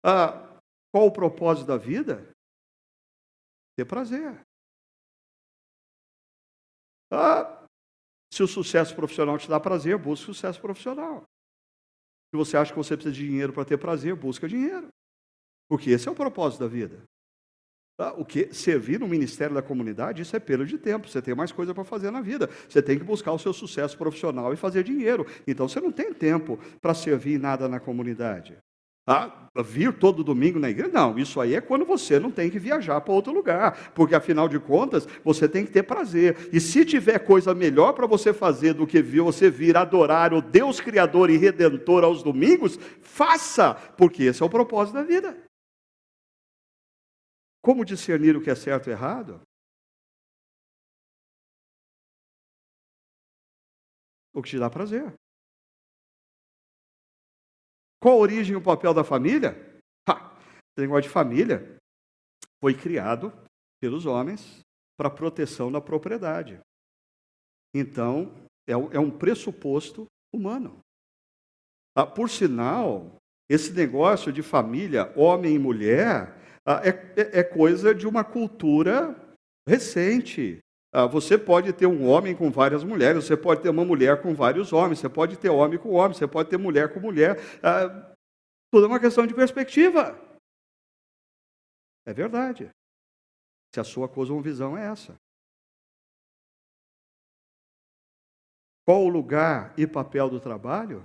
Ah, 0.05 0.61
qual 0.93 1.07
o 1.07 1.13
propósito 1.13 1.67
da 1.67 1.79
vida? 1.79 2.31
Ter 3.75 3.87
prazer. 3.87 4.39
Ah, 7.11 7.67
se 8.31 8.43
o 8.43 8.47
sucesso 8.47 8.95
profissional 8.95 9.39
te 9.39 9.49
dá 9.49 9.59
prazer, 9.59 9.97
busque 9.97 10.27
sucesso 10.27 10.61
profissional. 10.61 11.25
Se 12.31 12.37
você 12.37 12.59
acha 12.59 12.71
que 12.71 12.79
você 12.79 12.95
precisa 12.97 13.15
de 13.15 13.27
dinheiro 13.27 13.53
para 13.55 13.65
ter 13.65 13.79
prazer, 13.79 14.15
busca 14.15 14.47
dinheiro. 14.47 14.89
Porque 15.67 15.89
esse 15.89 16.07
é 16.07 16.11
o 16.11 16.15
propósito 16.15 16.61
da 16.61 16.69
vida. 16.69 17.03
Ah, 18.01 18.15
o 18.17 18.25
que 18.25 18.49
servir 18.51 18.99
no 18.99 19.07
ministério 19.07 19.55
da 19.55 19.61
comunidade, 19.61 20.23
isso 20.23 20.35
é 20.35 20.41
perda 20.41 20.65
de 20.65 20.79
tempo. 20.79 21.07
Você 21.07 21.21
tem 21.21 21.35
mais 21.35 21.53
coisa 21.53 21.75
para 21.75 21.85
fazer 21.85 22.11
na 22.11 22.23
vida. 22.23 22.49
Você 22.67 22.81
tem 22.81 22.99
que 22.99 23.05
buscar 23.05 23.31
o 23.31 23.39
seu 23.39 23.53
sucesso 23.53 23.99
profissional 23.99 24.55
e 24.55 24.57
fazer 24.57 24.83
dinheiro. 24.83 25.27
Então 25.47 25.69
você 25.69 25.81
não 25.81 25.93
tem 25.93 26.11
tempo 26.15 26.59
para 26.81 26.95
servir 26.95 27.39
nada 27.39 27.69
na 27.69 27.79
comunidade. 27.79 28.57
Ah, 29.07 29.49
vir 29.63 29.93
todo 29.93 30.25
domingo 30.25 30.59
na 30.59 30.71
igreja? 30.71 30.91
Não, 30.91 31.19
isso 31.19 31.43
aí 31.43 31.55
é 31.55 31.61
quando 31.61 31.85
você 31.85 32.19
não 32.19 32.31
tem 32.31 32.49
que 32.49 32.59
viajar 32.59 32.99
para 33.03 33.13
outro 33.13 33.35
lugar, 33.35 33.93
porque 33.95 34.15
afinal 34.15 34.49
de 34.49 34.59
contas 34.59 35.07
você 35.23 35.47
tem 35.47 35.67
que 35.67 35.73
ter 35.73 35.83
prazer. 35.83 36.49
E 36.53 36.59
se 36.59 36.87
tiver 36.87 37.19
coisa 37.19 37.55
melhor 37.55 37.93
para 37.93 38.07
você 38.07 38.33
fazer 38.33 38.73
do 38.73 38.87
que 38.87 39.03
você 39.03 39.51
vir 39.51 39.77
adorar 39.77 40.33
o 40.33 40.41
Deus 40.41 40.81
Criador 40.81 41.29
e 41.29 41.37
Redentor 41.37 42.03
aos 42.05 42.23
domingos, 42.23 42.79
faça, 43.03 43.75
porque 43.75 44.25
esse 44.25 44.43
é 44.43 44.47
o 44.47 44.51
propósito 44.51 44.95
da 44.95 45.03
vida. 45.03 45.50
Como 47.63 47.85
discernir 47.85 48.37
o 48.37 48.43
que 48.43 48.51
é 48.51 48.55
certo 48.55 48.89
e 48.89 48.93
errado? 48.93 49.41
O 54.33 54.43
que 54.43 54.51
te 54.51 54.59
dá 54.59 54.71
prazer. 54.71 55.13
Qual 58.01 58.15
a 58.15 58.21
origem 58.21 58.55
e 58.55 58.57
o 58.57 58.63
papel 58.63 58.95
da 58.95 59.05
família? 59.05 59.55
Ha, 60.09 60.35
esse 60.73 60.81
negócio 60.81 61.03
de 61.03 61.09
família 61.11 61.77
foi 62.61 62.75
criado 62.75 63.31
pelos 63.81 64.07
homens 64.07 64.61
para 64.97 65.11
proteção 65.11 65.71
da 65.71 65.81
propriedade. 65.81 66.61
Então, 67.75 68.35
é, 68.67 68.73
é 68.73 68.99
um 68.99 69.11
pressuposto 69.11 70.07
humano. 70.33 70.81
Ah, 71.95 72.07
por 72.07 72.31
sinal, 72.31 73.17
esse 73.49 73.73
negócio 73.73 74.33
de 74.33 74.43
família, 74.43 75.13
homem 75.19 75.57
e 75.57 75.59
mulher, 75.59 76.40
é, 76.85 76.89
é, 77.21 77.41
é 77.41 77.43
coisa 77.43 77.95
de 77.95 78.07
uma 78.07 78.23
cultura 78.23 79.17
recente. 79.67 80.59
Ah, 80.93 81.07
você 81.07 81.39
pode 81.39 81.73
ter 81.73 81.87
um 81.87 82.09
homem 82.09 82.35
com 82.37 82.51
várias 82.51 82.83
mulheres, 82.83 83.25
você 83.25 83.37
pode 83.37 83.63
ter 83.63 83.69
uma 83.69 83.85
mulher 83.85 84.21
com 84.21 84.35
vários 84.35 84.73
homens, 84.73 84.99
você 84.99 85.09
pode 85.09 85.37
ter 85.39 85.49
homem 85.49 85.79
com 85.79 85.91
homem, 85.91 86.15
você 86.15 86.27
pode 86.27 86.51
ter 86.51 86.59
mulher 86.59 86.93
com 86.93 87.01
mulher. 87.01 87.37
Ah, 87.63 88.15
tudo 88.73 88.87
é 88.87 88.89
uma 88.89 89.01
questão 89.01 89.27
de 89.27 89.35
perspectiva. 89.35 90.19
É 92.07 92.13
verdade. 92.13 92.71
Se 93.73 93.81
a 93.81 93.85
sua 93.85 94.09
cosmovisão 94.09 94.77
é 94.77 94.87
essa. 94.87 95.15
Qual 98.85 99.05
o 99.05 99.09
lugar 99.09 99.73
e 99.79 99.87
papel 99.87 100.29
do 100.29 100.41
trabalho? 100.41 101.05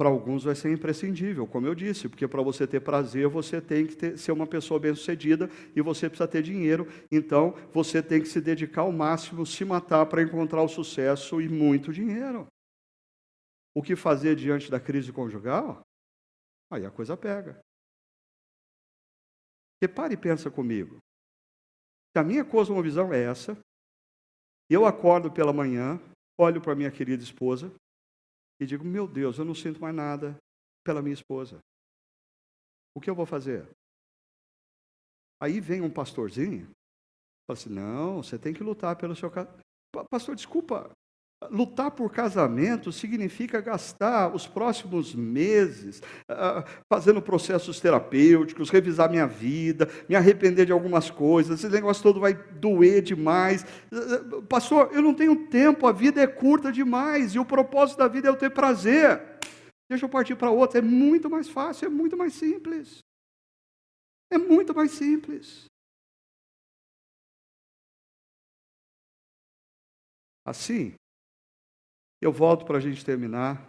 Para 0.00 0.08
alguns 0.08 0.44
vai 0.44 0.54
ser 0.54 0.72
imprescindível, 0.72 1.46
como 1.46 1.66
eu 1.66 1.74
disse, 1.74 2.08
porque 2.08 2.26
para 2.26 2.40
você 2.40 2.66
ter 2.66 2.80
prazer, 2.80 3.28
você 3.28 3.60
tem 3.60 3.86
que 3.86 3.94
ter, 3.94 4.16
ser 4.16 4.32
uma 4.32 4.46
pessoa 4.46 4.80
bem-sucedida 4.80 5.50
e 5.76 5.82
você 5.82 6.08
precisa 6.08 6.26
ter 6.26 6.42
dinheiro. 6.42 6.86
Então, 7.12 7.52
você 7.70 8.02
tem 8.02 8.18
que 8.18 8.26
se 8.26 8.40
dedicar 8.40 8.80
ao 8.80 8.92
máximo, 8.92 9.44
se 9.44 9.62
matar 9.62 10.06
para 10.06 10.22
encontrar 10.22 10.62
o 10.62 10.68
sucesso 10.68 11.38
e 11.38 11.50
muito 11.50 11.92
dinheiro. 11.92 12.46
O 13.76 13.82
que 13.82 13.94
fazer 13.94 14.36
diante 14.36 14.70
da 14.70 14.80
crise 14.80 15.12
conjugal? 15.12 15.82
Aí 16.72 16.86
a 16.86 16.90
coisa 16.90 17.14
pega. 17.14 17.60
Repare 19.82 20.14
e 20.14 20.16
pensa 20.16 20.50
comigo. 20.50 20.96
Se 22.16 22.18
a 22.18 22.24
minha 22.24 22.42
cosmovisão 22.42 23.12
é 23.12 23.22
essa, 23.22 23.54
eu 24.70 24.86
acordo 24.86 25.30
pela 25.30 25.52
manhã, 25.52 26.00
olho 26.38 26.58
para 26.58 26.74
minha 26.74 26.90
querida 26.90 27.22
esposa, 27.22 27.70
e 28.60 28.66
digo: 28.66 28.84
Meu 28.84 29.08
Deus, 29.08 29.38
eu 29.38 29.44
não 29.44 29.54
sinto 29.54 29.80
mais 29.80 29.94
nada 29.94 30.36
pela 30.84 31.00
minha 31.02 31.14
esposa. 31.14 31.58
O 32.94 33.00
que 33.00 33.08
eu 33.08 33.14
vou 33.14 33.26
fazer? 33.26 33.66
Aí 35.40 35.58
vem 35.60 35.80
um 35.80 35.90
pastorzinho, 35.90 36.70
fala 37.46 37.58
assim: 37.58 37.70
Não, 37.70 38.22
você 38.22 38.38
tem 38.38 38.52
que 38.52 38.62
lutar 38.62 38.96
pelo 38.96 39.16
seu 39.16 39.30
casamento. 39.30 39.62
Pastor, 40.10 40.36
desculpa, 40.36 40.92
Lutar 41.48 41.90
por 41.90 42.12
casamento 42.12 42.92
significa 42.92 43.62
gastar 43.62 44.34
os 44.34 44.46
próximos 44.46 45.14
meses 45.14 46.02
uh, 46.30 46.62
fazendo 46.86 47.22
processos 47.22 47.80
terapêuticos, 47.80 48.68
revisar 48.68 49.10
minha 49.10 49.26
vida, 49.26 49.88
me 50.06 50.14
arrepender 50.14 50.66
de 50.66 50.72
algumas 50.72 51.08
coisas. 51.08 51.58
Esse 51.58 51.72
negócio 51.72 52.02
todo 52.02 52.20
vai 52.20 52.34
doer 52.34 53.00
demais. 53.00 53.64
Uh, 53.90 54.42
pastor, 54.42 54.90
eu 54.92 55.00
não 55.00 55.14
tenho 55.14 55.48
tempo, 55.48 55.86
a 55.86 55.92
vida 55.92 56.20
é 56.20 56.26
curta 56.26 56.70
demais 56.70 57.34
e 57.34 57.38
o 57.38 57.44
propósito 57.44 57.96
da 57.96 58.06
vida 58.06 58.28
é 58.28 58.30
eu 58.30 58.36
ter 58.36 58.50
prazer. 58.50 59.38
Deixa 59.88 60.04
eu 60.04 60.10
partir 60.10 60.36
para 60.36 60.50
outra. 60.50 60.78
É 60.78 60.82
muito 60.82 61.30
mais 61.30 61.48
fácil, 61.48 61.86
é 61.86 61.88
muito 61.88 62.18
mais 62.18 62.34
simples. 62.34 62.98
É 64.30 64.36
muito 64.36 64.74
mais 64.74 64.90
simples. 64.90 65.64
Assim, 70.44 70.94
eu 72.20 72.32
volto 72.32 72.64
para 72.64 72.78
a 72.78 72.80
gente 72.80 73.04
terminar 73.04 73.68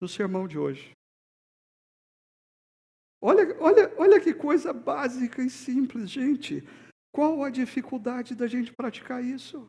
no 0.00 0.08
sermão 0.08 0.48
de 0.48 0.58
hoje. 0.58 0.92
Olha, 3.20 3.56
olha, 3.60 3.94
olha 3.96 4.20
que 4.20 4.32
coisa 4.32 4.72
básica 4.72 5.42
e 5.42 5.50
simples, 5.50 6.10
gente. 6.10 6.62
Qual 7.12 7.42
a 7.42 7.50
dificuldade 7.50 8.34
da 8.34 8.46
gente 8.46 8.72
praticar 8.72 9.24
isso? 9.24 9.66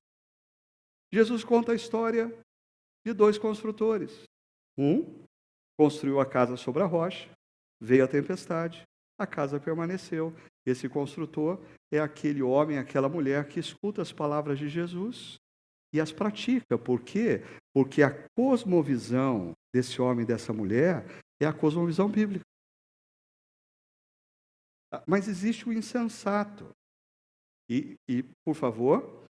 Jesus 1.11 1.43
conta 1.43 1.71
a 1.71 1.75
história 1.75 2.31
de 3.05 3.13
dois 3.13 3.37
construtores. 3.37 4.23
Um 4.77 5.25
construiu 5.77 6.19
a 6.19 6.25
casa 6.25 6.57
sobre 6.57 6.83
a 6.83 6.85
rocha, 6.85 7.29
veio 7.81 8.03
a 8.03 8.07
tempestade, 8.07 8.83
a 9.17 9.25
casa 9.25 9.59
permaneceu. 9.59 10.35
Esse 10.65 10.87
construtor 10.87 11.59
é 11.91 11.99
aquele 11.99 12.43
homem, 12.43 12.77
aquela 12.77 13.09
mulher 13.09 13.47
que 13.47 13.59
escuta 13.59 14.01
as 14.01 14.11
palavras 14.11 14.59
de 14.59 14.69
Jesus 14.69 15.39
e 15.93 15.99
as 15.99 16.11
pratica. 16.11 16.77
Por 16.77 17.01
quê? 17.01 17.41
Porque 17.73 18.03
a 18.03 18.11
cosmovisão 18.35 19.53
desse 19.73 20.01
homem 20.01 20.23
e 20.23 20.27
dessa 20.27 20.53
mulher 20.53 21.05
é 21.41 21.45
a 21.45 21.53
cosmovisão 21.53 22.09
bíblica. 22.09 22.45
Mas 25.05 25.27
existe 25.27 25.67
o 25.67 25.73
insensato. 25.73 26.69
E, 27.69 27.95
e, 28.09 28.23
por 28.43 28.55
favor, 28.55 29.23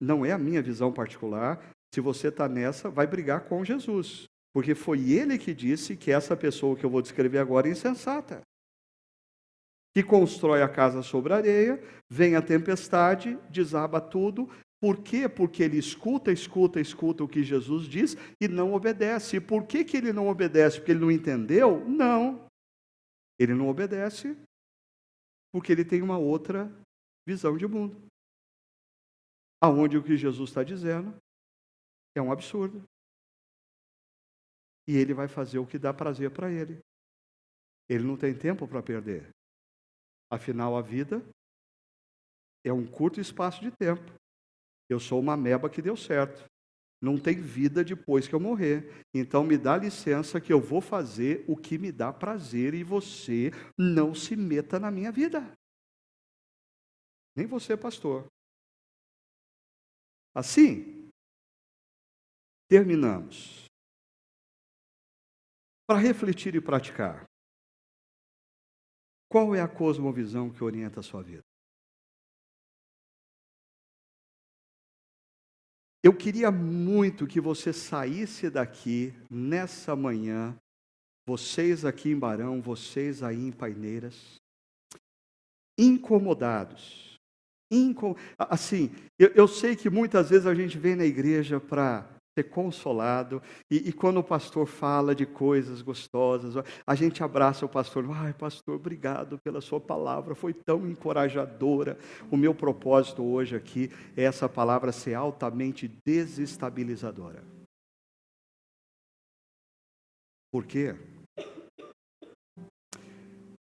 não 0.00 0.24
é 0.24 0.32
a 0.32 0.38
minha 0.38 0.62
visão 0.62 0.92
particular. 0.92 1.58
Se 1.94 2.00
você 2.00 2.28
está 2.28 2.48
nessa, 2.48 2.90
vai 2.90 3.06
brigar 3.06 3.48
com 3.48 3.64
Jesus. 3.64 4.26
Porque 4.52 4.74
foi 4.74 5.10
ele 5.10 5.38
que 5.38 5.54
disse 5.54 5.96
que 5.96 6.10
essa 6.10 6.36
pessoa 6.36 6.76
que 6.76 6.84
eu 6.84 6.90
vou 6.90 7.00
descrever 7.00 7.38
agora 7.38 7.68
é 7.68 7.72
insensata. 7.72 8.42
Que 9.94 10.02
constrói 10.02 10.62
a 10.62 10.68
casa 10.68 11.02
sobre 11.02 11.32
a 11.32 11.36
areia, 11.36 11.82
vem 12.08 12.36
a 12.36 12.42
tempestade, 12.42 13.36
desaba 13.48 14.00
tudo, 14.00 14.48
por 14.80 15.02
quê? 15.02 15.28
Porque 15.28 15.62
ele 15.62 15.76
escuta, 15.76 16.32
escuta, 16.32 16.80
escuta 16.80 17.22
o 17.22 17.28
que 17.28 17.42
Jesus 17.42 17.86
diz 17.86 18.16
e 18.40 18.48
não 18.48 18.72
obedece. 18.72 19.36
E 19.36 19.40
por 19.40 19.66
que, 19.66 19.84
que 19.84 19.96
ele 19.96 20.10
não 20.10 20.28
obedece? 20.28 20.78
Porque 20.78 20.92
ele 20.92 21.00
não 21.00 21.10
entendeu? 21.10 21.86
Não. 21.86 22.48
Ele 23.38 23.54
não 23.54 23.68
obedece 23.68 24.34
porque 25.52 25.72
ele 25.72 25.84
tem 25.84 26.00
uma 26.00 26.16
outra 26.16 26.70
visão 27.26 27.58
de 27.58 27.66
mundo. 27.66 27.94
Aonde 29.62 29.98
o 29.98 30.02
que 30.02 30.16
Jesus 30.16 30.48
está 30.48 30.64
dizendo 30.64 31.14
é 32.14 32.22
um 32.22 32.32
absurdo. 32.32 32.82
E 34.88 34.96
ele 34.96 35.12
vai 35.12 35.28
fazer 35.28 35.58
o 35.58 35.66
que 35.66 35.78
dá 35.78 35.92
prazer 35.92 36.30
para 36.30 36.50
ele. 36.50 36.80
Ele 37.86 38.04
não 38.04 38.16
tem 38.16 38.36
tempo 38.36 38.66
para 38.66 38.82
perder. 38.82 39.28
Afinal, 40.32 40.76
a 40.76 40.80
vida 40.80 41.22
é 42.64 42.72
um 42.72 42.86
curto 42.86 43.20
espaço 43.20 43.60
de 43.60 43.70
tempo. 43.70 44.20
Eu 44.90 44.98
sou 44.98 45.20
uma 45.20 45.36
meba 45.36 45.70
que 45.70 45.80
deu 45.80 45.96
certo. 45.96 46.50
Não 47.00 47.16
tem 47.16 47.40
vida 47.40 47.84
depois 47.84 48.26
que 48.26 48.34
eu 48.34 48.40
morrer. 48.40 49.06
Então 49.14 49.44
me 49.44 49.56
dá 49.56 49.76
licença 49.76 50.40
que 50.40 50.52
eu 50.52 50.60
vou 50.60 50.80
fazer 50.80 51.44
o 51.48 51.56
que 51.56 51.78
me 51.78 51.92
dá 51.92 52.12
prazer 52.12 52.74
e 52.74 52.82
você 52.82 53.52
não 53.78 54.12
se 54.14 54.34
meta 54.34 54.80
na 54.80 54.90
minha 54.90 55.12
vida. 55.12 55.40
Nem 57.36 57.46
você, 57.46 57.76
pastor. 57.76 58.26
Assim, 60.34 61.08
terminamos. 62.68 63.66
Para 65.86 66.00
refletir 66.00 66.54
e 66.56 66.60
praticar, 66.60 67.24
qual 69.28 69.54
é 69.54 69.60
a 69.60 69.68
cosmovisão 69.68 70.52
que 70.52 70.62
orienta 70.62 70.98
a 70.98 71.02
sua 71.02 71.22
vida? 71.22 71.49
Eu 76.02 76.14
queria 76.14 76.50
muito 76.50 77.26
que 77.26 77.40
você 77.40 77.72
saísse 77.72 78.48
daqui 78.48 79.12
nessa 79.30 79.94
manhã, 79.94 80.56
vocês 81.26 81.84
aqui 81.84 82.10
em 82.10 82.18
Barão, 82.18 82.62
vocês 82.62 83.22
aí 83.22 83.46
em 83.46 83.52
Paineiras, 83.52 84.40
incomodados. 85.78 87.18
Incom... 87.70 88.16
Assim, 88.38 88.90
eu, 89.18 89.28
eu 89.34 89.46
sei 89.46 89.76
que 89.76 89.90
muitas 89.90 90.30
vezes 90.30 90.46
a 90.46 90.54
gente 90.54 90.78
vem 90.78 90.96
na 90.96 91.04
igreja 91.04 91.60
para 91.60 92.08
ser 92.38 92.44
consolado. 92.44 93.42
E, 93.70 93.88
e, 93.88 93.92
quando 93.92 94.18
o 94.18 94.24
pastor 94.24 94.66
fala 94.66 95.14
de 95.14 95.26
coisas 95.26 95.82
gostosas, 95.82 96.54
a 96.86 96.94
gente 96.94 97.22
abraça 97.22 97.66
o 97.66 97.68
pastor. 97.68 98.06
Ai, 98.10 98.32
pastor, 98.32 98.76
obrigado 98.76 99.38
pela 99.38 99.60
sua 99.60 99.80
palavra, 99.80 100.34
foi 100.34 100.54
tão 100.54 100.88
encorajadora. 100.88 101.98
O 102.30 102.36
meu 102.36 102.54
propósito 102.54 103.22
hoje 103.22 103.56
aqui 103.56 103.90
é 104.16 104.24
essa 104.24 104.48
palavra 104.48 104.92
ser 104.92 105.14
altamente 105.14 105.88
desestabilizadora. 106.04 107.42
Por 110.52 110.66
quê? 110.66 110.96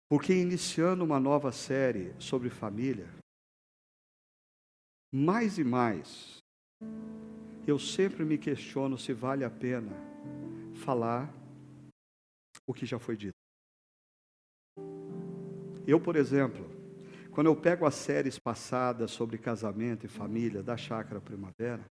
Porque 0.07 0.33
iniciando 0.33 1.03
uma 1.03 1.19
nova 1.19 1.51
série 1.51 2.13
sobre 2.19 2.49
família, 2.49 3.09
mais 5.11 5.57
e 5.57 5.63
mais, 5.63 6.37
eu 7.67 7.79
sempre 7.79 8.23
me 8.23 8.37
questiono 8.37 8.97
se 8.97 9.13
vale 9.13 9.43
a 9.43 9.49
pena 9.49 9.91
falar 10.75 11.33
o 12.67 12.73
que 12.73 12.85
já 12.85 12.99
foi 12.99 13.17
dito. 13.17 13.33
Eu, 15.87 15.99
por 15.99 16.15
exemplo, 16.15 16.65
quando 17.31 17.47
eu 17.47 17.55
pego 17.55 17.85
as 17.85 17.95
séries 17.95 18.39
passadas 18.39 19.11
sobre 19.11 19.37
casamento 19.37 20.05
e 20.05 20.09
família 20.09 20.63
da 20.63 20.77
Chácara 20.77 21.21
Primavera, 21.21 21.85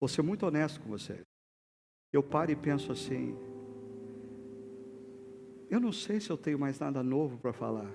vou 0.00 0.08
ser 0.08 0.22
muito 0.22 0.46
honesto 0.46 0.80
com 0.80 0.88
vocês. 0.88 1.22
Eu 2.12 2.22
paro 2.22 2.50
e 2.50 2.56
penso 2.56 2.92
assim: 2.92 3.36
eu 5.70 5.80
não 5.80 5.92
sei 5.92 6.20
se 6.20 6.30
eu 6.30 6.36
tenho 6.36 6.58
mais 6.58 6.78
nada 6.78 7.02
novo 7.02 7.36
para 7.38 7.52
falar. 7.52 7.90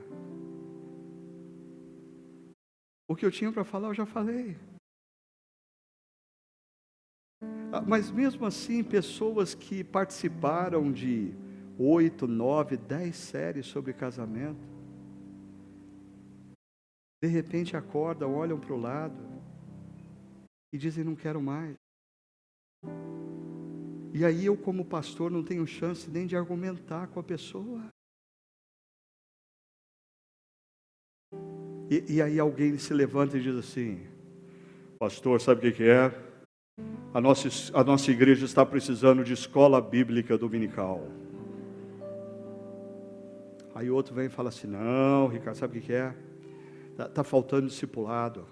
O 3.08 3.16
que 3.16 3.26
eu 3.26 3.32
tinha 3.32 3.52
para 3.52 3.64
falar 3.64 3.88
eu 3.88 3.94
já 3.94 4.06
falei. 4.06 4.58
Ah, 7.72 7.82
mas 7.82 8.10
mesmo 8.10 8.46
assim, 8.46 8.84
pessoas 8.84 9.54
que 9.54 9.84
participaram 9.84 10.92
de 10.92 11.32
oito, 11.78 12.28
nove, 12.28 12.76
dez 12.76 13.16
séries 13.16 13.68
sobre 13.68 13.94
casamento, 13.94 14.68
de 17.22 17.30
repente 17.30 17.78
acordam, 17.78 18.34
olham 18.34 18.60
para 18.60 18.74
o 18.74 18.80
lado 18.80 19.16
e 20.74 20.78
dizem: 20.78 21.04
Não 21.04 21.16
quero 21.16 21.42
mais. 21.42 21.76
E 24.14 24.26
aí 24.26 24.48
eu, 24.48 24.58
como 24.58 24.84
pastor, 24.84 25.30
não 25.30 25.44
tenho 25.44 25.68
chance 25.68 26.10
nem 26.10 26.26
de 26.26 26.36
argumentar 26.36 27.08
com 27.08 27.20
a 27.20 27.24
pessoa. 27.24 27.88
E, 31.92 32.16
e 32.16 32.22
aí 32.22 32.40
alguém 32.40 32.78
se 32.80 32.94
levanta 32.96 33.38
e 33.38 33.42
diz 33.42 33.56
assim: 33.56 34.08
Pastor, 34.98 35.40
sabe 35.40 35.60
o 35.60 35.72
que, 35.72 35.78
que 35.78 35.84
é? 35.84 36.29
A 37.14 37.20
nossa, 37.20 37.50
a 37.74 37.84
nossa 37.84 38.12
igreja 38.12 38.46
está 38.46 38.66
precisando 38.66 39.24
de 39.24 39.34
escola 39.34 39.82
bíblica 39.82 40.38
dominical. 40.38 41.08
Aí 43.74 43.90
outro 43.90 44.14
vem 44.14 44.28
e 44.28 44.30
fala 44.30 44.50
assim: 44.50 44.68
Não, 44.68 45.28
Ricardo, 45.28 45.58
sabe 45.58 45.80
o 45.80 45.82
que, 45.82 45.94
é? 45.94 46.16
Está 46.92 47.10
tá 47.10 47.24
faltando 47.24 47.68
discipulado. 47.68 48.48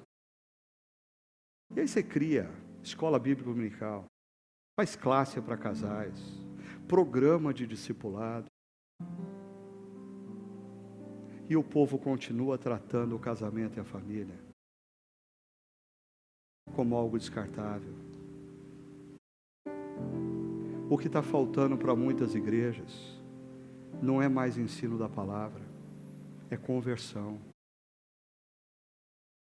E 1.76 1.82
aí 1.82 1.88
você 1.88 2.02
cria 2.02 2.50
escola 2.82 3.20
bíblica 3.20 3.50
dominical, 3.50 4.06
faz 4.80 4.96
classe 4.96 5.42
para 5.42 5.58
casais, 5.58 6.20
programa 6.88 7.54
de 7.54 7.68
discipulado. 7.68 8.48
E 11.50 11.56
o 11.56 11.64
povo 11.64 12.00
continua 12.00 12.58
tratando 12.58 13.16
o 13.16 13.20
casamento 13.20 13.78
e 13.78 13.80
a 13.80 13.86
família 13.86 14.48
como 16.76 16.96
algo 16.96 17.18
descartável. 17.18 18.07
O 20.90 20.98
que 20.98 21.08
está 21.08 21.22
faltando 21.22 21.78
para 21.78 21.94
muitas 21.94 22.34
igrejas 22.34 23.20
não 24.02 24.22
é 24.22 24.30
mais 24.30 24.58
ensino 24.58 24.98
da 24.98 25.10
palavra, 25.10 25.62
é 26.50 26.56
conversão. 26.56 27.42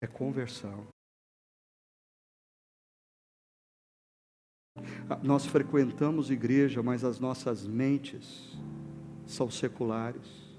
É 0.02 0.08
conversão. 0.08 0.88
Ah, 5.10 5.20
nós 5.24 5.46
frequentamos 5.46 6.30
igreja, 6.30 6.84
mas 6.84 7.04
as 7.04 7.20
nossas 7.20 7.66
mentes 7.66 8.58
são 9.26 9.50
seculares. 9.50 10.52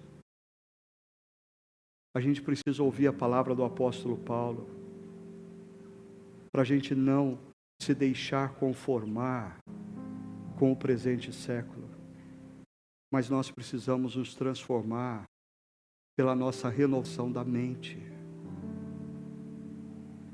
A 2.15 2.21
gente 2.21 2.41
precisa 2.41 2.83
ouvir 2.83 3.09
a 3.09 3.13
palavra 3.13 3.55
do 3.55 3.65
apóstolo 3.65 4.17
Paulo, 4.17 4.69
para 6.51 6.63
a 6.63 6.65
gente 6.65 6.95
não 6.95 7.39
se 7.83 7.95
deixar 7.95 8.55
conformar 8.55 9.59
com 10.63 10.71
o 10.71 10.77
presente 10.77 11.33
século, 11.33 11.91
mas 13.13 13.29
nós 13.29 13.51
precisamos 13.51 14.15
nos 14.15 14.33
transformar 14.33 15.25
pela 16.17 16.37
nossa 16.37 16.69
renovação 16.69 17.33
da 17.33 17.45
mente. 17.45 17.99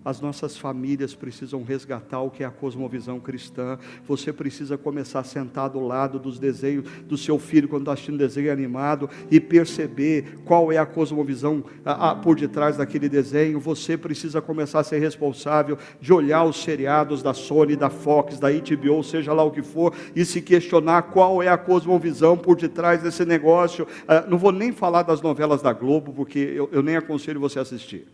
As 0.08 0.22
nossas 0.22 0.56
famílias 0.56 1.14
precisam 1.14 1.62
resgatar 1.62 2.22
o 2.22 2.30
que 2.30 2.42
é 2.42 2.46
a 2.46 2.50
cosmovisão 2.50 3.20
cristã. 3.20 3.78
Você 4.06 4.32
precisa 4.32 4.78
começar 4.78 5.20
a 5.20 5.22
sentar 5.22 5.68
do 5.68 5.80
lado 5.80 6.18
dos 6.18 6.38
desenhos 6.38 6.90
do 7.02 7.18
seu 7.18 7.38
filho 7.38 7.68
quando 7.68 7.82
está 7.82 7.92
assistindo 7.92 8.16
desenho 8.16 8.50
animado 8.50 9.10
e 9.30 9.38
perceber 9.38 10.38
qual 10.46 10.72
é 10.72 10.78
a 10.78 10.86
cosmovisão 10.86 11.62
a, 11.84 12.12
a, 12.12 12.14
por 12.14 12.36
detrás 12.36 12.78
daquele 12.78 13.06
desenho. 13.06 13.60
Você 13.60 13.98
precisa 13.98 14.40
começar 14.40 14.80
a 14.80 14.82
ser 14.84 14.98
responsável 14.98 15.76
de 16.00 16.10
olhar 16.10 16.42
os 16.44 16.56
seriados 16.62 17.22
da 17.22 17.34
Sony, 17.34 17.76
da 17.76 17.90
Fox, 17.90 18.40
da 18.40 18.48
HBO, 18.50 19.04
seja 19.04 19.34
lá 19.34 19.44
o 19.44 19.50
que 19.50 19.62
for, 19.62 19.92
e 20.16 20.24
se 20.24 20.40
questionar 20.40 21.02
qual 21.02 21.42
é 21.42 21.48
a 21.48 21.58
cosmovisão 21.58 22.34
por 22.34 22.56
detrás 22.56 23.02
desse 23.02 23.26
negócio. 23.26 23.86
Ah, 24.08 24.24
não 24.26 24.38
vou 24.38 24.52
nem 24.52 24.72
falar 24.72 25.02
das 25.02 25.20
novelas 25.20 25.60
da 25.60 25.74
Globo, 25.74 26.14
porque 26.14 26.38
eu, 26.38 26.66
eu 26.72 26.82
nem 26.82 26.96
aconselho 26.96 27.38
você 27.38 27.58
a 27.58 27.62
assistir. 27.62 28.06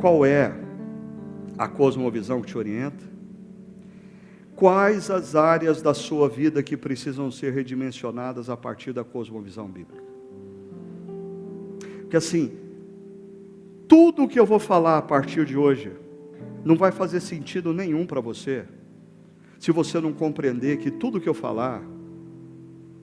Qual 0.00 0.24
é 0.24 0.50
a 1.58 1.68
cosmovisão 1.68 2.40
que 2.40 2.48
te 2.48 2.56
orienta? 2.56 3.04
Quais 4.56 5.10
as 5.10 5.34
áreas 5.34 5.82
da 5.82 5.92
sua 5.92 6.26
vida 6.26 6.62
que 6.62 6.74
precisam 6.74 7.30
ser 7.30 7.52
redimensionadas 7.52 8.48
a 8.48 8.56
partir 8.56 8.94
da 8.94 9.04
cosmovisão 9.04 9.68
bíblica? 9.68 10.02
Porque 12.00 12.16
assim, 12.16 12.50
tudo 13.86 14.24
o 14.24 14.28
que 14.28 14.40
eu 14.40 14.46
vou 14.46 14.58
falar 14.58 14.96
a 14.96 15.02
partir 15.02 15.44
de 15.44 15.56
hoje 15.56 15.92
não 16.64 16.76
vai 16.76 16.92
fazer 16.92 17.20
sentido 17.20 17.74
nenhum 17.74 18.06
para 18.06 18.22
você, 18.22 18.64
se 19.58 19.70
você 19.70 20.00
não 20.00 20.14
compreender 20.14 20.78
que 20.78 20.90
tudo 20.90 21.20
que 21.20 21.28
eu 21.28 21.34
falar, 21.34 21.82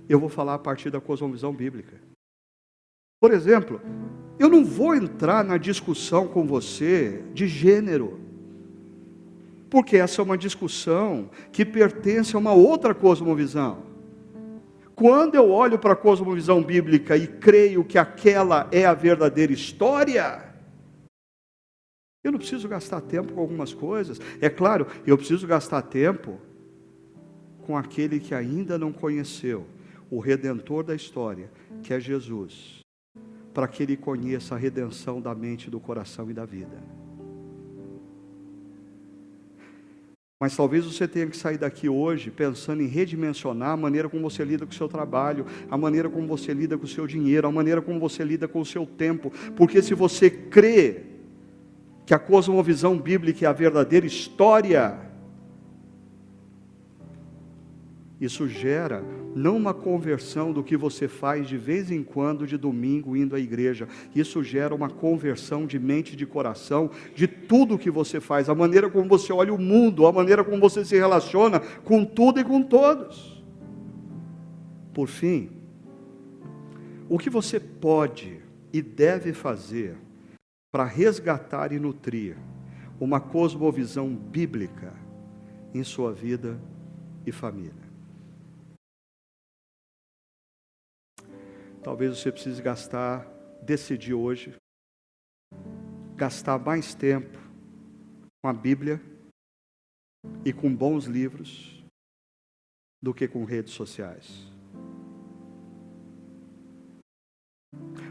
eu 0.10 0.20
vou 0.20 0.30
falar 0.30 0.56
a 0.56 0.60
partir 0.60 0.90
da 0.90 1.00
cosmovisão 1.00 1.54
bíblica. 1.54 2.02
Por 3.20 3.32
exemplo, 3.32 3.80
eu 4.40 4.50
não 4.50 4.64
vou 4.64 4.96
entrar 4.96 5.44
na 5.44 5.58
discussão 5.58 6.28
com 6.28 6.46
você 6.46 7.24
de 7.34 7.48
gênero, 7.48 8.20
porque 9.70 9.98
essa 9.98 10.22
é 10.22 10.24
uma 10.24 10.38
discussão 10.38 11.30
que 11.52 11.66
pertence 11.66 12.36
a 12.36 12.40
uma 12.40 12.54
outra 12.54 12.94
cosmovisão. 12.94 13.84
Quando 14.96 15.36
eu 15.36 15.52
olho 15.52 15.78
para 15.78 15.94
a 15.94 15.96
cosmovisão 15.96 16.64
bíblica 16.64 17.18
e 17.18 17.28
creio 17.28 17.84
que 17.84 17.98
aquela 17.98 18.68
é 18.72 18.86
a 18.86 18.94
verdadeira 18.94 19.52
história, 19.52 20.44
eu 22.24 22.32
não 22.32 22.40
preciso 22.40 22.68
gastar 22.68 23.02
tempo 23.02 23.34
com 23.34 23.42
algumas 23.42 23.74
coisas. 23.74 24.20
É 24.42 24.50
claro, 24.50 24.88
eu 25.06 25.18
preciso 25.18 25.46
gastar 25.46 25.82
tempo 25.84 26.40
com 27.62 27.78
aquele 27.78 28.20
que 28.20 28.34
ainda 28.34 28.78
não 28.78 28.92
conheceu 28.92 29.66
o 30.10 30.20
redentor 30.20 30.84
da 30.84 30.96
história, 30.96 31.52
que 31.84 31.94
é 31.94 32.00
Jesus 32.00 32.87
para 33.58 33.68
que 33.68 33.82
ele 33.82 33.98
conheça 33.98 34.54
a 34.54 34.58
redenção 34.60 35.20
da 35.20 35.34
mente, 35.34 35.68
do 35.68 35.80
coração 35.80 36.30
e 36.30 36.34
da 36.36 36.46
vida. 36.46 36.78
Mas 40.40 40.56
talvez 40.56 40.86
você 40.86 41.08
tenha 41.08 41.26
que 41.26 41.36
sair 41.36 41.58
daqui 41.58 41.90
hoje 41.90 42.30
pensando 42.30 42.84
em 42.84 42.86
redimensionar 42.86 43.72
a 43.72 43.76
maneira 43.76 44.08
como 44.08 44.30
você 44.30 44.46
lida 44.46 44.64
com 44.64 44.72
o 44.72 44.76
seu 44.76 44.88
trabalho, 44.88 45.44
a 45.72 45.76
maneira 45.76 46.08
como 46.08 46.28
você 46.28 46.54
lida 46.54 46.78
com 46.78 46.86
o 46.86 46.88
seu 46.88 47.08
dinheiro, 47.08 47.48
a 47.48 47.52
maneira 47.52 47.82
como 47.82 48.00
você 48.00 48.24
lida 48.24 48.48
com 48.48 48.62
o 48.62 48.66
seu 48.66 48.86
tempo. 48.86 49.32
Porque 49.56 49.82
se 49.82 49.96
você 49.96 50.30
crê 50.30 51.06
que 52.06 52.14
a 52.14 52.20
cosmovisão 52.20 52.96
bíblica 52.96 53.44
é 53.44 53.50
a 53.50 53.54
verdadeira 53.54 54.06
história, 54.06 55.00
isso 58.20 58.48
gera 58.48 59.04
não 59.36 59.56
uma 59.56 59.74
conversão 59.74 60.52
do 60.52 60.64
que 60.64 60.76
você 60.76 61.08
faz 61.08 61.48
de 61.48 61.58
vez 61.58 61.92
em 61.92 62.04
quando, 62.04 62.48
de 62.48 62.58
domingo, 62.58 63.16
indo 63.16 63.36
à 63.36 63.40
igreja. 63.40 63.88
Isso 64.16 64.44
gera 64.44 64.74
uma 64.74 64.90
conversão 64.90 65.68
de 65.68 65.78
mente 65.78 66.14
e 66.14 66.16
de 66.16 66.26
coração, 66.26 66.90
de 67.14 67.28
tudo 67.28 67.78
que 67.78 67.92
você 67.92 68.20
faz, 68.20 68.50
a 68.50 68.56
maneira 68.56 68.90
como 68.90 69.08
você 69.08 69.32
olha 69.32 69.54
o 69.54 69.60
mundo, 69.60 70.08
a 70.08 70.12
maneira 70.12 70.44
como 70.44 70.60
você 70.60 70.84
se 70.84 70.96
relaciona 70.96 71.60
com 71.60 72.04
tudo 72.04 72.40
e 72.40 72.44
com 72.44 72.64
todos. 72.64 73.44
Por 74.94 75.08
fim, 75.08 75.52
o 77.08 77.20
que 77.20 77.30
você 77.30 77.60
pode 77.60 78.40
e 78.74 78.82
deve 78.82 79.32
fazer 79.32 79.96
para 80.72 80.86
resgatar 80.86 81.72
e 81.72 81.80
nutrir 81.80 82.36
uma 83.00 83.20
cosmovisão 83.20 84.10
bíblica 84.10 84.92
em 85.72 85.84
sua 85.84 86.12
vida 86.12 86.60
e 87.24 87.32
família? 87.32 87.87
Talvez 91.88 92.20
você 92.20 92.34
precise 92.34 92.62
gastar, 92.62 93.26
decidir 93.64 94.14
hoje, 94.14 94.54
gastar 96.18 96.60
mais 96.60 96.94
tempo 96.94 97.40
com 98.42 98.50
a 98.50 98.54
Bíblia 98.54 99.02
e 100.44 100.52
com 100.52 100.76
bons 100.76 101.06
livros 101.06 101.82
do 103.02 103.14
que 103.14 103.26
com 103.26 103.46
redes 103.46 103.72
sociais. 103.72 104.52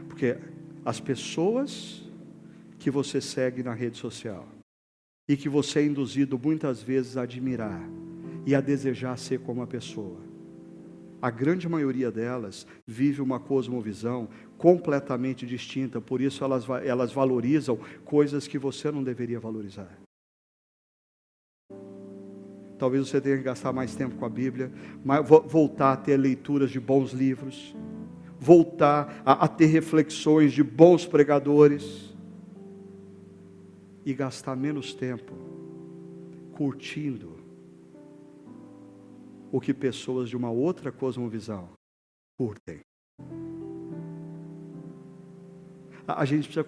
Porque 0.07 0.39
as 0.83 0.99
pessoas 0.99 2.03
que 2.79 2.89
você 2.89 3.21
segue 3.21 3.61
na 3.61 3.75
rede 3.75 3.99
social 3.99 4.47
e 5.29 5.37
que 5.37 5.47
você 5.47 5.81
é 5.81 5.85
induzido 5.85 6.39
muitas 6.39 6.81
vezes 6.81 7.15
a 7.15 7.21
admirar 7.21 7.87
e 8.43 8.55
a 8.55 8.59
desejar 8.59 9.15
ser 9.19 9.39
como 9.39 9.61
a 9.61 9.67
pessoa. 9.67 10.26
A 11.21 11.31
grande 11.31 11.67
maioria 11.67 12.11
delas 12.11 12.67
vive 12.85 13.21
uma 13.21 13.39
cosmovisão 13.39 14.29
completamente 14.57 15.45
distinta, 15.45 15.99
por 15.99 16.21
isso 16.21 16.43
elas, 16.43 16.65
elas 16.85 17.11
valorizam 17.11 17.79
coisas 18.05 18.47
que 18.47 18.59
você 18.59 18.91
não 18.91 19.03
deveria 19.03 19.39
valorizar. 19.39 19.89
Talvez 22.77 23.07
você 23.07 23.19
tenha 23.19 23.37
que 23.37 23.43
gastar 23.43 23.73
mais 23.73 23.95
tempo 23.95 24.15
com 24.15 24.25
a 24.25 24.29
Bíblia, 24.29 24.71
voltar 25.47 25.93
a 25.93 25.97
ter 25.97 26.15
leituras 26.17 26.69
de 26.69 26.79
bons 26.79 27.11
livros, 27.11 27.75
voltar 28.39 29.23
a, 29.25 29.45
a 29.45 29.47
ter 29.47 29.65
reflexões 29.65 30.53
de 30.53 30.63
bons 30.63 31.03
pregadores 31.03 32.15
e 34.05 34.13
gastar 34.13 34.55
menos 34.55 34.93
tempo 34.93 35.33
curtindo 36.51 37.36
o 39.51 39.61
que 39.61 39.73
pessoas 39.73 40.29
de 40.29 40.37
uma 40.37 40.49
outra 40.49 40.91
cosmovisão 40.91 41.69
curtem. 42.37 42.81
A 46.07 46.23
gente, 46.23 46.47
precisa, 46.47 46.65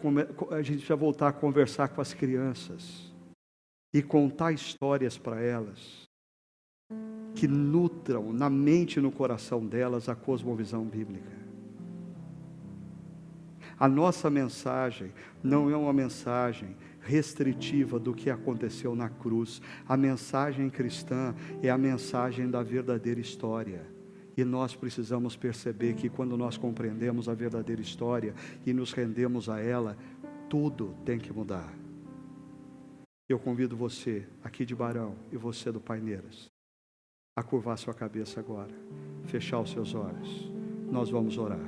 a 0.52 0.62
gente 0.62 0.78
precisa 0.78 0.96
voltar 0.96 1.30
a 1.30 1.34
conversar 1.34 1.88
com 1.90 2.02
as 2.02 2.14
crianças 2.14 3.14
e 3.94 4.02
contar 4.02 4.52
histórias 4.52 5.18
para 5.18 5.42
elas 5.42 6.10
que 7.36 7.48
nutram 7.48 8.34
na 8.34 8.50
mente 8.50 8.98
e 8.98 9.02
no 9.02 9.12
coração 9.12 9.66
delas 9.66 10.10
a 10.10 10.16
cosmovisão 10.16 10.84
bíblica. 10.84 11.40
A 13.80 13.88
nossa 13.88 14.30
mensagem 14.30 15.14
não 15.42 15.70
é 15.70 15.78
uma 15.78 15.94
mensagem 15.94 16.76
restritiva 17.10 17.99
do 17.99 18.14
que 18.14 18.30
aconteceu 18.30 18.95
na 18.95 19.10
cruz. 19.10 19.60
A 19.88 19.97
mensagem 19.97 20.70
cristã 20.70 21.34
é 21.64 21.70
a 21.70 21.78
mensagem 21.78 22.47
da 22.49 22.62
verdadeira 22.62 23.20
história. 23.20 23.82
E 24.38 24.43
nós 24.45 24.76
precisamos 24.76 25.36
perceber 25.36 25.95
que 25.95 26.07
quando 26.07 26.38
nós 26.38 26.55
compreendemos 26.55 27.28
a 27.28 27.34
verdadeira 27.34 27.82
história 27.82 28.34
e 28.66 28.72
nos 28.72 28.93
rendemos 28.93 29.49
a 29.49 29.60
ela, 29.60 29.97
tudo 30.47 30.95
tem 31.03 31.18
que 31.18 31.34
mudar. 31.34 31.74
Eu 33.28 33.39
convido 33.39 33.76
você 33.76 34.26
aqui 34.43 34.64
de 34.64 34.76
Barão 34.76 35.16
e 35.32 35.38
você 35.38 35.72
do 35.72 35.80
Paineiras 35.82 36.49
a 37.36 37.43
curvar 37.43 37.78
sua 37.78 37.93
cabeça 37.93 38.39
agora, 38.39 38.74
fechar 39.26 39.60
os 39.62 39.72
seus 39.72 39.95
olhos. 39.95 40.51
Nós 40.91 41.10
vamos 41.10 41.38
orar. 41.38 41.60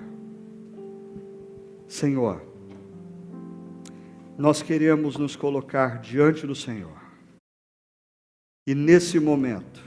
Senhor, 1.88 2.51
nós 4.42 4.64
queremos 4.64 5.18
nos 5.18 5.36
colocar 5.36 6.02
diante 6.02 6.48
do 6.48 6.56
Senhor. 6.56 7.00
E 8.66 8.74
nesse 8.74 9.20
momento, 9.20 9.84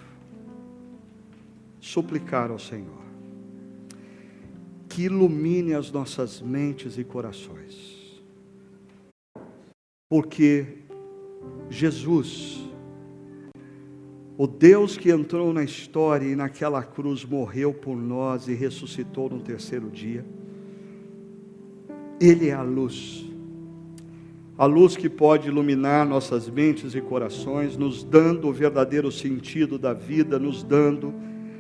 suplicar 1.81 2.53
ao 2.53 2.59
Senhor 2.59 3.03
que 4.89 5.07
ilumine 5.07 5.75
as 5.75 5.91
nossas 5.91 6.41
mentes 6.41 6.97
e 6.97 7.03
corações. 7.03 8.23
Porque 10.09 10.79
Jesus, 11.69 12.61
o 14.39 14.47
Deus 14.47 14.97
que 14.97 15.11
entrou 15.11 15.53
na 15.53 15.65
história 15.65 16.29
e 16.29 16.37
naquela 16.37 16.85
cruz 16.85 17.25
morreu 17.25 17.75
por 17.75 17.97
nós 17.97 18.47
e 18.47 18.55
ressuscitou 18.55 19.29
no 19.29 19.41
terceiro 19.41 19.91
dia, 19.91 20.25
ele 22.21 22.51
é 22.51 22.55
a 22.55 22.63
luz. 22.63 23.34
A 24.57 24.67
luz 24.67 24.97
que 24.97 25.09
pode 25.09 25.49
iluminar 25.49 26.07
nossas 26.07 26.49
mentes 26.49 26.95
e 26.95 27.01
corações, 27.01 27.77
nos 27.77 28.05
dando 28.05 28.47
o 28.47 28.53
verdadeiro 28.53 29.11
sentido 29.11 29.77
da 29.77 29.93
vida, 29.93 30.39
nos 30.39 30.63
dando 30.63 31.13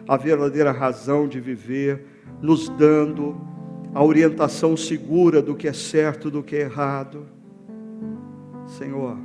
a 0.07 0.17
verdadeira 0.17 0.71
razão 0.71 1.27
de 1.27 1.41
viver, 1.41 2.07
nos 2.41 2.69
dando 2.69 3.37
a 3.93 4.03
orientação 4.03 4.77
segura 4.77 5.43
do 5.43 5.57
que 5.57 5.67
é 5.67 5.73
certo, 5.73 6.31
do 6.31 6.41
que 6.41 6.55
é 6.55 6.61
errado. 6.61 7.27
Senhor, 8.67 9.19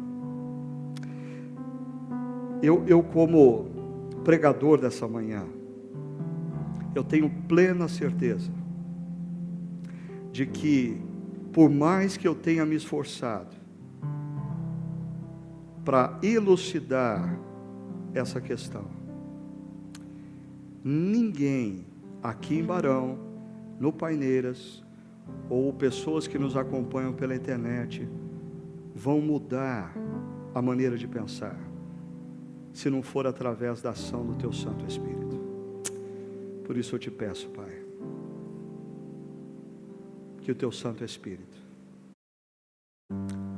eu, 2.64 2.84
eu 2.88 3.04
como 3.04 3.68
pregador 4.24 4.80
dessa 4.80 5.08
manhã, 5.08 5.44
eu 6.96 7.04
tenho 7.04 7.30
plena 7.48 7.88
certeza 7.88 8.52
de 10.32 10.48
que 10.48 11.00
por 11.54 11.70
mais 11.70 12.18
que 12.18 12.28
eu 12.28 12.34
tenha 12.34 12.66
me 12.66 12.76
esforçado 12.76 13.59
para 15.90 16.20
elucidar 16.22 17.36
essa 18.14 18.40
questão, 18.40 18.86
ninguém 20.84 21.84
aqui 22.22 22.60
em 22.60 22.64
Barão, 22.64 23.18
no 23.80 23.92
Paineiras, 23.92 24.84
ou 25.50 25.74
pessoas 25.74 26.28
que 26.28 26.38
nos 26.38 26.56
acompanham 26.56 27.12
pela 27.12 27.36
internet, 27.36 28.08
vão 28.94 29.20
mudar 29.20 29.92
a 30.54 30.62
maneira 30.62 30.96
de 30.96 31.08
pensar, 31.08 31.60
se 32.72 32.88
não 32.88 33.02
for 33.02 33.26
através 33.26 33.82
da 33.82 33.90
ação 33.90 34.24
do 34.24 34.36
Teu 34.36 34.54
Santo 34.54 34.86
Espírito. 34.86 35.40
Por 36.66 36.78
isso 36.78 36.94
eu 36.94 37.00
te 37.00 37.10
peço, 37.10 37.50
Pai 37.50 37.80
que 40.44 40.52
o 40.52 40.56
teu 40.56 40.72
Santo 40.72 41.04
Espírito 41.04 41.58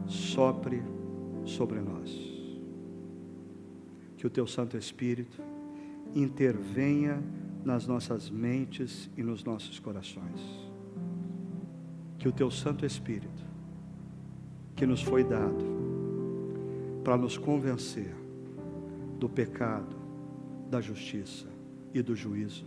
sopre 0.08 0.82
sobre 1.46 1.80
nós. 1.80 2.10
Que 4.18 4.28
o 4.28 4.30
teu 4.30 4.46
Santo 4.46 4.78
Espírito 4.78 5.42
intervenha 6.14 7.22
nas 7.64 7.88
nossas 7.88 8.30
mentes 8.30 9.10
e 9.18 9.24
nos 9.24 9.44
nossos 9.44 9.80
corações. 9.80 10.42
Que 12.18 12.28
o 12.28 12.32
teu 12.32 12.52
Santo 12.52 12.86
Espírito, 12.86 13.44
que 14.76 14.86
nos 14.86 15.02
foi 15.02 15.24
dado 15.24 15.66
para 17.04 17.18
nos 17.18 17.38
convencer 17.38 18.16
do 19.20 19.28
pecado, 19.28 19.96
da 20.70 20.80
justiça 20.80 21.48
e 21.94 22.02
do 22.02 22.16
juízo, 22.16 22.66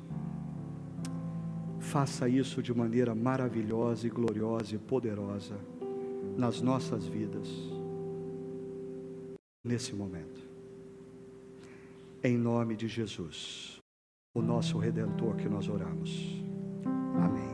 Faça 1.84 2.28
isso 2.28 2.62
de 2.62 2.74
maneira 2.74 3.14
maravilhosa 3.14 4.06
e 4.06 4.10
gloriosa 4.10 4.74
e 4.74 4.78
poderosa 4.78 5.54
nas 6.36 6.60
nossas 6.60 7.06
vidas, 7.06 7.46
nesse 9.64 9.94
momento. 9.94 10.46
Em 12.22 12.36
nome 12.36 12.76
de 12.76 12.86
Jesus, 12.86 13.80
o 14.34 14.42
nosso 14.42 14.78
redentor 14.78 15.36
que 15.36 15.48
nós 15.48 15.68
oramos. 15.68 16.10
Amém. 17.16 17.53